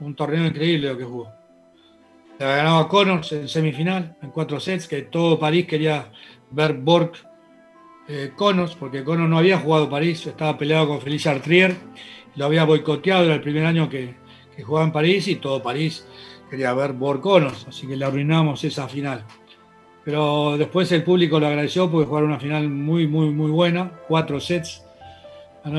un 0.00 0.14
torneo 0.14 0.46
increíble 0.46 0.88
lo 0.88 0.98
que 0.98 1.04
jugó. 1.04 1.32
Le 2.38 2.44
había 2.44 2.56
ganado 2.56 2.78
a 2.78 2.88
Connors 2.88 3.32
en 3.32 3.48
semifinal, 3.48 4.16
en 4.22 4.30
cuatro 4.30 4.58
sets, 4.60 4.88
que 4.88 5.02
todo 5.02 5.38
París 5.38 5.66
quería 5.66 6.10
ver 6.50 6.74
Borg 6.74 7.12
eh, 8.06 8.32
Connors, 8.36 8.74
porque 8.74 9.02
Connors 9.02 9.30
no 9.30 9.38
había 9.38 9.58
jugado 9.58 9.88
París, 9.88 10.26
estaba 10.26 10.58
peleado 10.58 10.88
con 10.88 11.00
Felicia 11.00 11.30
Artrier, 11.30 11.74
lo 12.36 12.44
había 12.44 12.64
boicoteado, 12.64 13.24
era 13.24 13.34
el 13.34 13.40
primer 13.40 13.64
año 13.64 13.88
que, 13.88 14.14
jugaba 14.62 14.86
en 14.86 14.92
París 14.92 15.26
y 15.26 15.36
todo 15.36 15.60
París 15.62 16.06
quería 16.48 16.72
ver 16.74 16.92
Borg 16.92 17.20
Connors, 17.20 17.66
así 17.68 17.86
que 17.86 17.96
le 17.96 18.04
arruinamos 18.04 18.62
esa 18.62 18.86
final. 18.88 19.24
Pero 20.04 20.56
después 20.58 20.92
el 20.92 21.02
público 21.02 21.40
lo 21.40 21.46
agradeció 21.46 21.90
porque 21.90 22.06
jugaron 22.06 22.30
una 22.30 22.38
final 22.38 22.68
muy, 22.68 23.08
muy, 23.08 23.30
muy 23.30 23.50
buena, 23.50 23.90
cuatro 24.06 24.38
sets, 24.38 24.84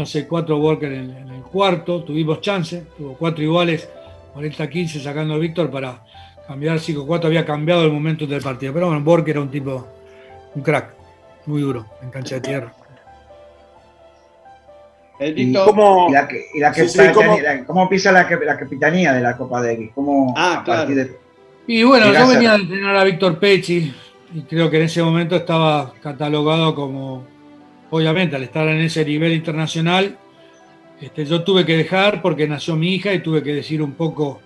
sé 0.06 0.28
cuatro 0.28 0.58
Borg 0.58 0.84
en, 0.84 1.12
en 1.12 1.30
el, 1.30 1.44
cuarto, 1.44 2.04
tuvimos 2.04 2.42
chance, 2.42 2.88
tuvo 2.98 3.14
cuatro 3.14 3.44
iguales, 3.44 3.88
40-15 4.34 5.00
sacando 5.00 5.36
a 5.36 5.38
Víctor 5.38 5.70
para 5.70 6.04
cambiar 6.48 6.80
5-4, 6.80 7.26
había 7.26 7.46
cambiado 7.46 7.86
el 7.86 7.92
momento 7.92 8.26
del 8.26 8.42
partido. 8.42 8.74
Pero 8.74 8.88
bueno, 8.88 9.02
Borg 9.04 9.30
era 9.30 9.42
un 9.42 9.50
tipo, 9.50 9.88
un 10.56 10.64
crack 10.64 10.95
muy 11.46 11.62
duro 11.62 11.86
en 12.02 12.10
cancha 12.10 12.36
de 12.36 12.42
tierra. 12.42 12.74
¿Y 15.20 15.54
cómo, 15.54 16.10
la, 16.12 16.28
¿cómo 17.66 17.84
empieza 17.84 18.12
la, 18.12 18.28
capitanía 18.28 19.14
de 19.14 19.22
la 19.22 19.38
Copa 19.38 19.62
Davis? 19.62 19.92
¿Cómo, 19.96 20.34
ah, 20.36 20.62
claro. 20.66 20.94
Y 21.68 21.84
bueno, 21.84 22.14
yo 22.14 22.28
venía 22.28 22.52
a 22.52 22.56
entrenar 22.56 22.96
a 22.98 23.04
Víctor 23.06 23.40
Pecci 23.40 23.94
y 24.34 24.42
creo 24.42 24.70
que 24.70 24.78
en 24.78 24.84
ese 24.84 25.02
momento 25.02 25.38
estaba 25.38 25.94
catalogado 26.02 26.76
como, 26.76 27.26
obviamente, 27.90 28.36
al 28.36 28.44
estar 28.44 28.68
en 28.68 28.82
ese 28.82 29.06
nivel 29.06 29.32
internacional, 29.32 30.18
este, 31.00 31.26
yo 31.26 31.44
tuve 31.44 31.66
que 31.66 31.78
dejar 31.78 32.22
porque 32.22 32.48
nació 32.48 32.76
mi 32.76 32.94
hija 32.96 33.14
y 33.14 33.20
tuve 33.20 33.42
que 33.42 33.54
decir 33.54 33.82
un 33.82 33.94
poco 33.94 34.42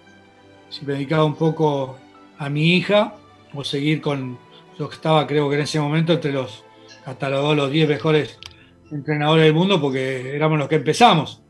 si 0.69 0.85
me 0.85 0.93
dedicaba 0.93 1.25
un 1.25 1.35
poco 1.35 1.97
a 2.37 2.49
mi 2.49 2.75
hija 2.75 3.15
o 3.53 3.63
seguir 3.63 4.01
con 4.01 4.37
lo 4.77 4.87
que 4.87 4.95
estaba, 4.95 5.27
creo 5.27 5.49
que 5.49 5.55
en 5.55 5.61
ese 5.61 5.79
momento, 5.79 6.13
entre 6.13 6.31
los 6.31 6.63
catalogó 7.03 7.55
los 7.55 7.71
10 7.71 7.89
mejores 7.89 8.39
entrenadores 8.91 9.45
del 9.45 9.53
mundo 9.53 9.79
porque 9.79 10.35
éramos 10.35 10.59
los 10.59 10.67
que 10.67 10.75
empezamos, 10.75 11.41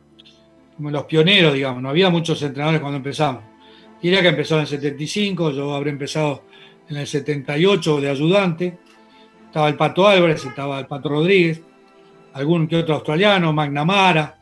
como 0.76 0.92
los 0.92 1.04
pioneros, 1.06 1.54
digamos. 1.54 1.82
No 1.82 1.90
había 1.90 2.10
muchos 2.10 2.42
entrenadores 2.42 2.82
cuando 2.82 2.98
empezamos. 2.98 3.44
Diría 4.02 4.22
que 4.22 4.30
empezó 4.30 4.56
en 4.56 4.62
el 4.62 4.68
75, 4.68 5.52
yo 5.52 5.74
habré 5.74 5.92
empezado 5.92 6.44
en 6.90 6.98
el 6.98 7.08
78 7.08 8.02
de 8.02 8.10
ayudante. 8.10 8.78
Estaba 9.46 9.68
el 9.68 9.76
Pato 9.76 10.08
Álvarez, 10.08 10.46
estaba 10.46 10.80
el 10.80 10.88
Pato 10.88 11.10
Rodríguez, 11.10 11.62
algún 12.34 12.68
que 12.68 12.78
otro 12.78 12.96
australiano, 12.96 13.52
McNamara, 13.52 14.39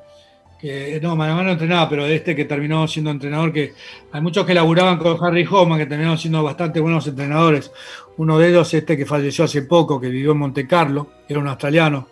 que 0.60 1.00
no, 1.02 1.16
McNamara 1.16 1.46
no 1.46 1.52
entrenaba, 1.52 1.90
pero 1.90 2.06
este 2.06 2.36
que 2.36 2.46
terminó 2.46 2.88
siendo 2.88 3.12
entrenador, 3.12 3.54
que 3.54 3.74
hay 4.12 4.22
muchos 4.22 4.46
que 4.46 4.54
laburaban 4.54 4.98
con 4.98 5.24
Harry 5.24 5.48
Homan, 5.50 5.78
que 5.78 5.86
terminaron 5.86 6.18
siendo 6.18 6.42
bastante 6.42 6.80
buenos 6.80 7.06
entrenadores. 7.08 7.72
Uno 8.18 8.40
de 8.40 8.50
ellos, 8.50 8.74
este 8.74 8.98
que 8.98 9.06
falleció 9.06 9.46
hace 9.46 9.62
poco, 9.64 10.02
que 10.02 10.10
vivió 10.10 10.32
en 10.32 10.40
Monte 10.40 10.68
Carlo, 10.68 11.12
era 11.28 11.40
un 11.40 11.48
australiano, 11.48 12.08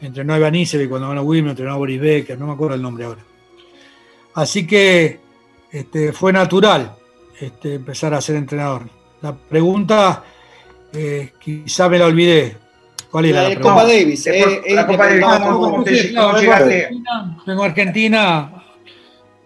entrenó 0.00 0.34
a 0.34 0.38
Iván 0.38 0.54
y 0.54 0.66
cuando 0.88 1.08
ganó 1.08 1.22
Wilmer, 1.22 1.50
entrenó 1.50 1.72
a 1.72 1.76
Boris 1.76 2.00
Becker, 2.00 2.38
no 2.38 2.46
me 2.46 2.52
acuerdo 2.54 2.76
el 2.76 2.82
nombre 2.82 3.04
ahora. 3.04 3.24
Así 4.34 4.66
que 4.66 5.20
este, 5.70 6.12
fue 6.12 6.32
natural 6.32 6.96
este, 7.38 7.74
empezar 7.74 8.14
a 8.14 8.20
ser 8.20 8.36
entrenador. 8.36 8.82
La 9.20 9.34
pregunta, 9.34 10.24
eh, 10.92 11.32
quizá 11.38 11.88
me 11.88 11.98
la 11.98 12.06
olvidé. 12.06 12.56
¿Cuál 13.12 13.26
era 13.26 13.42
la, 13.42 13.48
la 13.50 13.60
Copa 13.60 13.84
Davis. 13.84 14.26
Eh, 14.26 14.62
la 14.70 14.86
Copa 14.86 15.06
Davis. 15.06 16.14
¿Cómo, 16.16 16.38
llegaste? 16.38 16.88
Vengo 17.46 17.62
a 17.62 17.66
Argentina 17.66 18.64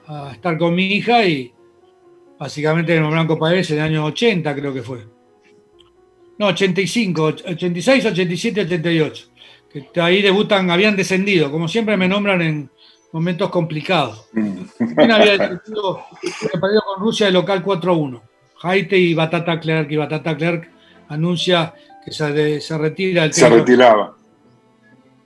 a 0.06 0.30
estar 0.32 0.56
con 0.56 0.72
mi 0.72 0.84
hija 0.86 1.24
y 1.26 1.52
básicamente 2.38 2.94
me 2.94 3.00
nombraron 3.00 3.26
Copa 3.26 3.48
Davis 3.48 3.68
en 3.72 3.78
el 3.78 3.82
año 3.82 4.04
80, 4.04 4.54
creo 4.54 4.72
que 4.72 4.82
fue. 4.82 5.04
No, 6.38 6.46
85, 6.46 7.22
86, 7.24 8.06
87, 8.06 8.60
88. 8.60 9.26
Que 9.92 10.00
ahí 10.00 10.22
debutan, 10.22 10.70
habían 10.70 10.94
descendido. 10.94 11.50
Como 11.50 11.66
siempre 11.66 11.96
me 11.96 12.06
nombran 12.06 12.42
en 12.42 12.70
momentos 13.10 13.50
complicados. 13.50 14.28
También 14.78 15.10
había 15.10 15.38
perdido 15.38 16.04
con 16.52 17.00
Rusia 17.00 17.26
de 17.26 17.32
local 17.32 17.64
4-1. 17.64 18.22
Haite 18.62 18.96
y 18.96 19.12
Batata 19.12 19.58
Clerk. 19.58 19.90
Y 19.90 19.96
Batata 19.96 20.36
Clerk 20.36 20.70
anuncia 21.08 21.74
que 22.06 22.12
se, 22.12 22.60
se 22.62 22.78
retira 22.78 23.24
el 23.24 23.34
Se 23.34 23.50
retiraba. 23.50 24.16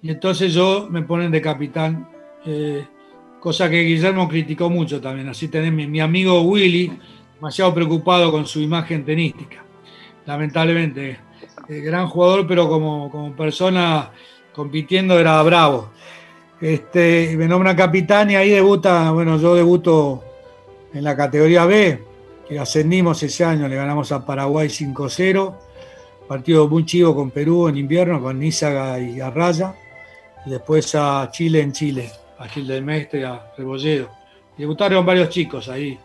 Y 0.02 0.10
entonces 0.10 0.52
yo 0.52 0.88
me 0.90 1.02
ponen 1.02 1.30
de 1.30 1.40
capitán. 1.40 2.08
Eh, 2.44 2.84
cosa 3.38 3.70
que 3.70 3.82
Guillermo 3.82 4.28
criticó 4.28 4.68
mucho 4.68 5.00
también. 5.00 5.28
Así 5.28 5.46
tenés 5.46 5.72
mi, 5.72 5.86
mi 5.86 6.00
amigo 6.00 6.40
Willy, 6.42 6.90
demasiado 7.36 7.72
preocupado 7.72 8.32
con 8.32 8.46
su 8.46 8.60
imagen 8.60 9.04
tenística 9.04 9.62
lamentablemente. 10.30 11.18
Eh, 11.68 11.80
gran 11.80 12.08
jugador, 12.08 12.46
pero 12.46 12.68
como, 12.68 13.10
como, 13.10 13.34
persona 13.34 14.10
compitiendo 14.52 15.18
era 15.18 15.42
bravo. 15.42 15.90
Este, 16.60 17.34
me 17.36 17.46
nombra 17.46 17.74
capitán 17.74 18.30
y 18.30 18.36
ahí 18.36 18.50
debuta, 18.50 19.10
bueno, 19.12 19.38
yo 19.38 19.54
debuto 19.54 20.22
en 20.92 21.04
la 21.04 21.16
categoría 21.16 21.64
B, 21.64 22.04
que 22.48 22.58
ascendimos 22.58 23.22
ese 23.22 23.44
año, 23.44 23.68
le 23.68 23.76
ganamos 23.76 24.12
a 24.12 24.26
Paraguay 24.26 24.68
5-0, 24.68 25.54
partido 26.30 26.68
muy 26.68 26.86
chivo 26.86 27.12
con 27.12 27.32
Perú 27.32 27.66
en 27.66 27.76
invierno, 27.76 28.22
con 28.22 28.38
Nízaga 28.38 29.00
y 29.00 29.20
Arraya, 29.20 29.74
y 30.46 30.50
después 30.50 30.94
a 30.94 31.28
Chile 31.32 31.60
en 31.60 31.72
Chile, 31.72 32.08
a 32.38 32.46
Gil 32.46 32.68
del 32.68 32.84
Mestre 32.84 33.24
a 33.24 33.50
Rebolledo. 33.58 34.08
debutaron 34.56 35.04
varios 35.04 35.30
chicos 35.30 35.68
ahí, 35.68 35.98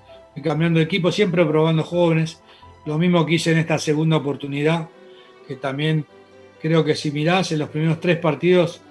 cambiando 0.44 0.80
de 0.80 0.86
equipo, 0.86 1.12
siempre 1.12 1.46
probando 1.46 1.84
jóvenes. 1.84 2.42
Lo 2.88 2.98
mismo 2.98 3.24
que 3.24 3.36
hice 3.36 3.52
en 3.52 3.60
esta 3.60 3.78
segunda 3.78 4.18
oportunidad, 4.18 4.90
que 5.48 5.58
también 5.58 6.08
creo 6.60 6.84
que 6.84 6.96
si 6.96 7.12
mirás, 7.12 7.52
en 7.52 7.60
los 7.60 7.70
primeros 7.70 8.00
tres 8.00 8.18
partidos 8.18 8.82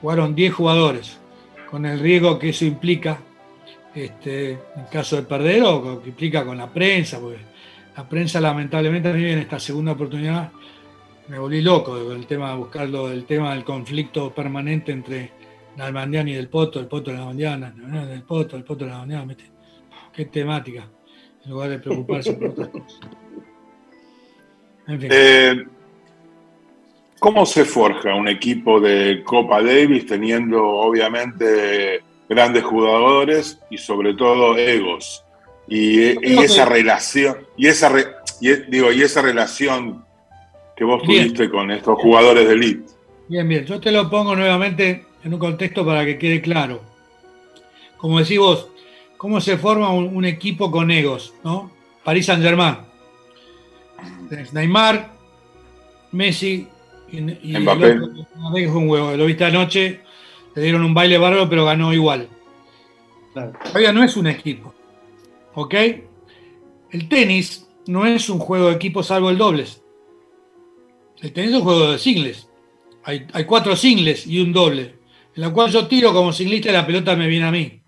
jugaron 0.00 0.36
10 0.36 0.54
jugadores, 0.54 1.18
con 1.68 1.84
el 1.84 1.98
riesgo 1.98 2.38
que 2.38 2.50
eso 2.50 2.64
implica, 2.64 3.18
este, 3.92 4.50
en 4.52 4.84
caso 4.92 5.16
de 5.16 5.22
perder 5.22 5.64
o 5.64 6.00
que 6.00 6.10
implica 6.10 6.44
con 6.44 6.56
la 6.56 6.72
prensa, 6.72 7.18
porque 7.18 7.40
la 7.96 8.08
prensa 8.08 8.40
lamentablemente 8.40 9.08
a 9.08 9.12
mí 9.12 9.24
en 9.24 9.40
esta 9.40 9.58
segunda 9.58 9.90
oportunidad 9.90 10.52
me 11.28 11.38
volví 11.38 11.60
loco 11.60 11.92
con 11.92 12.16
el 12.16 12.26
tema 12.26 12.50
de 12.50 12.56
buscarlo, 12.56 13.10
el 13.10 13.24
tema 13.24 13.54
del 13.54 13.64
conflicto 13.64 14.32
permanente 14.32 14.92
entre 14.92 15.30
la 15.76 15.86
Almandiana 15.86 16.30
y 16.30 16.34
del 16.34 16.48
Poto, 16.48 16.78
el 16.78 16.86
Poto 16.86 17.10
de 17.10 17.16
la 17.16 17.22
Almandiana, 17.22 17.74
el 18.12 18.22
Poto, 18.22 18.56
el 18.56 18.64
Poto 18.64 18.84
de 18.84 18.90
la 18.90 19.00
Almandiana, 19.00 19.36
qué 20.12 20.24
temática, 20.26 20.88
en 21.44 21.50
lugar 21.50 21.70
de 21.70 21.78
preocuparse 21.78 22.32
por 22.34 22.50
otras 22.50 22.68
cosas. 22.68 23.00
En 24.86 25.00
fin. 25.00 25.10
Eh, 25.12 25.64
¿Cómo 27.18 27.44
se 27.44 27.64
forja 27.64 28.14
un 28.14 28.28
equipo 28.28 28.78
de 28.78 29.22
Copa 29.24 29.62
Davis 29.62 30.06
teniendo 30.06 30.62
obviamente 30.62 32.02
grandes 32.28 32.62
jugadores 32.62 33.58
y 33.70 33.78
sobre 33.78 34.14
todo 34.14 34.56
egos? 34.56 35.24
Y, 35.66 36.24
esa 36.40 36.64
relación, 36.64 37.38
y 37.56 37.66
esa 37.66 37.92
digo, 38.68 38.92
y 38.92 39.02
esa 39.02 39.22
relación 39.22 40.05
que 40.76 40.84
vos 40.84 41.02
tuviste 41.02 41.50
con 41.50 41.70
estos 41.70 41.98
jugadores 41.98 42.46
de 42.46 42.54
elite. 42.54 42.90
Bien, 43.28 43.48
bien, 43.48 43.64
yo 43.64 43.80
te 43.80 43.90
lo 43.90 44.08
pongo 44.08 44.36
nuevamente 44.36 45.06
en 45.24 45.34
un 45.34 45.40
contexto 45.40 45.84
para 45.84 46.04
que 46.04 46.18
quede 46.18 46.40
claro. 46.42 46.82
Como 47.96 48.20
decís 48.20 48.38
vos, 48.38 48.68
¿cómo 49.16 49.40
se 49.40 49.56
forma 49.56 49.90
un, 49.92 50.24
equipo 50.26 50.70
con 50.70 50.90
egos? 50.90 51.34
¿no? 51.42 51.70
París 52.04 52.26
Saint 52.26 52.42
Germain. 52.42 52.76
Neymar, 54.52 55.12
Messi 56.12 56.68
y, 57.10 57.18
y 57.18 57.58
Mbappé. 57.58 57.98
es 58.56 58.70
un 58.70 58.88
huevo. 58.88 59.16
Lo 59.16 59.24
viste 59.24 59.44
anoche, 59.44 60.00
le 60.54 60.62
dieron 60.62 60.84
un 60.84 60.94
baile 60.94 61.16
bárbaro, 61.16 61.48
pero 61.48 61.64
ganó 61.64 61.92
igual. 61.94 62.28
Todavía 63.32 63.92
no 63.92 64.04
es 64.04 64.16
un 64.16 64.26
equipo. 64.26 64.74
¿Ok? 65.54 65.74
El 66.90 67.08
tenis 67.08 67.66
no 67.86 68.06
es 68.06 68.28
un 68.28 68.38
juego 68.38 68.68
de 68.68 68.74
equipo 68.74 69.02
salvo 69.02 69.30
el 69.30 69.38
dobles. 69.38 69.82
El 71.20 71.32
tenis 71.32 71.50
es 71.50 71.56
un 71.56 71.62
juego 71.62 71.92
de 71.92 71.98
singles. 71.98 72.48
Hay, 73.04 73.44
cuatro 73.46 73.76
singles 73.76 74.26
y 74.26 74.40
un 74.40 74.52
doble 74.52 74.96
en 75.34 75.42
la 75.42 75.50
cual 75.50 75.70
yo 75.70 75.86
tiro 75.86 76.12
como 76.12 76.32
singlista 76.32 76.70
y 76.70 76.72
la 76.72 76.86
pelota 76.86 77.14
me 77.14 77.28
viene 77.28 77.46
a 77.46 77.50
mí. 77.50 77.80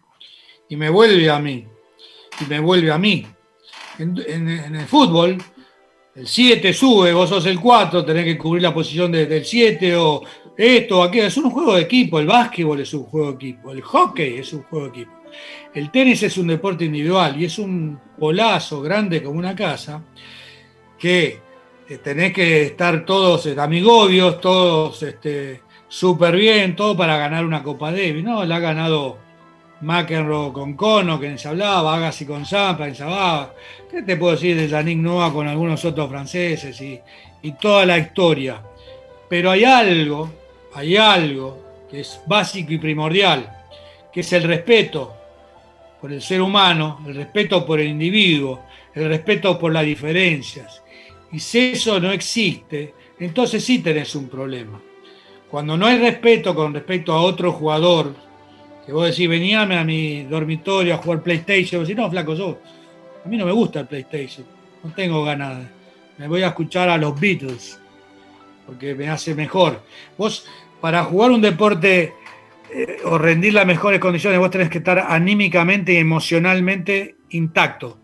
Y 0.69 0.77
me 0.77 0.91
vuelve 0.91 1.31
a 1.31 1.39
mí. 1.39 1.67
Y 2.41 2.45
me 2.45 2.61
vuelve 2.61 2.93
a 2.93 2.99
mí. 2.99 3.27
En, 3.99 4.47
el 4.77 4.87
fútbol, 4.87 5.39
el 6.15 6.27
7 6.27 6.73
sube, 6.73 7.13
vos 7.13 7.31
sos 7.31 7.47
el 7.47 7.59
4, 7.59 8.05
tenés 8.05 8.25
que 8.25 8.39
cubrir 8.39 8.63
la 8.63 8.73
posición 8.73 9.11
del 9.11 9.45
7 9.45 9.97
o 9.97 10.23
esto 10.57 11.01
o 11.01 11.03
aquello. 11.03 11.27
Es 11.27 11.37
un 11.39 11.51
juego 11.51 11.75
de 11.75 11.83
equipo. 11.83 12.21
El 12.21 12.27
básquetbol 12.27 12.81
es 12.81 12.93
un 12.93 13.05
juego 13.05 13.29
de 13.29 13.35
equipo. 13.35 13.73
El 13.73 13.81
hockey 13.81 14.39
es 14.39 14.53
un 14.53 14.63
juego 14.65 14.85
de 14.87 14.91
equipo. 14.91 15.13
El 15.75 15.91
tenis 15.91 16.23
es 16.23 16.37
un 16.39 16.47
deporte 16.49 16.85
individual 16.85 17.41
y 17.41 17.47
es 17.47 17.59
un 17.59 17.99
polazo 18.19 18.81
grande 18.83 19.23
como 19.23 19.39
una 19.39 19.55
casa 19.55 20.03
que 20.99 21.48
eh, 21.89 21.99
tenés 21.99 22.33
que 22.33 22.65
estar 22.65 23.05
todos 23.05 23.47
eh, 23.47 23.57
amigobios, 23.59 24.41
todos 24.41 25.03
este, 25.03 25.63
súper 25.89 26.37
bien, 26.37 26.77
todo 26.77 26.97
para 26.97 27.17
ganar 27.17 27.45
una 27.45 27.63
Copa 27.63 27.91
Davis, 27.91 28.23
¿no? 28.23 28.45
La 28.45 28.57
ha 28.57 28.61
ganado 28.61 29.19
McEnroe 29.81 30.53
con 30.53 30.75
Cono, 30.75 31.19
que 31.19 31.39
se 31.39 31.49
hablaba, 31.49 31.95
Agassi 31.95 32.27
con 32.27 32.45
Zampa, 32.45 32.93
se 32.93 33.03
hablaba. 33.03 33.55
¿Qué 33.91 34.03
te 34.03 34.17
puedo 34.17 34.35
decir 34.35 34.57
de 34.57 34.69
Yannick 34.69 34.99
Noah 34.99 35.33
con 35.33 35.49
algunos 35.49 35.85
otros 35.85 36.11
franceses 36.11 36.81
y, 36.81 37.01
y 37.43 37.53
toda 37.53 37.87
la 37.87 37.97
historia? 37.97 38.61
Pero 39.29 39.51
hay 39.51 39.65
algo, 39.65 40.31
hay 40.75 40.97
algo 40.97 41.87
que 41.91 42.01
es 42.01 42.21
básico 42.27 42.73
y 42.73 42.79
primordial, 42.79 43.51
que 44.13 44.21
es 44.21 44.33
el 44.33 44.43
respeto 44.43 45.15
por 46.01 46.13
el 46.13 46.21
ser 46.21 46.41
humano, 46.43 47.01
el 47.07 47.15
respeto 47.15 47.65
por 47.65 47.81
el 47.81 47.89
individuo, 47.89 48.65
el 48.95 49.09
respeto 49.09 49.59
por 49.59 49.73
las 49.73 49.85
diferencias. 49.85 50.83
Y 51.31 51.39
si 51.39 51.59
eso 51.73 52.01
no 52.01 52.11
existe, 52.11 52.95
entonces 53.19 53.65
sí 53.65 53.81
tenés 53.81 54.15
un 54.15 54.29
problema. 54.29 54.81
Cuando 55.51 55.77
no 55.77 55.87
hay 55.87 55.99
respeto 55.99 56.55
con 56.55 56.73
respecto 56.75 57.13
a 57.13 57.21
otro 57.21 57.53
jugador, 57.53 58.15
que 58.85 58.93
vos 58.93 59.09
decís, 59.09 59.29
veníame 59.29 59.77
a 59.77 59.85
mi 59.85 60.25
dormitorio 60.25 60.95
a 60.95 60.99
jugar 60.99 61.23
PlayStation, 61.23 61.81
vos 61.81 61.89
decís, 61.89 62.01
no, 62.01 62.11
flaco, 62.11 62.35
yo, 62.35 62.59
a 63.25 63.29
mí 63.29 63.37
no 63.37 63.47
me 63.47 63.53
gusta 63.53 63.81
el 63.81 63.87
PlayStation, 63.87 64.47
no 64.83 64.93
tengo 64.95 65.23
ganas, 65.25 65.67
me 66.17 66.29
voy 66.29 66.43
a 66.43 66.49
escuchar 66.49 66.89
a 66.89 66.97
los 66.97 67.19
Beatles, 67.19 67.79
porque 68.67 68.95
me 68.95 69.09
hace 69.09 69.35
mejor. 69.35 69.83
Vos, 70.17 70.47
para 70.81 71.05
jugar 71.05 71.31
un 71.31 71.41
deporte 71.41 72.15
eh, 72.73 72.99
o 73.05 73.19
rendir 73.19 73.55
las 73.55 73.67
mejores 73.67 74.01
condiciones, 74.01 74.39
vos 74.39 74.51
tenés 74.51 74.71
que 74.71 74.79
estar 74.79 74.99
anímicamente 74.99 75.93
y 75.93 75.97
emocionalmente 75.97 77.17
intacto 77.31 77.99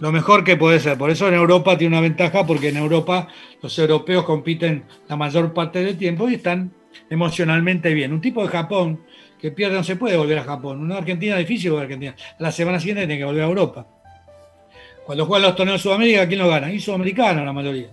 lo 0.00 0.12
mejor 0.12 0.44
que 0.44 0.56
puede 0.56 0.80
ser. 0.80 0.98
Por 0.98 1.10
eso 1.10 1.28
en 1.28 1.34
Europa 1.34 1.76
tiene 1.78 1.96
una 1.96 2.02
ventaja, 2.02 2.46
porque 2.46 2.70
en 2.70 2.78
Europa 2.78 3.28
los 3.62 3.78
europeos 3.78 4.24
compiten 4.24 4.84
la 5.08 5.16
mayor 5.16 5.52
parte 5.52 5.84
del 5.84 5.96
tiempo 5.96 6.28
y 6.28 6.34
están 6.34 6.72
emocionalmente 7.08 7.92
bien. 7.94 8.12
Un 8.12 8.20
tipo 8.20 8.42
de 8.42 8.48
Japón 8.48 9.00
que 9.38 9.50
pierde 9.50 9.76
no 9.76 9.84
se 9.84 9.96
puede 9.96 10.16
volver 10.16 10.38
a 10.38 10.44
Japón. 10.44 10.80
Una 10.80 10.96
Argentina 10.96 11.36
difícil 11.36 11.70
volver 11.70 11.84
a 11.84 11.86
Argentina. 11.86 12.16
La 12.38 12.50
semana 12.50 12.80
siguiente 12.80 13.06
tiene 13.06 13.18
que 13.18 13.24
volver 13.24 13.42
a 13.42 13.46
Europa. 13.46 13.86
Cuando 15.04 15.26
juegan 15.26 15.48
los 15.48 15.56
torneos 15.56 15.78
de 15.78 15.82
Sudamérica, 15.82 16.26
¿quién 16.26 16.40
lo 16.40 16.48
gana? 16.48 16.72
Y 16.72 16.80
Sudamericano 16.80 17.44
la 17.44 17.52
mayoría. 17.52 17.88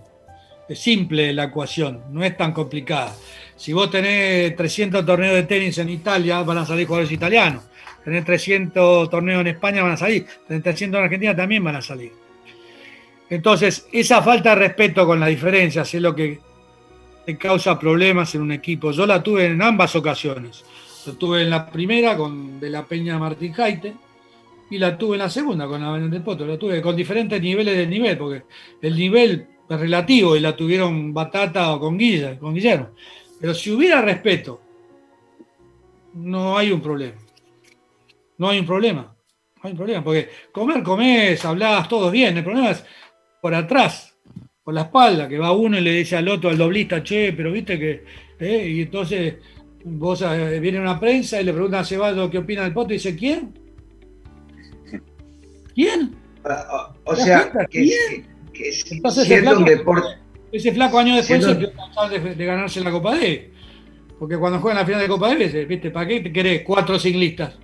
Es 0.68 0.78
simple 0.78 1.32
la 1.32 1.44
ecuación, 1.44 2.02
no 2.10 2.22
es 2.22 2.36
tan 2.36 2.52
complicada. 2.52 3.14
Si 3.56 3.72
vos 3.72 3.90
tenés 3.90 4.54
300 4.54 5.04
torneos 5.04 5.34
de 5.34 5.42
tenis 5.44 5.78
en 5.78 5.88
Italia, 5.88 6.42
van 6.42 6.58
a 6.58 6.66
salir 6.66 6.86
jugadores 6.86 7.10
italianos 7.10 7.64
tener 8.04 8.24
300 8.24 9.10
torneos 9.10 9.40
en 9.40 9.48
España 9.48 9.82
van 9.82 9.92
a 9.92 9.96
salir, 9.96 10.26
tener 10.46 10.62
300 10.62 10.98
en 10.98 11.04
Argentina 11.04 11.36
también 11.36 11.62
van 11.62 11.76
a 11.76 11.82
salir. 11.82 12.12
Entonces, 13.30 13.86
esa 13.92 14.22
falta 14.22 14.50
de 14.50 14.56
respeto 14.56 15.06
con 15.06 15.20
las 15.20 15.28
diferencias 15.28 15.92
es 15.92 16.00
lo 16.00 16.14
que 16.14 16.40
te 17.26 17.36
causa 17.36 17.78
problemas 17.78 18.34
en 18.34 18.42
un 18.42 18.52
equipo. 18.52 18.90
Yo 18.90 19.06
la 19.06 19.22
tuve 19.22 19.46
en 19.46 19.60
ambas 19.60 19.94
ocasiones. 19.94 20.64
Lo 21.06 21.12
tuve 21.14 21.42
en 21.42 21.50
la 21.50 21.70
primera 21.70 22.16
con 22.16 22.58
De 22.58 22.70
la 22.70 22.84
Peña 22.84 23.18
Martín 23.18 23.52
Jaite 23.52 23.94
y 24.70 24.78
la 24.78 24.96
tuve 24.96 25.16
en 25.16 25.20
la 25.20 25.30
segunda 25.30 25.66
con 25.66 25.82
la 25.82 25.98
del 25.98 26.22
Poto. 26.22 26.46
La 26.46 26.58
tuve 26.58 26.80
con 26.80 26.96
diferentes 26.96 27.40
niveles 27.40 27.76
de 27.76 27.86
nivel, 27.86 28.16
porque 28.16 28.42
el 28.80 28.96
nivel 28.96 29.46
es 29.68 29.80
relativo 29.80 30.34
y 30.34 30.40
la 30.40 30.56
tuvieron 30.56 31.12
Batata 31.12 31.74
o 31.74 31.80
con, 31.80 31.98
Guilla, 31.98 32.38
con 32.38 32.54
Guillermo. 32.54 32.88
Pero 33.38 33.52
si 33.52 33.70
hubiera 33.70 34.00
respeto, 34.00 34.62
no 36.14 36.56
hay 36.56 36.72
un 36.72 36.80
problema 36.80 37.27
no 38.38 38.48
hay 38.48 38.60
un 38.60 38.66
problema. 38.66 39.14
No 39.56 39.62
hay 39.64 39.72
un 39.72 39.76
problema, 39.76 40.04
porque 40.04 40.28
comer, 40.52 40.82
comés, 40.82 41.44
hablás, 41.44 41.88
todo 41.88 42.10
bien. 42.10 42.36
El 42.36 42.44
problema 42.44 42.70
es 42.70 42.84
por 43.42 43.54
atrás, 43.54 44.16
por 44.62 44.72
la 44.72 44.82
espalda, 44.82 45.28
que 45.28 45.38
va 45.38 45.52
uno 45.52 45.78
y 45.78 45.80
le 45.80 45.92
dice 45.92 46.16
al 46.16 46.28
otro, 46.28 46.48
al 46.48 46.58
doblista, 46.58 47.02
che, 47.02 47.32
pero 47.32 47.52
viste 47.52 47.78
que. 47.78 48.04
Eh", 48.38 48.68
y 48.68 48.82
entonces 48.82 49.34
vos 49.84 50.22
eh, 50.22 50.60
viene 50.60 50.80
una 50.80 50.98
prensa 50.98 51.40
y 51.40 51.44
le 51.44 51.52
preguntan 51.52 51.80
a 51.80 51.84
Ceballos 51.84 52.30
qué 52.30 52.38
opina 52.38 52.62
del 52.62 52.72
poto 52.72 52.90
y 52.90 52.94
dice, 52.94 53.16
¿quién? 53.16 53.52
¿Quién? 55.74 56.14
Ah, 56.44 56.92
o, 57.04 57.16
sea, 57.16 57.50
que, 57.68 58.24
entonces, 58.90 59.24
siendo 59.24 59.58
un 59.58 59.64
deporte. 59.64 60.08
Ese 60.50 60.72
flaco 60.72 60.98
año 60.98 61.16
después 61.16 61.44
se 61.44 61.54
de, 61.54 62.34
de, 62.34 62.44
ganarse 62.44 62.80
la 62.80 62.90
Copa 62.90 63.16
D. 63.16 63.52
Porque 64.18 64.38
cuando 64.38 64.60
juegan 64.60 64.78
la 64.78 64.86
final 64.86 65.00
de 65.00 65.08
Copa 65.08 65.34
D, 65.34 65.66
¿viste? 65.66 65.90
¿Para 65.90 66.06
qué 66.06 66.20
te 66.20 66.32
querés 66.32 66.62
cuatro 66.62 66.98
ciclistas? 66.98 67.58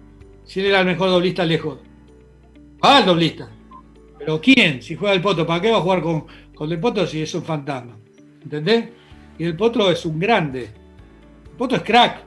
Si 0.44 0.60
él 0.60 0.66
era 0.66 0.80
el 0.80 0.86
mejor 0.86 1.10
doblista 1.10 1.44
lejos. 1.44 1.78
Va 2.82 2.98
el 2.98 3.06
doblista. 3.06 3.48
Pero 4.18 4.40
¿quién? 4.40 4.82
Si 4.82 4.94
juega 4.94 5.14
el 5.14 5.20
Potro, 5.20 5.46
¿para 5.46 5.60
qué 5.60 5.70
va 5.70 5.78
a 5.78 5.82
jugar 5.82 6.02
con, 6.02 6.26
con 6.54 6.70
el 6.70 6.80
Potro 6.80 7.06
si 7.06 7.22
es 7.22 7.34
un 7.34 7.42
fantasma? 7.42 7.96
¿Entendés? 8.42 8.88
Y 9.38 9.44
el 9.44 9.56
Potro 9.56 9.90
es 9.90 10.04
un 10.04 10.18
grande. 10.18 10.70
El 11.44 11.56
Potro 11.56 11.76
es 11.76 11.82
crack. 11.82 12.24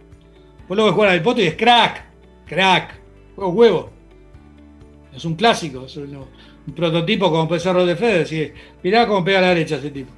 Vos 0.68 0.78
lo 0.78 0.86
ves 0.86 0.94
jugar 0.94 1.10
al 1.10 1.22
Potro 1.22 1.44
y 1.44 1.48
es 1.48 1.56
crack. 1.56 2.06
Crack. 2.46 3.00
Juego 3.36 3.52
huevo. 3.52 3.90
Es 5.14 5.26
un 5.26 5.36
clásico. 5.36 5.86
Es 5.86 5.96
un, 5.98 6.26
prototipo 6.76 7.32
como 7.32 7.58
ser 7.58 7.76
de 7.78 7.96
Fede. 7.96 8.54
mirá 8.84 9.08
cómo 9.08 9.24
pega 9.24 9.40
a 9.40 9.42
la 9.42 9.50
derecha 9.50 9.78
ese 9.78 9.92
tipo. 9.92 10.12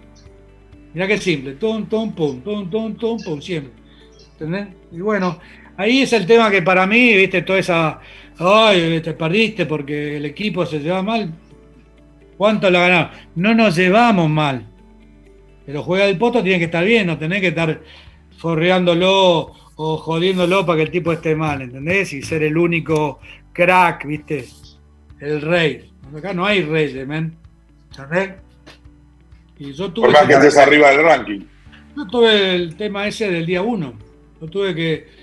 Mirá 0.93 1.07
qué 1.07 1.17
simple. 1.17 1.53
Tum, 1.53 1.85
tum, 1.87 2.13
pum, 2.13 2.41
tum, 2.41 2.69
tum, 2.69 2.95
tum, 2.95 3.17
pum, 3.23 3.41
siempre. 3.41 3.73
¿Entendés? 4.31 4.67
Y 4.91 4.99
bueno, 4.99 5.39
Ahí 5.79 6.01
es 6.01 6.11
el 6.11 6.25
tema 6.25 6.51
que 6.51 6.61
para 6.61 6.85
mí, 6.85 7.15
viste, 7.15 7.41
toda 7.41 7.57
esa. 7.57 8.01
Ay, 8.37 8.99
te 8.99 9.13
perdiste 9.13 9.65
porque 9.65 10.17
el 10.17 10.25
equipo 10.25 10.65
se 10.65 10.79
lleva 10.79 11.01
mal. 11.01 11.31
¿Cuánto 12.35 12.69
la 12.69 12.81
ganamos? 12.81 13.17
No 13.35 13.55
nos 13.55 13.77
llevamos 13.77 14.29
mal. 14.29 14.67
Pero 15.65 15.81
juega 15.81 16.03
el 16.03 16.17
poto, 16.17 16.43
tiene 16.43 16.59
que 16.59 16.65
estar 16.65 16.83
bien, 16.83 17.07
no 17.07 17.17
tenés 17.17 17.39
que 17.39 17.47
estar 17.47 17.79
forreándolo 18.37 19.53
o 19.77 19.97
jodiéndolo 19.97 20.65
para 20.65 20.75
que 20.75 20.83
el 20.83 20.91
tipo 20.91 21.13
esté 21.13 21.33
mal, 21.33 21.61
¿entendés? 21.61 22.11
Y 22.11 22.23
ser 22.23 22.43
el 22.43 22.57
único 22.57 23.21
crack, 23.53 24.05
¿viste? 24.05 24.49
El 25.21 25.41
rey. 25.41 25.89
Acá 26.13 26.33
no 26.33 26.45
hay 26.45 26.63
reyes, 26.63 27.07
men. 27.07 27.37
¿Entendés? 27.91 28.31
Y 29.57 29.71
yo 29.71 29.93
tuve 29.93 30.07
Por 30.07 30.13
más 30.13 30.25
que 30.25 30.33
estés 30.33 30.57
arriba 30.57 30.91
del 30.91 31.03
ranking. 31.03 31.39
Yo 31.95 32.05
tuve 32.05 32.55
el 32.55 32.75
tema 32.75 33.07
ese 33.07 33.31
del 33.31 33.45
día 33.45 33.61
uno. 33.61 33.93
Yo 34.41 34.47
tuve 34.47 34.75
que, 34.75 35.18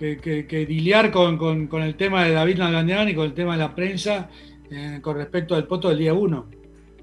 que, 0.00 0.16
que, 0.16 0.46
que 0.46 0.64
lidiar 0.66 1.10
con, 1.12 1.36
con- 1.36 1.66
con 1.68 1.82
el 1.82 1.94
tema 1.94 2.24
de 2.24 2.32
David 2.32 2.56
Nalbandián 2.58 3.08
y 3.10 3.14
con 3.14 3.26
el 3.26 3.34
tema 3.34 3.52
de 3.52 3.58
la 3.58 3.74
prensa 3.74 4.30
eh, 4.70 4.98
con 5.02 5.16
respecto 5.16 5.54
al 5.54 5.66
poto 5.66 5.90
del 5.90 5.98
día 5.98 6.14
uno. 6.14 6.48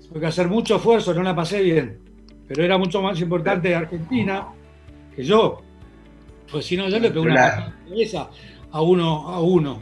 Tuve 0.10 0.20
que 0.20 0.26
hacer 0.26 0.48
mucho 0.48 0.78
esfuerzo, 0.78 1.14
no 1.14 1.22
la 1.22 1.36
pasé 1.36 1.62
bien. 1.62 2.00
Pero 2.48 2.64
era 2.64 2.78
mucho 2.78 3.02
más 3.02 3.20
importante 3.22 3.76
Argentina 3.76 4.48
que 5.16 5.24
yo. 5.24 5.62
Pues 6.52 6.66
si 6.66 6.76
no, 6.78 6.90
yo 6.90 6.98
le 6.98 7.12
pego 7.12 7.26
una 7.26 7.76
cabeza 7.88 8.30
a 8.72 8.82
uno 8.82 9.28
a 9.30 9.42
uno. 9.42 9.80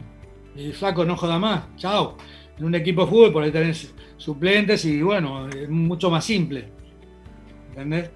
Y 0.54 0.72
flaco, 0.72 1.04
no 1.04 1.16
joda 1.16 1.38
más. 1.38 1.64
Chao. 1.76 2.16
En 2.58 2.64
un 2.64 2.74
equipo 2.74 3.04
de 3.04 3.10
fútbol 3.10 3.32
por 3.32 3.42
ahí 3.44 3.50
tenés 3.52 3.94
suplentes 4.16 4.84
y 4.84 5.00
bueno, 5.00 5.48
es 5.48 5.68
mucho 5.70 6.10
más 6.10 6.24
simple. 6.24 6.68
¿Entendés? 7.70 8.10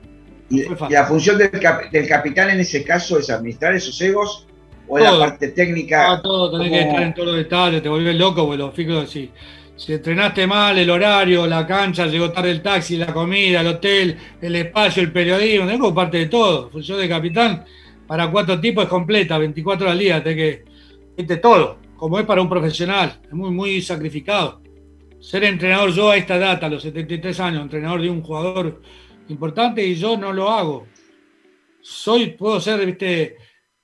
Y, 0.50 0.62
y 0.62 0.66
la 0.90 1.04
función 1.06 1.38
del, 1.38 1.50
cap- 1.52 1.90
del 1.90 2.08
capitán 2.08 2.50
en 2.50 2.60
ese 2.60 2.82
caso 2.82 3.18
es 3.20 3.30
administrar 3.30 3.72
esos 3.74 4.00
egos 4.00 4.48
o 4.90 4.98
es 4.98 5.04
la 5.04 5.10
Todo. 5.10 5.20
parte 5.20 5.48
técnica. 5.48 6.12
Ah, 6.12 6.22
todo, 6.22 6.58
tenés 6.58 6.72
que 6.72 6.88
estar 6.88 7.02
en 7.02 7.14
todos 7.14 7.28
los 7.28 7.36
detalles, 7.36 7.82
te 7.82 7.88
volvés 7.88 8.16
loco, 8.16 8.44
porque 8.44 8.58
los 8.58 8.74
fijos 8.74 9.08
si, 9.08 9.30
si 9.76 9.92
entrenaste 9.92 10.46
mal, 10.46 10.76
el 10.76 10.90
horario, 10.90 11.46
la 11.46 11.64
cancha, 11.66 12.06
llegó 12.06 12.30
tarde 12.32 12.50
el 12.50 12.60
taxi, 12.60 12.96
la 12.96 13.12
comida, 13.12 13.60
el 13.60 13.68
hotel, 13.68 14.16
el 14.42 14.56
espacio, 14.56 15.02
el 15.02 15.12
periodismo, 15.12 15.66
tenés 15.66 15.80
como 15.80 15.94
parte 15.94 16.18
de 16.18 16.26
todo. 16.26 16.70
Función 16.70 16.98
de 16.98 17.08
capitán 17.08 17.64
para 18.06 18.28
cuatro 18.30 18.60
tipos 18.60 18.84
es 18.84 18.90
completa, 18.90 19.38
24 19.38 19.86
horas 19.86 19.92
al 19.92 19.98
día, 19.98 20.22
tenés 20.22 20.36
que 20.36 20.70
viste, 21.16 21.36
todo, 21.36 21.78
como 21.96 22.18
es 22.18 22.26
para 22.26 22.42
un 22.42 22.48
profesional, 22.48 23.20
es 23.22 23.32
muy, 23.32 23.50
muy 23.50 23.80
sacrificado. 23.80 24.60
Ser 25.20 25.44
entrenador 25.44 25.92
yo 25.92 26.10
a 26.10 26.16
esta 26.16 26.38
data, 26.38 26.66
a 26.66 26.70
los 26.70 26.82
73 26.82 27.38
años, 27.40 27.62
entrenador 27.62 28.00
de 28.00 28.10
un 28.10 28.22
jugador 28.22 28.80
importante 29.28 29.86
y 29.86 29.94
yo 29.94 30.16
no 30.16 30.32
lo 30.32 30.50
hago. 30.50 30.86
Soy, 31.82 32.30
puedo 32.32 32.60
ser, 32.60 32.84
viste, 32.84 33.36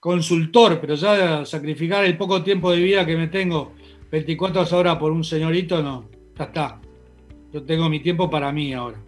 consultor, 0.07 0.81
pero 0.81 0.95
ya 0.95 1.45
sacrificar 1.45 2.05
el 2.05 2.17
poco 2.17 2.41
tiempo 2.45 2.71
de 2.71 2.79
vida 2.79 3.05
que 3.05 3.17
me 3.17 3.27
tengo, 3.27 3.73
24 4.13 4.79
horas 4.79 4.99
por 4.99 5.11
un 5.11 5.25
señorito, 5.25 5.83
no, 5.83 6.09
ya 6.39 6.45
está. 6.45 6.81
Yo 7.53 7.65
tengo 7.65 7.89
mi 7.89 7.99
tiempo 7.99 8.31
para 8.31 8.53
mí 8.53 8.73
ahora. 8.73 9.03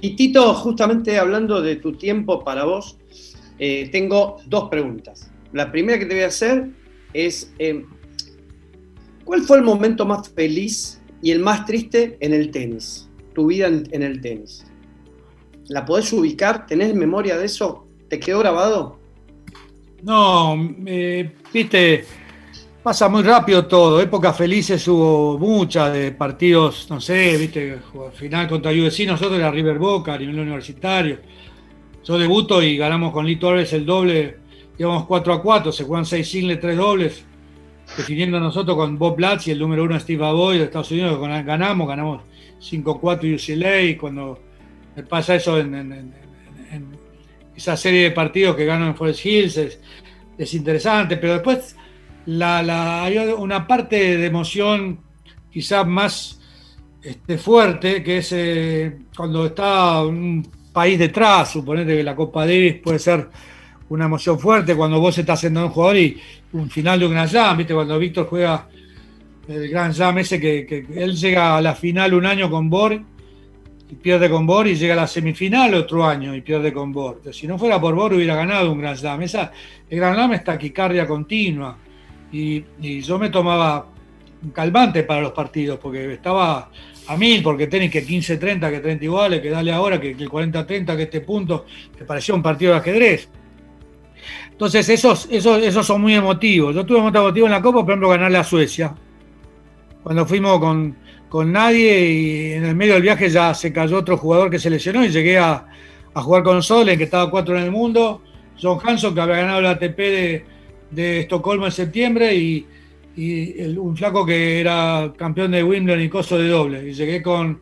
Y 0.00 0.16
Tito, 0.16 0.54
justamente 0.54 1.20
hablando 1.20 1.62
de 1.62 1.76
tu 1.76 1.92
tiempo 1.92 2.42
para 2.42 2.64
vos, 2.64 2.98
eh, 3.60 3.88
tengo 3.92 4.38
dos 4.46 4.68
preguntas. 4.68 5.30
La 5.52 5.70
primera 5.70 6.00
que 6.00 6.06
te 6.06 6.14
voy 6.14 6.24
a 6.24 6.28
hacer 6.34 6.70
es, 7.12 7.54
eh, 7.60 7.86
¿cuál 9.24 9.42
fue 9.42 9.58
el 9.58 9.62
momento 9.62 10.04
más 10.04 10.30
feliz 10.30 11.00
y 11.22 11.30
el 11.30 11.38
más 11.38 11.64
triste 11.64 12.16
en 12.18 12.34
el 12.34 12.50
tenis? 12.50 13.08
Tu 13.36 13.46
vida 13.46 13.68
en, 13.68 13.86
en 13.92 14.02
el 14.02 14.20
tenis. 14.20 14.66
¿La 15.68 15.84
podés 15.84 16.12
ubicar? 16.12 16.66
¿Tenés 16.66 16.92
memoria 16.92 17.38
de 17.38 17.46
eso? 17.46 17.86
¿Te 18.08 18.18
quedó 18.18 18.40
grabado? 18.40 19.03
No, 20.04 20.54
eh, 20.86 21.32
viste, 21.52 22.04
pasa 22.82 23.08
muy 23.08 23.22
rápido 23.22 23.66
todo. 23.66 24.00
Épocas 24.02 24.36
felices 24.36 24.86
hubo 24.86 25.38
muchas 25.38 25.92
de 25.94 26.12
partidos, 26.12 26.86
no 26.90 27.00
sé, 27.00 27.36
viste, 27.38 27.78
final 28.14 28.46
contra 28.46 28.70
USC, 28.70 29.06
nosotros 29.06 29.38
era 29.38 29.50
River 29.50 29.78
Boca 29.78 30.12
a 30.14 30.18
nivel 30.18 30.38
universitario. 30.40 31.20
Yo 32.04 32.18
debuto 32.18 32.62
y 32.62 32.76
ganamos 32.76 33.12
con 33.12 33.24
Lito 33.24 33.48
Alves 33.48 33.72
el 33.72 33.86
doble, 33.86 34.36
íbamos 34.78 35.06
4 35.06 35.32
a 35.32 35.42
4, 35.42 35.72
se 35.72 35.84
juegan 35.84 36.04
6 36.04 36.28
singles, 36.30 36.60
3 36.60 36.76
dobles, 36.76 37.24
definiendo 37.96 38.38
nosotros 38.38 38.76
con 38.76 38.98
Bob 38.98 39.16
Platz 39.16 39.48
y 39.48 39.52
el 39.52 39.58
número 39.58 39.84
uno 39.84 39.98
Steve 39.98 40.22
Aboy 40.26 40.58
de 40.58 40.64
Estados 40.64 40.90
Unidos, 40.90 41.18
ganamos, 41.18 41.88
ganamos 41.88 42.22
5-4 42.60 43.34
UCLA 43.34 43.80
y 43.82 43.96
cuando 43.96 44.38
me 44.94 45.02
pasa 45.02 45.34
eso 45.36 45.58
en- 45.58 45.74
en- 45.74 46.14
en 46.72 47.03
esa 47.56 47.76
serie 47.76 48.04
de 48.04 48.10
partidos 48.10 48.56
que 48.56 48.64
ganan 48.64 48.96
Forest 48.96 49.24
Hills 49.26 49.56
es, 49.56 49.80
es 50.36 50.54
interesante, 50.54 51.16
pero 51.16 51.34
después 51.34 51.76
la, 52.26 52.62
la- 52.62 53.04
hay 53.04 53.18
una 53.18 53.66
parte 53.66 54.16
de 54.16 54.26
emoción 54.26 54.98
quizás 55.50 55.86
más 55.86 56.40
este, 57.02 57.38
fuerte, 57.38 58.02
que 58.02 58.18
es 58.18 58.32
eh, 58.32 58.98
cuando 59.16 59.46
está 59.46 60.02
un 60.02 60.46
país 60.72 60.98
detrás, 60.98 61.52
suponete 61.52 61.96
que 61.96 62.02
la 62.02 62.16
Copa 62.16 62.46
Davis 62.46 62.76
puede 62.82 62.98
ser 62.98 63.28
una 63.90 64.06
emoción 64.06 64.38
fuerte 64.40 64.74
cuando 64.74 64.98
vos 64.98 65.16
estás 65.18 65.38
siendo 65.40 65.66
un 65.66 65.70
jugador 65.70 65.98
y 65.98 66.20
un 66.52 66.70
final 66.70 66.98
de 66.98 67.06
un 67.06 67.12
Grand 67.12 67.28
Slam, 67.30 67.58
¿viste? 67.58 67.74
Cuando 67.74 67.98
Víctor 67.98 68.26
juega 68.26 68.66
el 69.46 69.68
Grand 69.68 69.92
Slam 69.94 70.18
ese 70.18 70.40
que, 70.40 70.86
él 70.96 71.14
llega 71.14 71.56
a 71.56 71.60
la 71.60 71.74
final 71.74 72.14
un 72.14 72.26
año 72.26 72.50
con 72.50 72.70
Borg 72.70 73.02
y 73.90 73.94
pierde 73.96 74.30
con 74.30 74.46
Borg 74.46 74.68
y 74.68 74.76
llega 74.76 74.94
a 74.94 74.96
la 74.96 75.06
semifinal 75.06 75.74
otro 75.74 76.04
año 76.04 76.34
y 76.34 76.40
pierde 76.40 76.72
con. 76.72 76.88
Entonces, 76.88 77.36
si 77.36 77.46
no 77.46 77.58
fuera 77.58 77.80
por 77.80 77.94
Borg 77.94 78.14
hubiera 78.14 78.34
ganado 78.34 78.72
un 78.72 78.78
Grand 78.78 78.96
Slam. 78.96 79.22
Esa, 79.22 79.52
el 79.88 79.98
Grand 79.98 80.14
Slam 80.14 80.32
es 80.32 80.44
taquicardia 80.44 81.06
continua 81.06 81.76
y, 82.32 82.64
y 82.80 83.00
yo 83.00 83.18
me 83.18 83.30
tomaba 83.30 83.86
un 84.42 84.50
calmante 84.50 85.02
para 85.04 85.20
los 85.20 85.32
partidos 85.32 85.78
porque 85.78 86.12
estaba 86.12 86.70
a 87.06 87.16
mil, 87.16 87.42
porque 87.42 87.66
tenis 87.66 87.90
que 87.90 88.04
15-30, 88.04 88.70
que 88.70 88.80
30 88.80 89.04
iguales, 89.04 89.40
que 89.40 89.50
dale 89.50 89.72
ahora, 89.72 90.00
que, 90.00 90.16
que 90.16 90.22
el 90.22 90.30
40-30, 90.30 90.96
que 90.96 91.02
este 91.02 91.20
punto, 91.20 91.66
que 91.96 92.04
parecía 92.04 92.34
un 92.34 92.42
partido 92.42 92.72
de 92.72 92.78
ajedrez. 92.78 93.28
Entonces, 94.50 94.88
esos, 94.88 95.28
esos, 95.30 95.62
esos 95.62 95.86
son 95.86 96.00
muy 96.00 96.14
emotivos. 96.14 96.74
Yo 96.74 96.86
tuve 96.86 97.00
muy 97.00 97.10
emotivo 97.14 97.46
en 97.46 97.52
la 97.52 97.60
Copa, 97.60 97.80
por 97.80 97.90
ejemplo, 97.90 98.08
ganarle 98.08 98.38
a 98.38 98.44
Suecia. 98.44 98.94
Cuando 100.02 100.24
fuimos 100.26 100.58
con, 100.60 100.96
con 101.34 101.50
nadie 101.50 102.12
y 102.12 102.52
en 102.52 102.64
el 102.64 102.76
medio 102.76 102.92
del 102.94 103.02
viaje 103.02 103.28
ya 103.28 103.52
se 103.54 103.72
cayó 103.72 103.98
otro 103.98 104.16
jugador 104.16 104.48
que 104.48 104.60
se 104.60 104.70
lesionó 104.70 105.04
y 105.04 105.08
llegué 105.08 105.36
a, 105.36 105.66
a 106.14 106.22
jugar 106.22 106.44
con 106.44 106.62
Solen, 106.62 106.96
que 106.96 107.02
estaba 107.02 107.28
cuatro 107.28 107.58
en 107.58 107.64
el 107.64 107.72
mundo. 107.72 108.22
John 108.62 108.78
Hanson, 108.80 109.12
que 109.12 109.20
había 109.20 109.38
ganado 109.38 109.60
la 109.60 109.70
ATP 109.70 109.98
de, 110.92 111.18
Estocolmo 111.18 111.66
en 111.66 111.72
septiembre, 111.72 112.36
y, 112.36 112.64
un 113.76 113.96
flaco 113.96 114.24
que 114.24 114.60
era 114.60 115.12
campeón 115.16 115.50
de 115.50 115.64
Wimbledon 115.64 116.04
y 116.04 116.08
coso 116.08 116.38
de 116.38 116.46
doble. 116.46 116.88
Y 116.88 116.92
llegué 116.92 117.20
con 117.20 117.60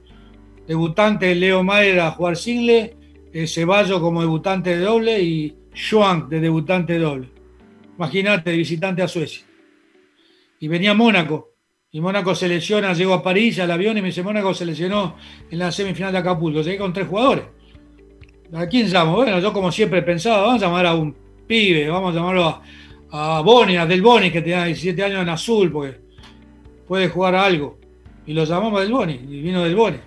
debutante 0.67 1.35
Leo 1.35 1.63
Mayer 1.63 2.01
a 2.01 2.11
jugar 2.11 2.37
single, 2.37 2.95
eh, 3.33 3.47
Ceballo 3.47 4.03
como 4.03 4.21
debutante 4.21 4.77
de 4.77 4.85
doble 4.85 5.19
y 5.23 5.57
Schwank 5.75 6.29
de 6.29 6.41
debutante 6.41 6.93
de 6.93 6.99
doble. 6.99 7.29
Imagínate, 7.97 8.53
visitante 8.53 9.01
a 9.01 9.09
Suecia. 9.09 9.47
Y 10.61 10.69
venía 10.69 10.93
Mónaco. 10.93 11.52
Y 11.95 12.01
Mónaco 12.01 12.35
se 12.35 12.49
lesiona, 12.49 12.95
llego 12.95 13.13
a 13.13 13.23
París 13.23 13.59
al 13.59 13.71
avión 13.71 13.99
y 13.99 14.01
me 14.01 14.07
dice, 14.07 14.23
Mónaco 14.23 14.55
se 14.55 14.65
lesionó 14.65 15.17
en 15.51 15.59
la 15.59 15.71
semifinal 15.71 16.11
de 16.11 16.19
Acapulco. 16.21 16.63
Llegué 16.63 16.79
con 16.79 16.91
tres 16.91 17.07
jugadores. 17.07 17.45
¿A 18.55 18.67
quién 18.67 18.91
llamo? 18.91 19.17
Bueno, 19.17 19.39
yo 19.41 19.53
como 19.53 19.71
siempre 19.71 20.01
pensaba, 20.01 20.41
vamos 20.41 20.63
a 20.63 20.67
llamar 20.67 20.87
a 20.87 20.95
un 20.95 21.15
pibe, 21.47 21.91
vamos 21.91 22.15
a 22.15 22.19
llamarlo 22.19 22.63
a, 23.11 23.43
Boni, 23.43 23.77
a 23.77 23.85
Del 23.85 24.01
Boni, 24.01 24.31
que 24.31 24.41
tenía 24.41 24.65
17 24.65 25.05
años 25.05 25.21
en 25.21 25.29
azul, 25.29 25.71
porque 25.71 25.99
puede 26.89 27.11
jugar 27.11 27.35
a 27.35 27.45
algo. 27.45 27.79
Y 28.25 28.33
lo 28.33 28.45
llamamos 28.45 28.81
Del 28.81 28.91
Boni, 28.91 29.21
y 29.29 29.43
vino 29.43 29.63
Del 29.63 29.77
Boni. 29.77 29.99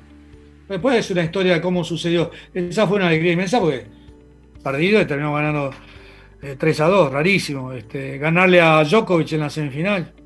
Después 0.68 0.98
es 0.98 1.12
una 1.12 1.24
historia 1.24 1.54
de 1.54 1.62
cómo 1.62 1.84
sucedió. 1.84 2.32
Esa 2.52 2.88
fue 2.88 2.98
una 2.98 3.10
alegría 3.10 3.34
inmensa 3.34 3.60
porque 3.60 3.86
perdido 4.64 5.00
y 5.00 5.06
terminamos 5.06 5.40
ganando 5.40 5.72
eh, 6.42 6.56
3 6.58 6.80
a 6.80 6.88
2, 6.88 7.12
rarísimo. 7.12 7.74
Este, 7.74 8.18
ganarle 8.18 8.60
a 8.60 8.84
Djokovic 8.84 9.34
en 9.34 9.42
la 9.42 9.52
semifinal. 9.52 10.25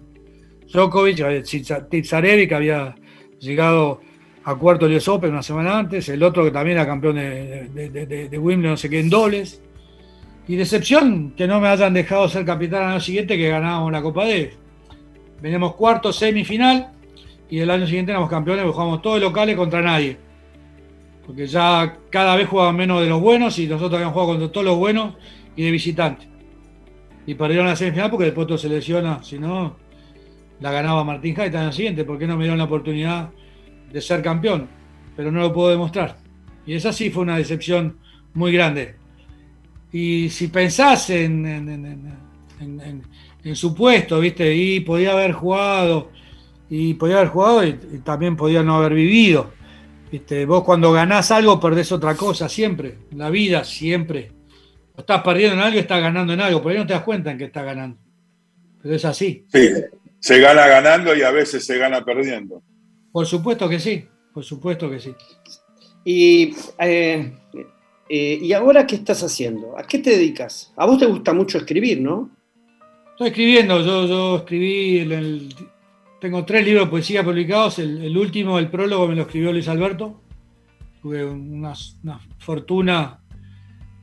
Djokovic, 0.71 1.19
eh, 1.19 1.43
Titsarevic 1.89 2.49
que 2.49 2.55
había 2.55 2.95
llegado 3.39 4.01
a 4.43 4.55
cuarto 4.55 4.87
de 4.87 4.97
US 4.97 5.07
Open 5.07 5.31
una 5.31 5.43
semana 5.43 5.77
antes, 5.77 6.09
el 6.09 6.23
otro 6.23 6.43
que 6.43 6.51
también 6.51 6.77
era 6.77 6.87
campeón 6.87 7.15
de, 7.15 7.69
de, 8.29 8.37
Wimbledon, 8.37 8.71
no 8.71 8.77
sé 8.77 8.89
qué, 8.89 8.99
en 8.99 9.09
dobles. 9.09 9.61
Y 10.47 10.55
decepción 10.55 11.33
que 11.37 11.45
no 11.45 11.59
me 11.59 11.67
hayan 11.67 11.93
dejado 11.93 12.27
ser 12.27 12.45
capitán 12.45 12.83
al 12.83 12.91
año 12.93 12.99
siguiente 12.99 13.37
que 13.37 13.49
ganábamos 13.49 13.91
la 13.91 14.01
Copa 14.01 14.25
Davis. 14.25 14.57
Veníamos 15.41 15.75
cuarto, 15.75 16.11
semifinal, 16.11 16.91
y 17.49 17.59
el 17.59 17.69
año 17.69 17.85
siguiente 17.85 18.11
éramos 18.11 18.29
campeones, 18.29 18.65
jugamos 18.65 19.01
todos 19.01 19.21
locales 19.21 19.55
contra 19.55 19.81
nadie. 19.81 20.17
Porque 21.25 21.45
ya 21.45 21.97
cada 22.09 22.35
vez 22.35 22.47
jugaban 22.47 22.75
menos 22.75 23.01
de 23.01 23.09
los 23.09 23.21
buenos 23.21 23.59
y 23.59 23.67
nosotros 23.67 23.93
habíamos 23.93 24.13
jugado 24.13 24.31
contra 24.31 24.51
todos 24.51 24.65
los 24.65 24.77
buenos 24.77 25.13
y 25.55 25.63
de 25.63 25.71
visitantes. 25.71 26.27
Y 27.27 27.35
perdieron 27.35 27.67
la 27.67 27.75
semifinal 27.75 28.09
porque 28.09 28.25
después 28.25 28.47
todo 28.47 28.57
se 28.57 28.69
lesiona, 28.69 29.21
si 29.21 29.37
no, 29.37 29.75
la 30.59 30.71
ganaba 30.71 31.03
Martín 31.03 31.33
Gaita 31.35 31.57
el 31.59 31.63
año 31.65 31.73
siguiente. 31.73 32.03
¿Por 32.03 32.17
qué 32.17 32.27
no 32.27 32.35
me 32.35 32.43
dieron 32.43 32.57
la 32.57 32.65
oportunidad 32.65 33.29
de 33.91 34.01
ser 34.01 34.21
campeón? 34.21 34.67
Pero 35.15 35.31
no 35.31 35.39
lo 35.41 35.53
puedo 35.53 35.69
demostrar. 35.69 36.17
Y 36.65 36.73
esa 36.73 36.93
sí 36.93 37.09
fue 37.09 37.23
una 37.23 37.37
decepción 37.37 37.97
muy 38.33 38.51
grande. 38.51 38.95
Y 39.91 40.29
si 40.29 40.47
pensás 40.49 41.09
en, 41.09 41.45
en- 41.45 41.69
en- 41.69 41.85
en- 41.85 42.17
en- 42.59 42.81
en- 42.81 43.03
en 43.43 43.55
su 43.55 43.73
puesto, 43.73 44.19
¿viste? 44.19 44.53
Y 44.55 44.81
podía 44.81 45.13
haber 45.13 45.31
jugado, 45.31 46.11
y 46.69 46.93
podía 46.93 47.15
haber 47.17 47.29
jugado 47.29 47.65
y, 47.65 47.73
también 48.03 48.35
podía 48.35 48.61
no 48.61 48.75
haber 48.75 48.93
vivido. 48.93 49.51
¿Viste? 50.11 50.45
Vos 50.45 50.63
cuando 50.63 50.91
ganás 50.91 51.31
algo 51.31 51.59
perdés 51.59 51.91
otra 51.91 52.15
cosa, 52.15 52.49
siempre. 52.49 52.97
En 53.11 53.19
la 53.19 53.29
vida, 53.29 53.63
siempre. 53.63 54.31
Estás 54.97 55.21
perdiendo 55.21 55.55
en 55.55 55.61
algo 55.61 55.79
estás 55.79 56.01
ganando 56.01 56.33
en 56.33 56.41
algo. 56.41 56.61
Por 56.61 56.71
ahí 56.71 56.77
no 56.77 56.85
te 56.85 56.93
das 56.93 57.03
cuenta 57.03 57.31
en 57.31 57.37
que 57.37 57.45
estás 57.45 57.63
ganando. 57.63 57.97
Pero 58.81 58.95
es 58.95 59.05
así. 59.05 59.45
Sí. 59.51 59.59
Se 60.19 60.39
gana 60.39 60.67
ganando 60.67 61.15
y 61.15 61.21
a 61.21 61.31
veces 61.31 61.65
se 61.65 61.77
gana 61.77 62.03
perdiendo. 62.03 62.61
Por 63.11 63.25
supuesto 63.25 63.67
que 63.69 63.79
sí, 63.79 64.05
por 64.33 64.43
supuesto 64.43 64.89
que 64.89 64.99
sí. 64.99 65.13
Y, 66.05 66.55
eh, 66.79 67.33
eh, 68.09 68.39
¿Y 68.41 68.53
ahora 68.53 68.87
qué 68.87 68.95
estás 68.95 69.21
haciendo? 69.23 69.77
¿A 69.77 69.83
qué 69.83 69.99
te 69.99 70.11
dedicas? 70.11 70.73
A 70.77 70.85
vos 70.85 70.97
te 70.97 71.05
gusta 71.05 71.33
mucho 71.33 71.57
escribir, 71.57 72.01
¿no? 72.01 72.31
Estoy 73.11 73.27
escribiendo, 73.27 73.81
yo, 73.81 74.07
yo 74.07 74.35
escribí, 74.37 74.99
el- 74.99 75.11
el- 75.11 75.55
tengo 76.21 76.43
tres 76.45 76.65
libros 76.65 76.85
de 76.85 76.89
poesía 76.91 77.23
publicados, 77.23 77.79
el, 77.79 78.03
el 78.03 78.17
último, 78.17 78.59
el 78.59 78.69
prólogo, 78.69 79.07
me 79.07 79.15
lo 79.15 79.21
escribió 79.23 79.51
Luis 79.51 79.67
Alberto. 79.67 80.21
Tuve 81.01 81.23
una, 81.25 81.73
una 82.03 82.19
fortuna 82.39 83.19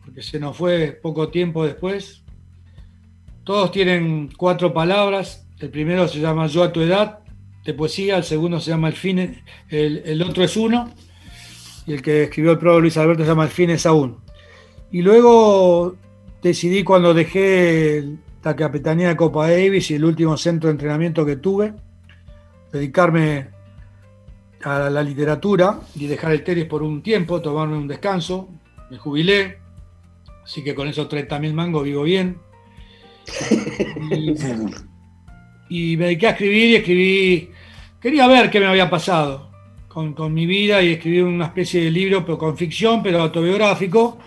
porque 0.05 0.23
se 0.23 0.39
nos 0.39 0.57
fue 0.57 0.99
poco 1.03 1.29
tiempo 1.29 1.65
después. 1.67 2.23
Todos 3.45 3.71
tienen 3.71 4.31
cuatro 4.37 4.73
palabras. 4.73 5.46
El 5.59 5.71
primero 5.71 6.07
se 6.07 6.21
llama 6.21 6.47
Yo 6.47 6.63
a 6.63 6.73
tu 6.73 6.81
edad, 6.83 7.21
de 7.65 7.75
poesía. 7.75 8.17
El 8.17 8.25
segundo 8.25 8.61
se 8.61 8.71
llama 8.71 8.89
El 8.89 8.95
fin, 8.95 9.19
el, 9.69 10.03
el 10.05 10.23
otro 10.23 10.45
es 10.45 10.57
uno. 10.57 10.93
Y 11.87 11.93
el 11.93 12.03
que 12.03 12.25
escribió 12.25 12.53
el 12.53 12.59
prólogo 12.59 12.81
Luis 12.81 12.97
Alberto 12.97 13.23
se 13.23 13.29
llama 13.29 13.45
El 13.45 13.51
fin 13.51 13.71
es 13.71 13.87
aún. 13.87 14.19
Y 14.91 15.03
luego 15.03 15.97
decidí 16.43 16.85
cuando 16.85 17.13
dejé 17.13 18.05
la 18.43 18.55
capitanía 18.55 19.09
de 19.09 19.17
Copa 19.17 19.51
Davis 19.51 19.91
y 19.91 19.95
el 19.95 20.05
último 20.05 20.37
centro 20.37 20.69
de 20.69 20.73
entrenamiento 20.73 21.27
que 21.27 21.37
tuve, 21.37 21.75
dedicarme 22.73 23.49
a 24.63 24.89
la 24.91 25.03
literatura 25.03 25.81
y 25.97 26.07
dejar 26.07 26.33
el 26.33 26.45
tenis 26.45 26.67
por 26.67 26.83
un 26.83 27.03
tiempo, 27.03 27.41
tomarme 27.41 27.77
un 27.77 27.89
descanso. 27.89 28.49
Me 28.91 28.99
jubilé, 28.99 29.59
así 30.45 30.63
que 30.63 30.75
con 30.75 30.87
esos 30.87 31.09
30 31.09 31.39
mil 31.41 31.55
mangos 31.55 31.83
vivo 31.83 32.05
bien. 32.05 32.39
y 35.69 35.97
me 35.97 36.07
dediqué 36.07 36.29
a 36.29 36.31
escribir 36.31 36.71
y 36.71 36.75
escribí. 36.77 37.51
Quería 38.01 38.27
ver 38.27 38.51
qué 38.51 38.61
me 38.61 38.67
había 38.67 38.89
pasado 38.89 39.51
con, 39.89 40.13
con 40.13 40.33
mi 40.33 40.47
vida 40.47 40.83
y 40.83 40.93
escribí 40.93 41.21
una 41.21 41.47
especie 41.47 41.85
de 41.85 41.91
libro, 41.91 42.25
pero 42.25 42.39
con 42.39 42.57
ficción, 42.57 43.03
pero 43.03 43.23
autobiográfico, 43.23 44.19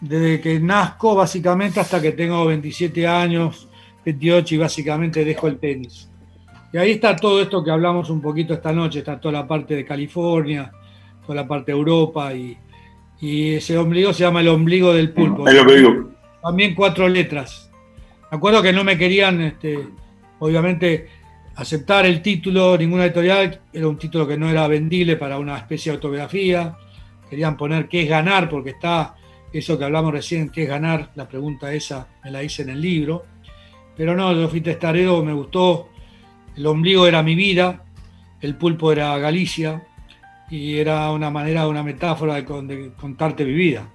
desde 0.00 0.40
que 0.40 0.60
nazco 0.60 1.14
básicamente 1.14 1.80
hasta 1.80 2.00
que 2.00 2.12
tengo 2.12 2.44
27 2.44 3.06
años, 3.06 3.68
28 4.04 4.54
y 4.54 4.58
básicamente 4.58 5.24
dejo 5.24 5.48
el 5.48 5.58
tenis. 5.58 6.08
Y 6.72 6.78
ahí 6.78 6.92
está 6.92 7.16
todo 7.16 7.40
esto 7.40 7.64
que 7.64 7.70
hablamos 7.70 8.10
un 8.10 8.20
poquito 8.20 8.54
esta 8.54 8.72
noche, 8.72 8.98
está 8.98 9.18
toda 9.18 9.32
la 9.32 9.48
parte 9.48 9.74
de 9.74 9.84
California, 9.84 10.70
toda 11.22 11.36
la 11.36 11.48
parte 11.48 11.72
de 11.72 11.78
Europa 11.78 12.34
y, 12.34 12.56
y 13.20 13.54
ese 13.54 13.78
ombligo 13.78 14.12
se 14.12 14.24
llama 14.24 14.40
el 14.40 14.48
ombligo 14.48 14.92
del 14.92 15.10
pulpo. 15.10 15.48
El 15.48 15.58
ombligo. 15.58 16.10
También 16.42 16.74
cuatro 16.74 17.08
letras. 17.08 17.70
Me 18.30 18.36
acuerdo 18.36 18.62
que 18.62 18.72
no 18.72 18.84
me 18.84 18.98
querían, 18.98 19.40
este, 19.40 19.86
obviamente, 20.38 21.08
aceptar 21.56 22.06
el 22.06 22.20
título, 22.22 22.76
ninguna 22.76 23.04
editorial, 23.06 23.60
era 23.72 23.88
un 23.88 23.98
título 23.98 24.26
que 24.26 24.36
no 24.36 24.48
era 24.50 24.66
vendible 24.68 25.16
para 25.16 25.38
una 25.38 25.56
especie 25.56 25.90
de 25.92 25.96
autobiografía. 25.96 26.76
Querían 27.28 27.56
poner 27.56 27.88
qué 27.88 28.02
es 28.02 28.08
ganar, 28.08 28.48
porque 28.48 28.70
está 28.70 29.16
eso 29.52 29.78
que 29.78 29.84
hablamos 29.84 30.12
recién, 30.12 30.50
qué 30.50 30.64
es 30.64 30.68
ganar, 30.68 31.10
la 31.14 31.26
pregunta 31.26 31.72
esa 31.72 32.08
me 32.24 32.30
la 32.30 32.42
hice 32.42 32.62
en 32.62 32.70
el 32.70 32.80
libro. 32.80 33.24
Pero 33.96 34.14
no, 34.14 34.32
yo 34.32 34.48
fui 34.48 34.60
testarero, 34.60 35.24
me 35.24 35.32
gustó. 35.32 35.88
El 36.56 36.66
ombligo 36.66 37.06
era 37.06 37.22
mi 37.22 37.34
vida, 37.34 37.84
el 38.40 38.56
pulpo 38.56 38.92
era 38.92 39.16
Galicia, 39.18 39.82
y 40.50 40.76
era 40.76 41.10
una 41.10 41.30
manera, 41.30 41.66
una 41.66 41.82
metáfora 41.82 42.34
de, 42.34 42.44
con- 42.44 42.68
de 42.68 42.92
contarte 42.92 43.44
mi 43.44 43.52
vida. 43.52 43.88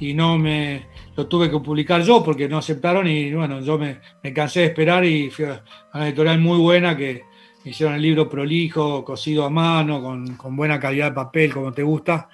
Y 0.00 0.14
no 0.14 0.36
me 0.38 0.86
lo 1.16 1.26
tuve 1.26 1.50
que 1.50 1.58
publicar 1.58 2.02
yo 2.02 2.22
porque 2.24 2.48
no 2.48 2.58
aceptaron 2.58 3.06
y 3.06 3.32
bueno, 3.32 3.60
yo 3.60 3.78
me, 3.78 4.00
cansé 4.32 4.60
de 4.60 4.66
esperar 4.66 5.04
y 5.04 5.30
fui 5.30 5.44
a 5.44 5.62
una 5.92 6.06
editorial 6.08 6.40
muy 6.40 6.58
buena 6.58 6.96
que 6.96 7.24
hicieron 7.64 7.94
el 7.94 8.02
libro 8.02 8.28
prolijo, 8.28 9.04
cosido 9.04 9.44
a 9.44 9.50
mano, 9.50 10.02
con, 10.02 10.36
con 10.36 10.56
buena 10.56 10.78
calidad 10.78 11.10
de 11.10 11.14
papel, 11.14 11.52
como 11.52 11.72
te 11.72 11.82
gusta, 11.82 12.28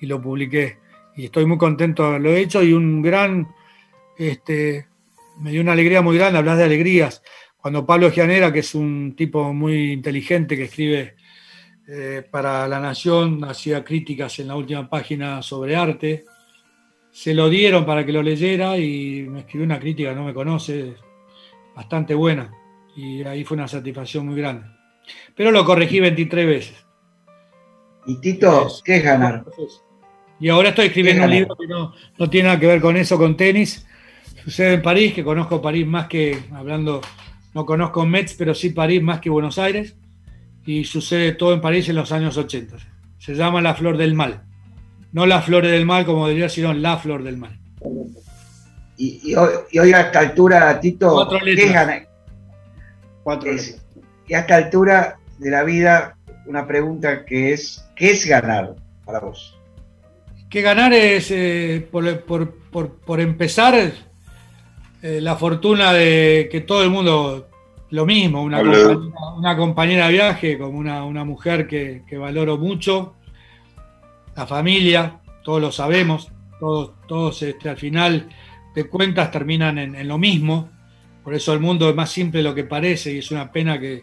y 0.00 0.06
lo 0.06 0.20
publiqué. 0.20 0.78
Y 1.16 1.24
estoy 1.24 1.46
muy 1.46 1.58
contento 1.58 2.02
de 2.02 2.08
haberlo 2.10 2.36
hecho 2.36 2.62
y 2.62 2.72
un 2.72 3.02
gran, 3.02 3.48
este, 4.18 4.86
me 5.38 5.50
dio 5.50 5.62
una 5.62 5.72
alegría 5.72 6.02
muy 6.02 6.16
grande, 6.16 6.38
hablas 6.38 6.58
de 6.58 6.64
alegrías. 6.64 7.22
Cuando 7.56 7.84
Pablo 7.84 8.10
Gianera, 8.10 8.52
que 8.52 8.60
es 8.60 8.74
un 8.74 9.14
tipo 9.16 9.52
muy 9.52 9.92
inteligente 9.92 10.56
que 10.56 10.64
escribe 10.64 11.16
eh, 11.88 12.22
para 12.30 12.68
La 12.68 12.78
Nación, 12.78 13.42
hacía 13.44 13.82
críticas 13.82 14.38
en 14.38 14.48
la 14.48 14.56
última 14.56 14.88
página 14.88 15.42
sobre 15.42 15.74
arte, 15.74 16.24
se 17.16 17.32
lo 17.32 17.48
dieron 17.48 17.86
para 17.86 18.04
que 18.04 18.12
lo 18.12 18.22
leyera 18.22 18.76
y 18.76 19.22
me 19.26 19.40
escribió 19.40 19.64
una 19.64 19.80
crítica, 19.80 20.12
no 20.12 20.22
me 20.22 20.34
conoce, 20.34 20.96
bastante 21.74 22.14
buena. 22.14 22.52
Y 22.94 23.22
ahí 23.22 23.42
fue 23.42 23.56
una 23.56 23.66
satisfacción 23.66 24.26
muy 24.26 24.36
grande. 24.36 24.66
Pero 25.34 25.50
lo 25.50 25.64
corregí 25.64 25.98
23 25.98 26.46
veces. 26.46 26.86
Y 28.04 28.20
Tito, 28.20 28.68
¿qué 28.84 28.96
es 28.96 29.02
ganar? 29.02 29.46
Y 30.38 30.50
ahora 30.50 30.68
estoy 30.68 30.88
escribiendo 30.88 31.22
¿Qué 31.22 31.26
un 31.26 31.34
libro 31.34 31.56
que 31.56 31.66
no, 31.66 31.94
no 32.18 32.28
tiene 32.28 32.48
nada 32.48 32.60
que 32.60 32.66
ver 32.66 32.82
con 32.82 32.98
eso, 32.98 33.16
con 33.16 33.34
tenis. 33.34 33.86
Sucede 34.44 34.74
en 34.74 34.82
París, 34.82 35.14
que 35.14 35.24
conozco 35.24 35.62
París 35.62 35.86
más 35.86 36.08
que, 36.08 36.38
hablando, 36.52 37.00
no 37.54 37.64
conozco 37.64 38.04
Metz, 38.04 38.34
pero 38.36 38.54
sí 38.54 38.70
París 38.70 39.02
más 39.02 39.20
que 39.20 39.30
Buenos 39.30 39.58
Aires. 39.58 39.96
Y 40.66 40.84
sucede 40.84 41.32
todo 41.32 41.54
en 41.54 41.62
París 41.62 41.88
en 41.88 41.96
los 41.96 42.12
años 42.12 42.36
80. 42.36 42.76
Se 43.16 43.34
llama 43.34 43.62
La 43.62 43.74
Flor 43.74 43.96
del 43.96 44.12
Mal. 44.12 44.42
No 45.16 45.24
las 45.24 45.46
flores 45.46 45.70
del 45.70 45.86
mal, 45.86 46.04
como 46.04 46.28
diría, 46.28 46.50
sino 46.50 46.74
la 46.74 46.98
flor 46.98 47.22
del 47.22 47.38
mal. 47.38 47.58
Y, 48.98 49.18
y 49.30 49.34
hoy, 49.34 49.48
y 49.72 49.78
hoy 49.78 49.90
a 49.94 50.02
esta 50.02 50.18
altura, 50.20 50.78
Tito, 50.78 51.10
Cuatro. 51.14 51.38
Cuatro 53.22 53.50
Es- 53.50 53.80
y 54.28 54.34
a 54.34 54.40
esta 54.40 54.56
altura 54.56 55.16
de 55.38 55.50
la 55.50 55.62
vida, 55.62 56.18
una 56.44 56.66
pregunta 56.66 57.24
que 57.24 57.54
es, 57.54 57.82
¿qué 57.96 58.10
es 58.10 58.26
ganar 58.26 58.74
para 59.06 59.20
vos? 59.20 59.56
Que 60.50 60.60
ganar 60.60 60.92
es, 60.92 61.30
eh, 61.30 61.88
por, 61.90 62.20
por- 62.20 62.50
por- 62.70 62.90
por 62.96 63.18
empezar, 63.18 63.74
eh, 65.02 65.20
la 65.22 65.36
fortuna 65.36 65.94
de 65.94 66.46
que 66.52 66.60
todo 66.60 66.82
el 66.82 66.90
mundo, 66.90 67.48
lo 67.88 68.04
mismo, 68.04 68.42
una, 68.42 68.58
compañera, 68.58 69.34
una 69.38 69.56
compañera 69.56 70.06
de 70.08 70.12
viaje, 70.12 70.58
como 70.58 70.78
una, 70.78 71.04
una 71.06 71.24
mujer 71.24 71.66
que, 71.66 72.02
que 72.06 72.18
valoro 72.18 72.58
mucho, 72.58 73.14
la 74.36 74.46
familia, 74.46 75.20
todos 75.42 75.60
lo 75.60 75.72
sabemos, 75.72 76.30
todos, 76.60 76.92
todos 77.06 77.42
este, 77.42 77.68
al 77.68 77.76
final 77.76 78.28
de 78.74 78.88
cuentas 78.88 79.30
terminan 79.30 79.78
en, 79.78 79.94
en 79.94 80.08
lo 80.08 80.18
mismo, 80.18 80.70
por 81.24 81.34
eso 81.34 81.52
el 81.52 81.60
mundo 81.60 81.88
es 81.88 81.96
más 81.96 82.10
simple 82.10 82.40
de 82.40 82.44
lo 82.44 82.54
que 82.54 82.64
parece 82.64 83.12
y 83.12 83.18
es 83.18 83.30
una 83.30 83.50
pena 83.50 83.80
que 83.80 84.02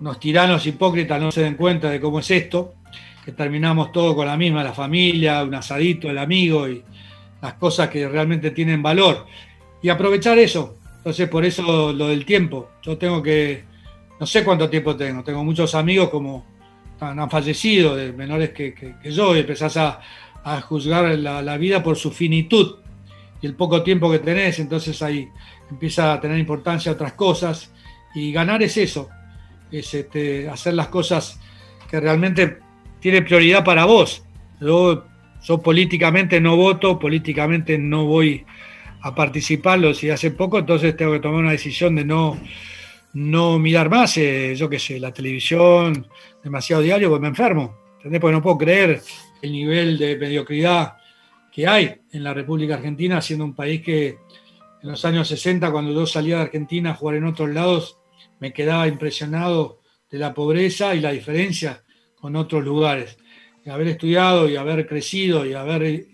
los 0.00 0.18
tiranos 0.20 0.66
hipócritas 0.66 1.20
no 1.20 1.30
se 1.30 1.42
den 1.42 1.54
cuenta 1.54 1.90
de 1.90 2.00
cómo 2.00 2.20
es 2.20 2.30
esto 2.30 2.74
que 3.24 3.32
terminamos 3.32 3.90
todo 3.90 4.14
con 4.14 4.26
la 4.26 4.36
misma, 4.36 4.62
la 4.62 4.74
familia, 4.74 5.42
un 5.42 5.54
asadito, 5.54 6.10
el 6.10 6.18
amigo 6.18 6.68
y 6.68 6.82
las 7.40 7.54
cosas 7.54 7.88
que 7.88 8.06
realmente 8.06 8.50
tienen 8.50 8.82
valor. 8.82 9.26
Y 9.82 9.88
aprovechar 9.88 10.38
eso. 10.38 10.76
Entonces, 10.98 11.28
por 11.28 11.44
eso 11.44 11.92
lo 11.92 12.08
del 12.08 12.26
tiempo. 12.26 12.70
Yo 12.82 12.98
tengo 12.98 13.22
que, 13.22 13.64
no 14.20 14.26
sé 14.26 14.44
cuánto 14.44 14.68
tiempo 14.68 14.94
tengo, 14.94 15.24
tengo 15.24 15.42
muchos 15.42 15.74
amigos 15.74 16.10
como 16.10 16.44
han, 17.00 17.30
fallecido, 17.30 17.96
de 17.96 18.12
menores 18.12 18.50
que, 18.50 18.74
que- 18.74 18.94
yo, 19.10 19.36
y 19.36 19.40
empezás 19.40 19.76
a, 19.76 20.00
a 20.44 20.60
juzgar 20.60 21.18
la, 21.18 21.42
la 21.42 21.56
vida 21.56 21.82
por 21.82 21.96
su 21.96 22.10
finitud 22.10 22.76
y 23.40 23.46
el 23.46 23.54
poco 23.54 23.82
tiempo 23.82 24.10
que 24.10 24.18
tenés, 24.20 24.58
entonces 24.58 25.02
ahí 25.02 25.28
empieza 25.70 26.12
a 26.12 26.20
tener 26.20 26.38
importancia 26.38 26.92
otras 26.92 27.12
cosas. 27.14 27.72
Y 28.14 28.32
ganar 28.32 28.62
es 28.62 28.76
eso, 28.76 29.08
es 29.72 29.92
este, 29.92 30.48
hacer 30.48 30.74
las 30.74 30.88
cosas 30.88 31.40
que 31.90 32.00
realmente 32.00 32.58
tiene 33.00 33.22
prioridad 33.22 33.64
para 33.64 33.84
vos. 33.84 34.24
Yo, 34.60 35.04
yo 35.42 35.58
políticamente 35.58 36.40
no 36.40 36.56
voto, 36.56 36.98
políticamente 36.98 37.76
no 37.76 38.04
voy 38.06 38.46
a 39.02 39.14
participarlo 39.14 39.92
si 39.92 40.08
hace 40.10 40.30
poco, 40.30 40.58
entonces 40.58 40.96
tengo 40.96 41.12
que 41.12 41.20
tomar 41.20 41.40
una 41.40 41.50
decisión 41.50 41.94
de 41.96 42.04
no, 42.04 42.38
no 43.14 43.58
mirar 43.58 43.88
más, 43.88 44.16
eh, 44.18 44.54
yo 44.56 44.68
qué 44.68 44.78
sé, 44.78 44.98
la 44.98 45.12
televisión, 45.12 46.06
demasiado 46.42 46.82
diario, 46.82 47.08
porque 47.08 47.22
me 47.22 47.28
enfermo. 47.28 47.76
¿entendés? 47.96 48.20
Porque 48.20 48.32
no 48.34 48.42
puedo 48.42 48.58
creer 48.58 49.00
el 49.40 49.52
nivel 49.52 49.96
de 49.96 50.16
mediocridad 50.16 50.96
que 51.52 51.66
hay 51.66 52.02
en 52.12 52.24
la 52.24 52.34
República 52.34 52.74
Argentina, 52.74 53.22
siendo 53.22 53.44
un 53.44 53.54
país 53.54 53.80
que 53.82 54.18
en 54.82 54.90
los 54.90 55.04
años 55.04 55.28
60, 55.28 55.70
cuando 55.70 55.92
yo 55.92 56.04
salía 56.06 56.36
de 56.36 56.42
Argentina 56.42 56.90
a 56.90 56.94
jugar 56.94 57.16
en 57.16 57.24
otros 57.24 57.48
lados, 57.50 57.98
me 58.40 58.52
quedaba 58.52 58.88
impresionado 58.88 59.80
de 60.10 60.18
la 60.18 60.34
pobreza 60.34 60.94
y 60.94 61.00
la 61.00 61.12
diferencia 61.12 61.82
con 62.16 62.36
otros 62.36 62.64
lugares. 62.64 63.16
Y 63.64 63.70
haber 63.70 63.88
estudiado 63.88 64.48
y 64.48 64.56
haber 64.56 64.86
crecido 64.86 65.46
y 65.46 65.54
haber 65.54 66.06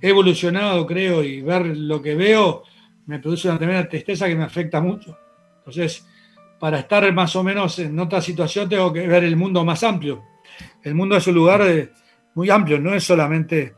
evolucionado, 0.00 0.86
creo, 0.86 1.22
y 1.22 1.42
ver 1.42 1.66
lo 1.66 2.02
que 2.02 2.14
veo, 2.14 2.64
me 3.06 3.18
produce 3.20 3.48
una 3.48 3.58
tremenda 3.58 3.88
tristeza 3.88 4.26
que 4.26 4.34
me 4.34 4.44
afecta 4.44 4.80
mucho. 4.80 5.16
Entonces, 5.58 6.06
para 6.58 6.78
estar 6.80 7.10
más 7.12 7.36
o 7.36 7.42
menos 7.44 7.78
en 7.78 7.98
otra 7.98 8.20
situación, 8.20 8.68
tengo 8.68 8.92
que 8.92 9.06
ver 9.06 9.24
el 9.24 9.36
mundo 9.36 9.64
más 9.64 9.82
amplio. 9.82 10.22
El 10.82 10.94
mundo 10.94 11.16
es 11.16 11.26
un 11.26 11.34
lugar 11.34 11.62
de- 11.64 11.90
muy 12.34 12.50
amplio, 12.50 12.78
no 12.78 12.94
es 12.94 13.04
solamente 13.04 13.74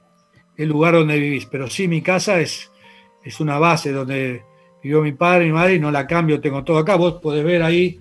el 0.57 0.69
lugar 0.69 0.95
donde 0.95 1.19
vivís, 1.19 1.47
pero 1.47 1.69
sí 1.69 1.87
mi 1.89 2.03
casa 2.03 2.41
es, 2.41 2.71
es 3.25 3.41
una 3.41 3.59
base 3.59 3.93
donde 3.93 4.43
vivió 4.83 5.03
mi 5.03 5.13
padre 5.13 5.45
y 5.45 5.49
mi 5.49 5.55
madre 5.55 5.75
y 5.75 5.81
no 5.81 5.91
la 5.91 6.07
cambio, 6.07 6.41
tengo 6.41 6.65
todo 6.65 6.79
acá. 6.79 6.97
Vos 6.97 7.15
podés 7.23 7.45
ver 7.45 7.63
ahí 7.63 8.01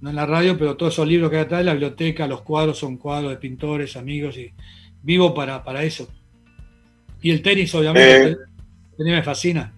no 0.00 0.10
en 0.10 0.16
la 0.16 0.24
radio, 0.26 0.56
pero 0.56 0.76
todos 0.76 0.94
esos 0.94 1.06
libros 1.08 1.28
que 1.30 1.36
hay 1.36 1.42
atrás, 1.42 1.64
la 1.64 1.72
biblioteca, 1.72 2.26
los 2.26 2.42
cuadros 2.42 2.78
son 2.78 2.96
cuadros 2.98 3.30
de 3.30 3.36
pintores, 3.36 3.96
amigos, 3.96 4.36
y 4.38 4.52
vivo 5.02 5.34
para, 5.34 5.62
para 5.64 5.82
eso. 5.82 6.08
Y 7.20 7.30
el 7.30 7.42
tenis, 7.42 7.74
obviamente, 7.74 8.22
Eh. 8.28 8.28
el 8.28 8.96
tenis 8.96 9.12
me 9.14 9.22
fascina. 9.22 9.72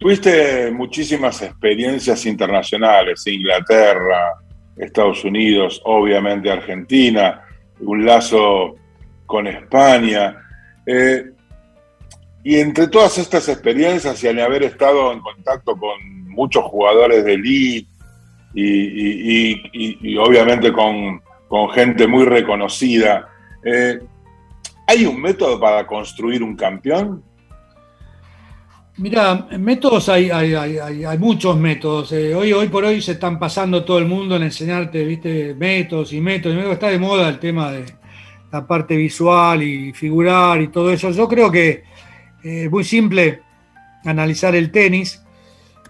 Tuviste 0.00 0.70
muchísimas 0.70 1.42
experiencias 1.42 2.24
internacionales, 2.24 3.26
Inglaterra, 3.26 4.32
Estados 4.74 5.22
Unidos, 5.26 5.78
obviamente 5.84 6.50
Argentina, 6.50 7.42
un 7.80 8.06
lazo 8.06 8.76
con 9.26 9.46
España. 9.46 10.38
Eh, 10.86 11.32
y 12.42 12.56
entre 12.56 12.88
todas 12.88 13.18
estas 13.18 13.46
experiencias 13.50 14.24
y 14.24 14.28
al 14.28 14.40
haber 14.40 14.62
estado 14.62 15.12
en 15.12 15.20
contacto 15.20 15.76
con 15.76 16.30
muchos 16.30 16.64
jugadores 16.64 17.22
de 17.22 17.34
elite 17.34 17.90
y, 18.54 20.16
obviamente 20.16 20.72
con, 20.72 21.20
con 21.46 21.68
gente 21.72 22.06
muy 22.06 22.24
reconocida, 22.24 23.28
eh, 23.62 24.00
¿hay 24.86 25.04
un 25.04 25.20
método 25.20 25.60
para 25.60 25.86
construir 25.86 26.42
un 26.42 26.56
campeón? 26.56 27.22
Mira, 29.00 29.48
métodos 29.58 30.10
hay, 30.10 30.28
hay, 30.28 30.52
hay, 30.54 31.04
hay- 31.04 31.18
muchos 31.18 31.56
métodos. 31.56 32.12
Eh, 32.12 32.34
hoy, 32.34 32.52
hoy 32.52 32.68
por 32.68 32.84
hoy 32.84 33.00
se 33.00 33.12
están 33.12 33.38
pasando 33.38 33.82
todo 33.82 33.98
el 33.98 34.04
mundo 34.04 34.36
en 34.36 34.42
enseñarte, 34.42 35.02
viste, 35.06 35.54
métodos 35.54 36.12
y 36.12 36.20
métodos. 36.20 36.54
y. 36.54 36.70
Está 36.70 36.88
de 36.88 36.98
moda 36.98 37.26
el 37.30 37.38
tema 37.38 37.72
de 37.72 37.86
la 38.52 38.66
parte 38.66 38.94
visual 38.96 39.62
y 39.62 39.94
figurar 39.94 40.60
y 40.60 40.68
todo 40.68 40.92
eso. 40.92 41.10
Yo 41.12 41.26
creo 41.28 41.50
que 41.50 41.82
eh, 42.44 42.64
es 42.64 42.70
muy 42.70 42.84
simple 42.84 43.40
analizar 44.04 44.54
el 44.54 44.70
tenis. 44.70 45.24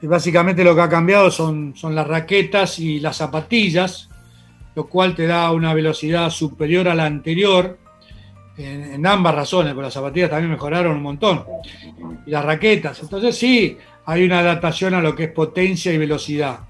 Y 0.01 0.07
básicamente 0.07 0.63
lo 0.63 0.77
que 0.77 0.83
ha 0.83 0.89
cambiado 0.89 1.33
son, 1.33 1.75
son 1.75 1.97
las 1.97 2.07
raquetas 2.07 2.79
y 2.79 3.01
las 3.01 3.17
zapatillas, 3.17 4.09
lo 4.77 4.87
cual 4.87 5.17
te 5.17 5.27
da 5.27 5.51
una 5.51 5.75
velocidad 5.75 6.31
superior 6.31 6.87
a 6.87 6.95
la 6.95 7.07
anterior 7.07 7.80
en, 8.65 9.07
ambas 9.07 9.35
razones, 9.35 9.73
porque 9.73 9.87
las 9.87 9.95
zapatillas 9.95 10.31
también 10.31 10.51
mejoraron 10.51 10.97
un 10.97 11.03
montón 11.03 11.45
y 12.27 12.31
las 12.31 12.45
raquetas. 12.45 13.01
Entonces 13.03 13.37
sí, 13.37 13.77
hay 14.07 14.25
una 14.25 14.41
adaptación 14.41 14.95
a 14.95 15.01
lo 15.01 15.15
que 15.15 15.25
es 15.25 15.33
potencia 15.33 15.93
y 15.93 15.99
velocidad. 15.99 16.61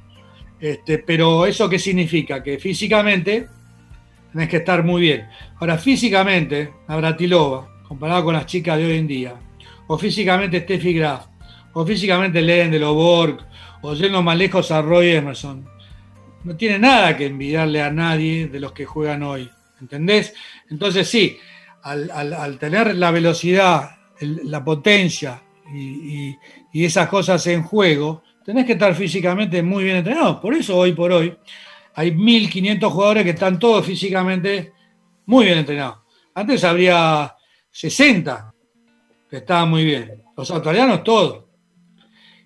Este, 0.61 0.99
pero 0.99 1.47
¿eso 1.47 1.68
qué 1.68 1.78
significa? 1.78 2.43
Que 2.43 2.59
físicamente 2.59 3.49
tenés 4.32 4.49
que 4.49 4.59
estar 4.59 4.84
muy 4.84 5.03
bien. 5.03 5.26
Ahora, 5.59 5.78
físicamente, 5.78 6.72
Navratilova, 6.88 7.82
comparado 7.86 8.24
con 8.24 8.34
las 8.34 8.47
chicas 8.47 8.78
de 8.78 8.86
hoy 8.86 8.99
en 8.99 9.07
día, 9.07 9.34
o 9.86 9.99
físicamente 9.99 10.61
Steffi 10.61 10.93
Graf, 10.93 11.26
o 11.72 11.84
físicamente 11.84 12.41
Len 12.43 12.70
de 12.70 12.78
Loborg, 12.78 13.38
o 13.82 13.95
yendo 13.95 14.22
más 14.22 14.36
lejos 14.36 14.70
a 14.70 14.82
Roy 14.82 15.11
Emerson, 15.11 15.66
no 16.45 16.57
tiene 16.57 16.78
nada 16.78 17.16
que 17.16 17.26
envidiarle 17.26 17.82
a 17.82 17.91
nadie 17.91 18.47
de 18.47 18.61
los 18.61 18.72
que 18.72 18.84
juegan 18.84 19.22
hoy. 19.22 19.51
¿Entendés? 19.80 20.34
Entonces 20.68 21.09
sí, 21.09 21.38
al, 21.83 22.59
tener 22.59 22.97
la 22.97 23.11
velocidad, 23.11 23.91
el- 24.18 24.41
la 24.51 24.64
potencia 24.64 25.43
y 25.72 26.85
esas 26.85 27.09
cosas 27.09 27.47
en 27.47 27.62
juego, 27.62 28.22
tenés 28.45 28.66
que 28.66 28.72
estar 28.72 28.95
físicamente 28.95 29.62
muy 29.62 29.85
bien 29.85 29.97
entrenado. 29.97 30.41
Por 30.41 30.55
eso 30.55 30.76
hoy 30.76 30.93
por 30.93 31.12
hoy 31.12 31.37
hay 31.95 32.12
1.500 32.12 32.91
jugadores 32.91 33.24
que 33.24 33.31
están 33.31 33.59
todos 33.59 33.85
físicamente 33.87 34.72
muy 35.26 35.45
bien 35.45 35.59
entrenados. 35.59 35.99
Antes 36.35 36.64
habría 36.64 37.35
60 37.70 38.53
que 39.28 39.37
estaban 39.39 39.70
muy 39.70 39.85
bien. 39.85 40.22
Los 40.37 40.51
australianos 40.51 41.05
todos. 41.05 41.45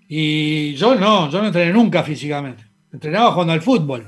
Y 0.08 0.74
yo 0.74 0.94
no, 0.94 1.30
yo 1.30 1.40
no 1.40 1.46
entrené 1.46 1.72
nunca 1.72 2.02
físicamente. 2.02 2.64
Entrenaba 2.92 3.32
jugando 3.32 3.52
al 3.54 3.62
fútbol. 3.62 4.06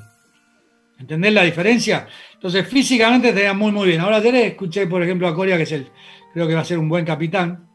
¿Entendés 0.98 1.32
la 1.32 1.42
diferencia? 1.42 2.06
Entonces, 2.36 2.68
físicamente 2.68 3.32
tenía 3.32 3.54
muy, 3.54 3.72
muy 3.72 3.88
bien. 3.88 4.00
Ahora 4.00 4.18
ayer 4.18 4.34
escuché, 4.36 4.86
por 4.86 5.02
ejemplo, 5.02 5.26
a 5.26 5.34
Coria, 5.34 5.56
que 5.56 5.64
es 5.64 5.72
el, 5.72 5.88
creo 6.32 6.46
que 6.46 6.54
va 6.54 6.60
a 6.60 6.64
ser 6.64 6.78
un 6.78 6.88
buen 6.88 7.04
capitán, 7.04 7.68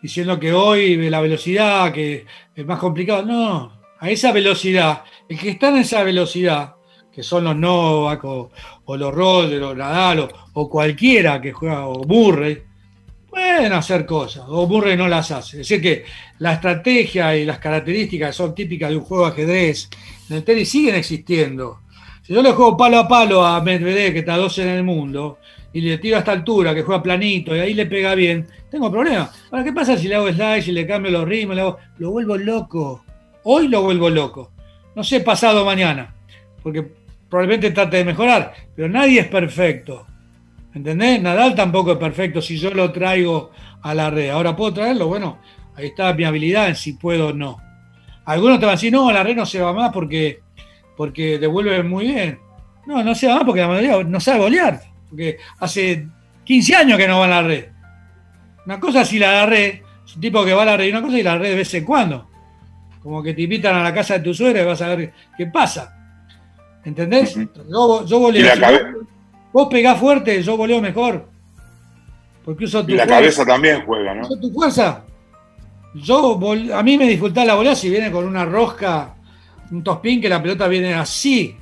diciendo 0.00 0.38
que 0.38 0.52
hoy 0.52 1.10
la 1.10 1.20
velocidad, 1.20 1.92
que 1.92 2.24
es 2.54 2.66
más 2.66 2.78
complicado. 2.78 3.24
No, 3.24 3.72
a 3.98 4.10
esa 4.10 4.32
velocidad, 4.32 5.02
el 5.28 5.38
que 5.38 5.50
está 5.50 5.68
en 5.68 5.78
esa 5.78 6.02
velocidad, 6.04 6.76
que 7.12 7.22
son 7.24 7.44
los 7.44 7.56
Novak 7.56 8.24
o, 8.24 8.50
los 8.96 9.12
Roger 9.12 9.62
o 9.62 9.74
Nadal 9.74 10.20
o, 10.20 10.28
o 10.52 10.70
cualquiera 10.70 11.40
que 11.40 11.52
juega, 11.52 11.88
o 11.88 12.04
Murray, 12.04 12.62
pueden 13.28 13.72
hacer 13.72 14.06
cosas, 14.06 14.44
o 14.48 14.66
Murray 14.66 14.96
no 14.96 15.08
las 15.08 15.30
hace. 15.30 15.60
Es 15.60 15.68
decir, 15.68 15.82
que 15.82 16.04
la 16.38 16.54
estrategia 16.54 17.36
y 17.36 17.44
las 17.44 17.58
características 17.58 18.34
son 18.34 18.54
típicas 18.54 18.90
de 18.90 18.96
un 18.96 19.02
juego 19.02 19.26
de 19.26 19.32
ajedrez 19.32 19.88
en 20.30 20.44
el 20.46 20.66
siguen 20.66 20.94
existiendo. 20.94 21.80
Si 22.28 22.34
yo 22.34 22.42
le 22.42 22.52
juego 22.52 22.76
palo 22.76 22.98
a 22.98 23.08
palo 23.08 23.42
a 23.42 23.58
Medvedev, 23.62 24.12
que 24.12 24.18
está 24.18 24.36
12 24.36 24.62
en 24.62 24.68
el 24.68 24.82
mundo, 24.84 25.38
y 25.72 25.80
le 25.80 25.96
tiro 25.96 26.16
a 26.16 26.18
esta 26.18 26.32
altura, 26.32 26.74
que 26.74 26.82
juega 26.82 27.02
planito, 27.02 27.56
y 27.56 27.58
ahí 27.60 27.72
le 27.72 27.86
pega 27.86 28.14
bien, 28.14 28.46
tengo 28.70 28.90
problemas. 28.90 29.30
Ahora, 29.50 29.64
¿qué 29.64 29.72
pasa 29.72 29.96
si 29.96 30.08
le 30.08 30.16
hago 30.16 30.28
slide, 30.28 30.60
si 30.60 30.72
le 30.72 30.86
cambio 30.86 31.10
los 31.10 31.26
ritmos, 31.26 31.56
le 31.56 31.62
hago- 31.62 31.78
lo 31.96 32.10
vuelvo 32.10 32.36
loco? 32.36 33.02
Hoy 33.44 33.68
lo 33.68 33.80
vuelvo 33.80 34.10
loco. 34.10 34.52
No 34.94 35.02
sé, 35.02 35.20
pasado 35.20 35.64
mañana, 35.64 36.14
porque 36.62 36.84
probablemente 37.30 37.70
trate 37.70 37.96
de 37.96 38.04
mejorar, 38.04 38.52
pero 38.76 38.90
nadie 38.90 39.20
es 39.20 39.28
perfecto. 39.28 40.04
¿Entendés? 40.74 41.22
Nadal 41.22 41.54
tampoco 41.54 41.92
es 41.92 41.98
perfecto 41.98 42.42
si 42.42 42.58
yo 42.58 42.70
lo 42.72 42.92
traigo 42.92 43.52
a 43.80 43.94
la 43.94 44.10
red. 44.10 44.28
Ahora 44.28 44.54
puedo 44.54 44.74
traerlo, 44.74 45.06
bueno, 45.08 45.38
ahí 45.74 45.86
está 45.86 46.12
mi 46.12 46.24
habilidad 46.24 46.68
en 46.68 46.76
si 46.76 46.92
puedo 46.92 47.28
o 47.28 47.32
no. 47.32 47.56
Algunos 48.26 48.58
te 48.60 48.66
van 48.66 48.74
a 48.74 48.76
decir, 48.76 48.92
no, 48.92 49.08
a 49.08 49.14
la 49.14 49.22
red 49.22 49.34
no 49.34 49.46
se 49.46 49.62
va 49.62 49.72
más 49.72 49.90
porque, 49.94 50.40
porque 50.98 51.38
devuelve 51.38 51.80
muy 51.84 52.08
bien. 52.08 52.40
No, 52.84 53.04
no 53.04 53.14
se 53.14 53.28
va 53.28 53.36
más 53.36 53.44
porque 53.44 53.60
la 53.60 53.68
mayoría 53.68 54.02
no 54.02 54.18
sabe 54.18 54.40
golear. 54.40 54.82
Porque 55.08 55.38
hace 55.60 56.08
15 56.42 56.74
años 56.74 56.98
que 56.98 57.06
no 57.06 57.20
va 57.20 57.26
a 57.26 57.28
la 57.28 57.42
red. 57.42 57.66
Una 58.66 58.80
cosa 58.80 59.02
a 59.02 59.14
la 59.14 59.46
red, 59.46 59.78
es 60.04 60.16
un 60.16 60.20
tipo 60.20 60.44
que 60.44 60.52
va 60.52 60.62
a 60.62 60.66
la 60.66 60.76
red, 60.76 60.86
y 60.86 60.90
una 60.90 61.00
cosa 61.00 61.16
a 61.16 61.22
la 61.22 61.38
red 61.38 61.50
de 61.50 61.54
vez 61.54 61.72
en 61.72 61.84
cuando. 61.84 62.28
Como 63.00 63.22
que 63.22 63.32
te 63.32 63.42
invitan 63.42 63.76
a 63.76 63.84
la 63.84 63.94
casa 63.94 64.14
de 64.14 64.24
tu 64.24 64.34
suegra 64.34 64.60
y 64.60 64.64
vas 64.64 64.82
a 64.82 64.88
ver 64.96 65.12
qué 65.36 65.46
pasa. 65.46 65.94
¿Entendés? 66.84 67.36
Yo, 67.70 68.04
yo 68.04 68.18
voleo. 68.18 68.52
Si 68.52 68.60
vos, 68.60 68.80
vos 69.52 69.68
pegás 69.70 70.00
fuerte, 70.00 70.42
yo 70.42 70.56
voleo 70.56 70.80
mejor. 70.80 71.28
Porque 72.44 72.64
uso 72.64 72.84
tu 72.84 72.90
Y 72.90 72.96
la 72.96 73.04
fuerza. 73.04 73.20
cabeza 73.20 73.46
también 73.46 73.84
juega, 73.86 74.14
¿no? 74.14 74.22
Uso 74.22 74.40
tu 74.40 74.50
fuerza. 74.50 75.04
Yo, 75.94 76.40
a 76.74 76.82
mí 76.82 76.98
me 76.98 77.06
disfruta 77.06 77.44
la 77.44 77.54
bola 77.54 77.76
si 77.76 77.88
viene 77.88 78.10
con 78.10 78.26
una 78.26 78.44
rosca, 78.44 79.14
un 79.70 79.82
tospín, 79.82 80.20
que 80.20 80.28
la 80.28 80.42
pelota 80.42 80.68
viene 80.68 80.94
así. 80.94 81.56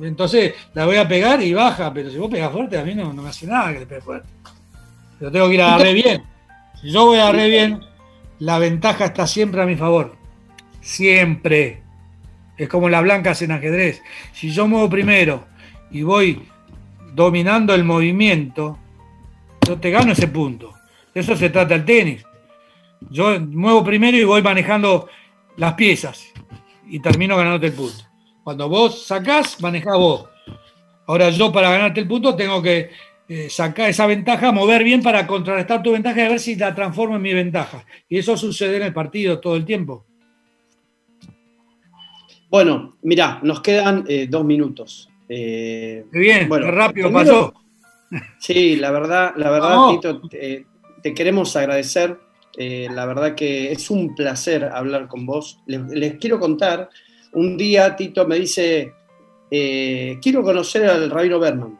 Entonces 0.00 0.54
la 0.74 0.86
voy 0.86 0.96
a 0.96 1.06
pegar 1.06 1.40
y 1.42 1.52
baja, 1.52 1.92
pero 1.92 2.10
si 2.10 2.18
vos 2.18 2.30
pegás 2.30 2.52
fuerte, 2.52 2.78
a 2.78 2.84
mí 2.84 2.94
no, 2.94 3.12
no 3.12 3.22
me 3.22 3.28
hace 3.28 3.46
nada 3.46 3.72
que 3.72 3.80
le 3.80 3.86
pegue 3.86 4.00
fuerte. 4.00 4.28
Pero 5.18 5.30
tengo 5.30 5.48
que 5.48 5.54
ir 5.54 5.62
a 5.62 5.78
red 5.78 5.94
bien. 5.94 6.22
Si 6.80 6.90
yo 6.90 7.06
voy 7.06 7.18
a 7.18 7.30
red 7.30 7.48
bien, 7.48 7.80
la 8.40 8.58
ventaja 8.58 9.06
está 9.06 9.26
siempre 9.26 9.62
a 9.62 9.66
mi 9.66 9.76
favor. 9.76 10.16
Siempre. 10.80 11.82
Es 12.56 12.68
como 12.68 12.88
las 12.88 13.02
blancas 13.02 13.40
en 13.42 13.52
ajedrez. 13.52 14.02
Si 14.32 14.50
yo 14.50 14.66
muevo 14.66 14.88
primero 14.88 15.46
y 15.90 16.02
voy 16.02 16.42
dominando 17.14 17.74
el 17.74 17.84
movimiento, 17.84 18.78
yo 19.66 19.78
te 19.78 19.90
gano 19.90 20.12
ese 20.12 20.28
punto. 20.28 20.74
De 21.14 21.20
eso 21.20 21.36
se 21.36 21.50
trata 21.50 21.74
el 21.74 21.84
tenis. 21.84 22.24
Yo 23.10 23.38
muevo 23.40 23.84
primero 23.84 24.16
y 24.16 24.24
voy 24.24 24.42
manejando 24.42 25.08
las 25.56 25.74
piezas 25.74 26.33
y 26.88 27.00
termino 27.00 27.36
ganándote 27.36 27.66
el 27.68 27.72
punto. 27.72 28.04
Cuando 28.42 28.68
vos 28.68 29.06
sacás, 29.06 29.60
manejás 29.60 29.96
vos. 29.96 30.28
Ahora 31.06 31.30
yo 31.30 31.52
para 31.52 31.70
ganarte 31.70 32.00
el 32.00 32.08
punto 32.08 32.34
tengo 32.36 32.62
que 32.62 32.90
eh, 33.28 33.48
sacar 33.50 33.88
esa 33.90 34.06
ventaja, 34.06 34.52
mover 34.52 34.84
bien 34.84 35.02
para 35.02 35.26
contrarrestar 35.26 35.82
tu 35.82 35.92
ventaja 35.92 36.20
y 36.20 36.24
a 36.24 36.28
ver 36.30 36.40
si 36.40 36.56
la 36.56 36.74
transformo 36.74 37.16
en 37.16 37.22
mi 37.22 37.32
ventaja. 37.34 37.84
Y 38.08 38.18
eso 38.18 38.36
sucede 38.36 38.76
en 38.76 38.82
el 38.84 38.92
partido 38.92 39.40
todo 39.40 39.56
el 39.56 39.64
tiempo. 39.64 40.04
Bueno, 42.50 42.96
mirá, 43.02 43.40
nos 43.42 43.60
quedan 43.60 44.04
eh, 44.08 44.26
dos 44.28 44.44
minutos. 44.44 45.08
Eh, 45.28 46.04
Qué 46.12 46.18
bien, 46.18 46.48
bueno, 46.48 46.70
rápido 46.70 47.08
primero- 47.08 47.52
pasó. 47.52 47.64
Sí, 48.38 48.76
la 48.76 48.90
verdad, 48.92 49.32
la 49.36 49.50
verdad. 49.50 49.76
Tito, 49.90 50.20
te, 50.28 50.66
te 51.02 51.14
queremos 51.14 51.56
agradecer. 51.56 52.16
Eh, 52.56 52.88
la 52.90 53.06
verdad 53.06 53.34
que 53.34 53.72
es 53.72 53.90
un 53.90 54.14
placer 54.14 54.64
hablar 54.64 55.08
con 55.08 55.26
vos. 55.26 55.60
Les, 55.66 56.14
quiero 56.14 56.38
contar, 56.38 56.88
un 57.32 57.56
día 57.56 57.96
Tito 57.96 58.26
me 58.26 58.38
dice, 58.38 58.92
eh, 59.50 60.18
quiero 60.22 60.42
conocer 60.42 60.86
al 60.86 61.10
Rabino 61.10 61.38
Berman. 61.38 61.78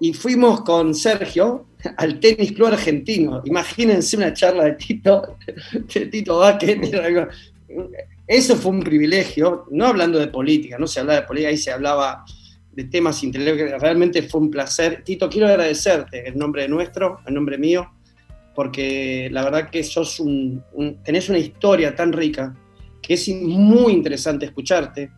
Y 0.00 0.14
fuimos 0.14 0.62
con 0.62 0.94
Sergio 0.94 1.66
al 1.96 2.20
Tenis 2.20 2.52
Club 2.52 2.68
Argentino. 2.68 3.42
Imagínense 3.44 4.16
una 4.16 4.32
charla 4.32 4.64
de 4.64 4.72
Tito, 4.72 5.36
de 5.72 6.06
Tito 6.06 6.38
Vázquez. 6.38 6.78
Eso 8.26 8.56
fue 8.56 8.70
un 8.70 8.80
privilegio, 8.80 9.66
no 9.70 9.86
hablando 9.86 10.18
de 10.18 10.28
política, 10.28 10.78
no 10.78 10.86
se 10.86 11.00
hablaba 11.00 11.20
de 11.20 11.26
política, 11.26 11.48
ahí 11.50 11.56
se 11.56 11.72
hablaba 11.72 12.24
de 12.72 12.84
temas 12.84 13.22
intelectuales. 13.24 13.80
Realmente 13.80 14.22
fue 14.22 14.40
un 14.40 14.50
placer. 14.50 15.02
Tito, 15.04 15.28
quiero 15.28 15.48
agradecerte 15.48 16.28
en 16.28 16.38
nombre 16.38 16.68
nuestro, 16.68 17.20
en 17.26 17.34
nombre 17.34 17.58
mío, 17.58 17.90
porque 18.54 19.28
la 19.30 19.42
verdad 19.44 19.70
que 19.70 19.82
sos 19.82 20.20
un, 20.20 20.62
un- 20.72 21.02
tenés 21.02 21.28
una 21.28 21.38
historia 21.38 21.94
tan 21.94 22.12
rica 22.12 22.54
que 23.02 23.14
es 23.14 23.28
muy 23.28 23.92
interesante 23.92 24.46
escucharte. 24.46 25.10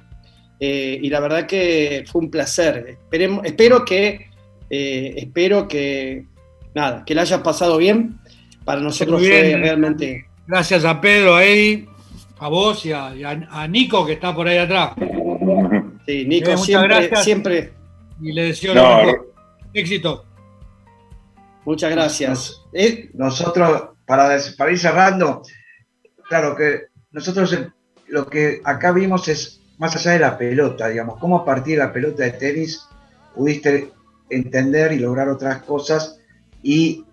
eh, 0.61 0.99
y 1.03 1.11
la 1.11 1.19
verdad 1.19 1.47
que 1.47 2.05
fue 2.07 2.21
un 2.23 2.31
placer. 2.31 2.87
Esperemos, 2.91 3.45
espero 3.45 3.85
que, 3.85 4.31
eh, 4.71 5.15
espero 5.17 5.67
que, 5.67 6.25
nada, 6.75 7.05
que 7.05 7.15
la 7.17 7.23
hayas 7.23 7.41
pasado 7.41 7.77
bien. 7.79 8.19
Para 8.65 8.81
nosotros 8.81 9.21
fue 9.21 9.57
realmente... 9.57 10.27
Gracias 10.47 10.85
a 10.85 11.01
Pedro, 11.01 11.35
a 11.35 11.45
Eddie, 11.45 11.89
a 12.39 12.49
vos 12.49 12.87
y 12.87 12.93
a, 12.93 13.13
y 13.17 13.25
a- 13.25 13.49
a 13.51 13.67
Nico 13.67 14.07
que 14.07 14.13
está 14.13 14.33
por 14.33 14.47
ahí 14.47 14.59
atrás. 14.59 14.93
Sí, 16.07 16.25
Nico, 16.27 16.51
Eh, 16.51 16.53
muchas 16.53 16.65
siempre, 16.65 16.89
gracias. 16.89 17.25
siempre, 17.25 17.73
Y 18.23 18.33
le 18.33 18.43
deseo 18.45 18.75
No. 18.75 19.01
Éxito. 19.75 20.25
Muchas 21.65 21.91
gracias. 21.91 22.63
Nosotros, 23.15 23.91
para, 24.07 24.37
para 24.57 24.71
ir 24.73 24.79
cerrando, 24.79 25.43
claro 26.29 26.57
que 26.57 26.83
nosotros 27.11 27.57
lo 28.09 28.27
que 28.27 28.61
acá 28.65 28.93
vimos 28.93 29.29
es 29.29 29.61
más 29.79 29.95
allá 29.97 30.13
de 30.13 30.19
la 30.21 30.39
pelota, 30.39 30.89
digamos, 30.89 31.19
cómo 31.19 31.39
a 31.39 31.45
partir 31.45 31.79
de 31.79 31.85
la 31.85 31.93
pelota 31.93 32.25
de 32.25 32.33
tenis 32.33 32.87
pudiste 33.35 33.91
entender 34.31 34.93
y 34.93 34.99
lograr 34.99 35.29
otras 35.29 35.63
cosas 35.63 36.19
y 36.63 37.05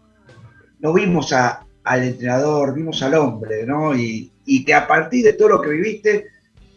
no 0.79 0.93
vimos 0.93 1.33
a- 1.33 1.65
al 1.83 2.03
entrenador, 2.03 2.73
vimos 2.73 3.01
al 3.01 3.15
hombre, 3.15 3.65
¿no? 3.65 3.95
Y, 3.95 4.31
y 4.45 4.63
que 4.63 4.73
a 4.73 4.87
partir 4.87 5.23
de 5.25 5.33
todo 5.33 5.49
lo 5.49 5.61
que 5.61 5.69
viviste, 5.69 6.27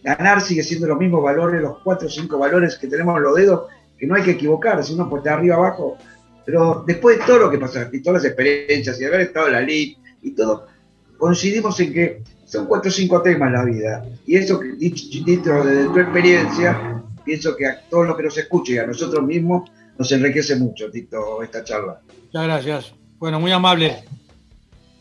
ganar 0.02 0.40
sigue 0.40 0.62
siendo 0.62 0.86
los 0.86 0.98
mismos 0.98 1.22
valores, 1.22 1.60
los 1.60 1.78
cuatro 1.82 2.08
o 2.08 2.10
cinco 2.10 2.38
valores 2.38 2.76
que 2.76 2.86
tenemos 2.88 3.16
en 3.16 3.22
los 3.24 3.36
dedos, 3.36 3.66
que 3.98 4.06
no 4.06 4.14
hay 4.14 4.22
que 4.22 4.32
equivocarse, 4.32 4.92
uno 4.94 5.08
por 5.08 5.22
de 5.22 5.30
arriba 5.30 5.56
abajo. 5.56 5.96
Pero 6.44 6.84
después 6.86 7.18
de 7.18 7.24
todo 7.24 7.38
lo 7.38 7.50
que 7.50 7.58
pasaste, 7.58 7.96
y 7.96 8.02
todas 8.02 8.22
las 8.22 8.32
experiencias, 8.32 9.00
y 9.00 9.04
haber 9.04 9.20
estado 9.22 9.46
en 9.46 9.52
la 9.52 9.60
LID 9.60 9.96
y 10.22 10.30
todo, 10.32 10.66
coincidimos 11.18 11.78
en 11.80 11.92
que 11.92 12.22
son 12.46 12.66
cuatro 12.66 12.88
o 12.88 12.92
cinco 12.92 13.22
temas 13.22 13.48
en 13.48 13.52
la 13.52 13.64
vida. 13.64 14.04
Y 14.26 14.36
eso, 14.36 14.58
que, 14.60 14.72
dicho, 14.72 15.06
dicho 15.24 15.64
desde 15.64 15.84
tu 15.84 15.98
experiencia, 15.98 17.02
pienso 17.24 17.56
que 17.56 17.66
a 17.66 17.80
todos 17.88 18.08
los 18.08 18.16
que 18.16 18.22
nos 18.24 18.36
escuchen 18.38 18.74
y 18.74 18.78
a 18.78 18.86
nosotros 18.86 19.24
mismos 19.24 19.70
nos 19.98 20.10
enriquece 20.12 20.56
mucho, 20.56 20.90
Tito, 20.90 21.42
esta 21.42 21.62
charla. 21.62 22.00
Muchas 22.24 22.44
gracias. 22.44 22.94
Bueno, 23.18 23.38
muy 23.38 23.52
amable. 23.52 24.04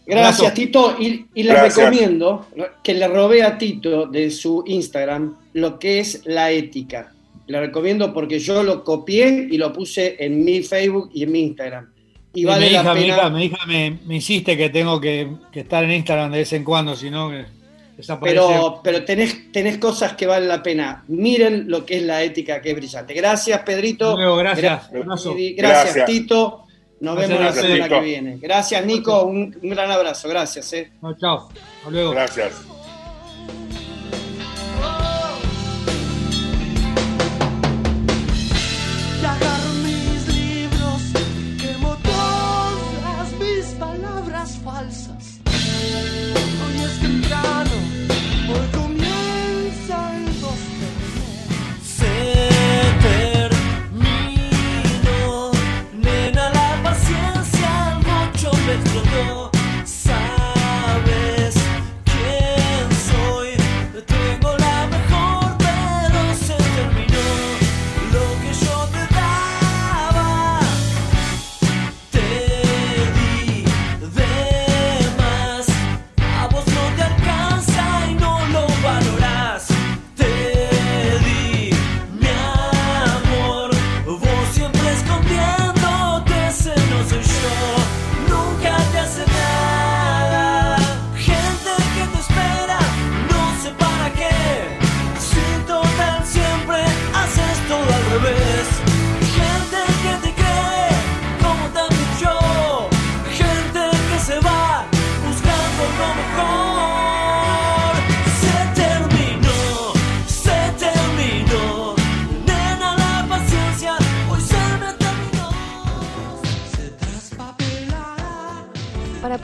Gracias. 0.05 0.53
Tito. 0.53 0.95
Y, 0.99 1.27
y 1.33 1.43
les 1.43 1.53
Gracias. 1.53 1.77
recomiendo 1.77 2.45
que 2.83 2.93
le 2.93 3.07
robé 3.07 3.43
a 3.43 3.57
Tito 3.57 4.05
de 4.05 4.29
su 4.29 4.63
Instagram 4.67 5.37
lo 5.53 5.79
que 5.79 5.99
es 5.99 6.21
la 6.25 6.51
ética. 6.51 7.13
Le 7.51 7.59
recomiendo 7.59 8.13
porque 8.13 8.39
yo 8.39 8.63
lo 8.63 8.83
copié 8.83 9.47
y 9.51 9.57
lo 9.57 9.71
puse 9.73 10.15
en 10.23 10.43
mi 10.43 10.63
Facebook 10.63 11.11
y 11.13 11.23
en 11.23 11.31
mi 11.31 11.41
Instagram. 11.41 11.91
Y 12.33 12.45
vale 12.45 12.67
mi 12.67 12.71
hija, 12.71 12.83
la 12.83 12.93
mi 12.93 13.01
pena. 13.01 13.15
hija, 13.17 13.29
mi 13.29 13.43
hija 13.45 13.65
me, 13.67 13.99
me 14.05 14.15
insiste 14.15 14.55
que 14.57 14.69
tengo 14.69 15.01
que, 15.01 15.29
que 15.51 15.59
estar 15.59 15.83
en 15.83 15.91
Instagram 15.91 16.31
de 16.31 16.37
vez 16.39 16.53
en 16.53 16.63
cuando, 16.63 16.95
si 16.95 17.09
no 17.09 17.29
desaparece. 17.97 18.37
Pero, 18.39 18.79
pero 18.81 19.03
tenés, 19.03 19.51
tenés 19.51 19.77
cosas 19.77 20.13
que 20.13 20.25
valen 20.25 20.47
la 20.47 20.63
pena. 20.63 21.03
Miren 21.09 21.69
lo 21.69 21.85
que 21.85 21.97
es 21.97 22.03
la 22.03 22.23
ética, 22.23 22.61
que 22.61 22.69
es 22.71 22.75
brillante. 22.77 23.13
Gracias, 23.13 23.61
Pedrito. 23.63 24.15
Luego, 24.15 24.37
gracias. 24.37 24.89
Gra-. 24.91 25.03
Gracias, 25.03 25.35
Gracias, 25.57 25.93
Gracias. 25.95 26.05
Tito. 26.05 26.63
Nos 27.01 27.15
Gracias, 27.15 27.39
vemos 27.39 27.55
la 27.55 27.61
semana 27.61 27.83
Tito. 27.85 27.95
que 27.99 28.05
viene. 28.05 28.37
Gracias, 28.39 28.85
Nico. 28.85 29.23
Un, 29.23 29.57
un 29.61 29.69
gran 29.69 29.91
abrazo. 29.91 30.29
Gracias. 30.29 30.71
eh. 30.73 30.91
No, 31.01 31.17
chao. 31.17 31.49
Hasta 31.79 31.89
luego. 31.89 32.11
Gracias. 32.11 32.80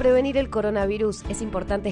Prevenir 0.08 0.38
el 0.38 0.50
coronavirus. 0.50 1.26
Es 1.28 1.42
importante 1.42 1.86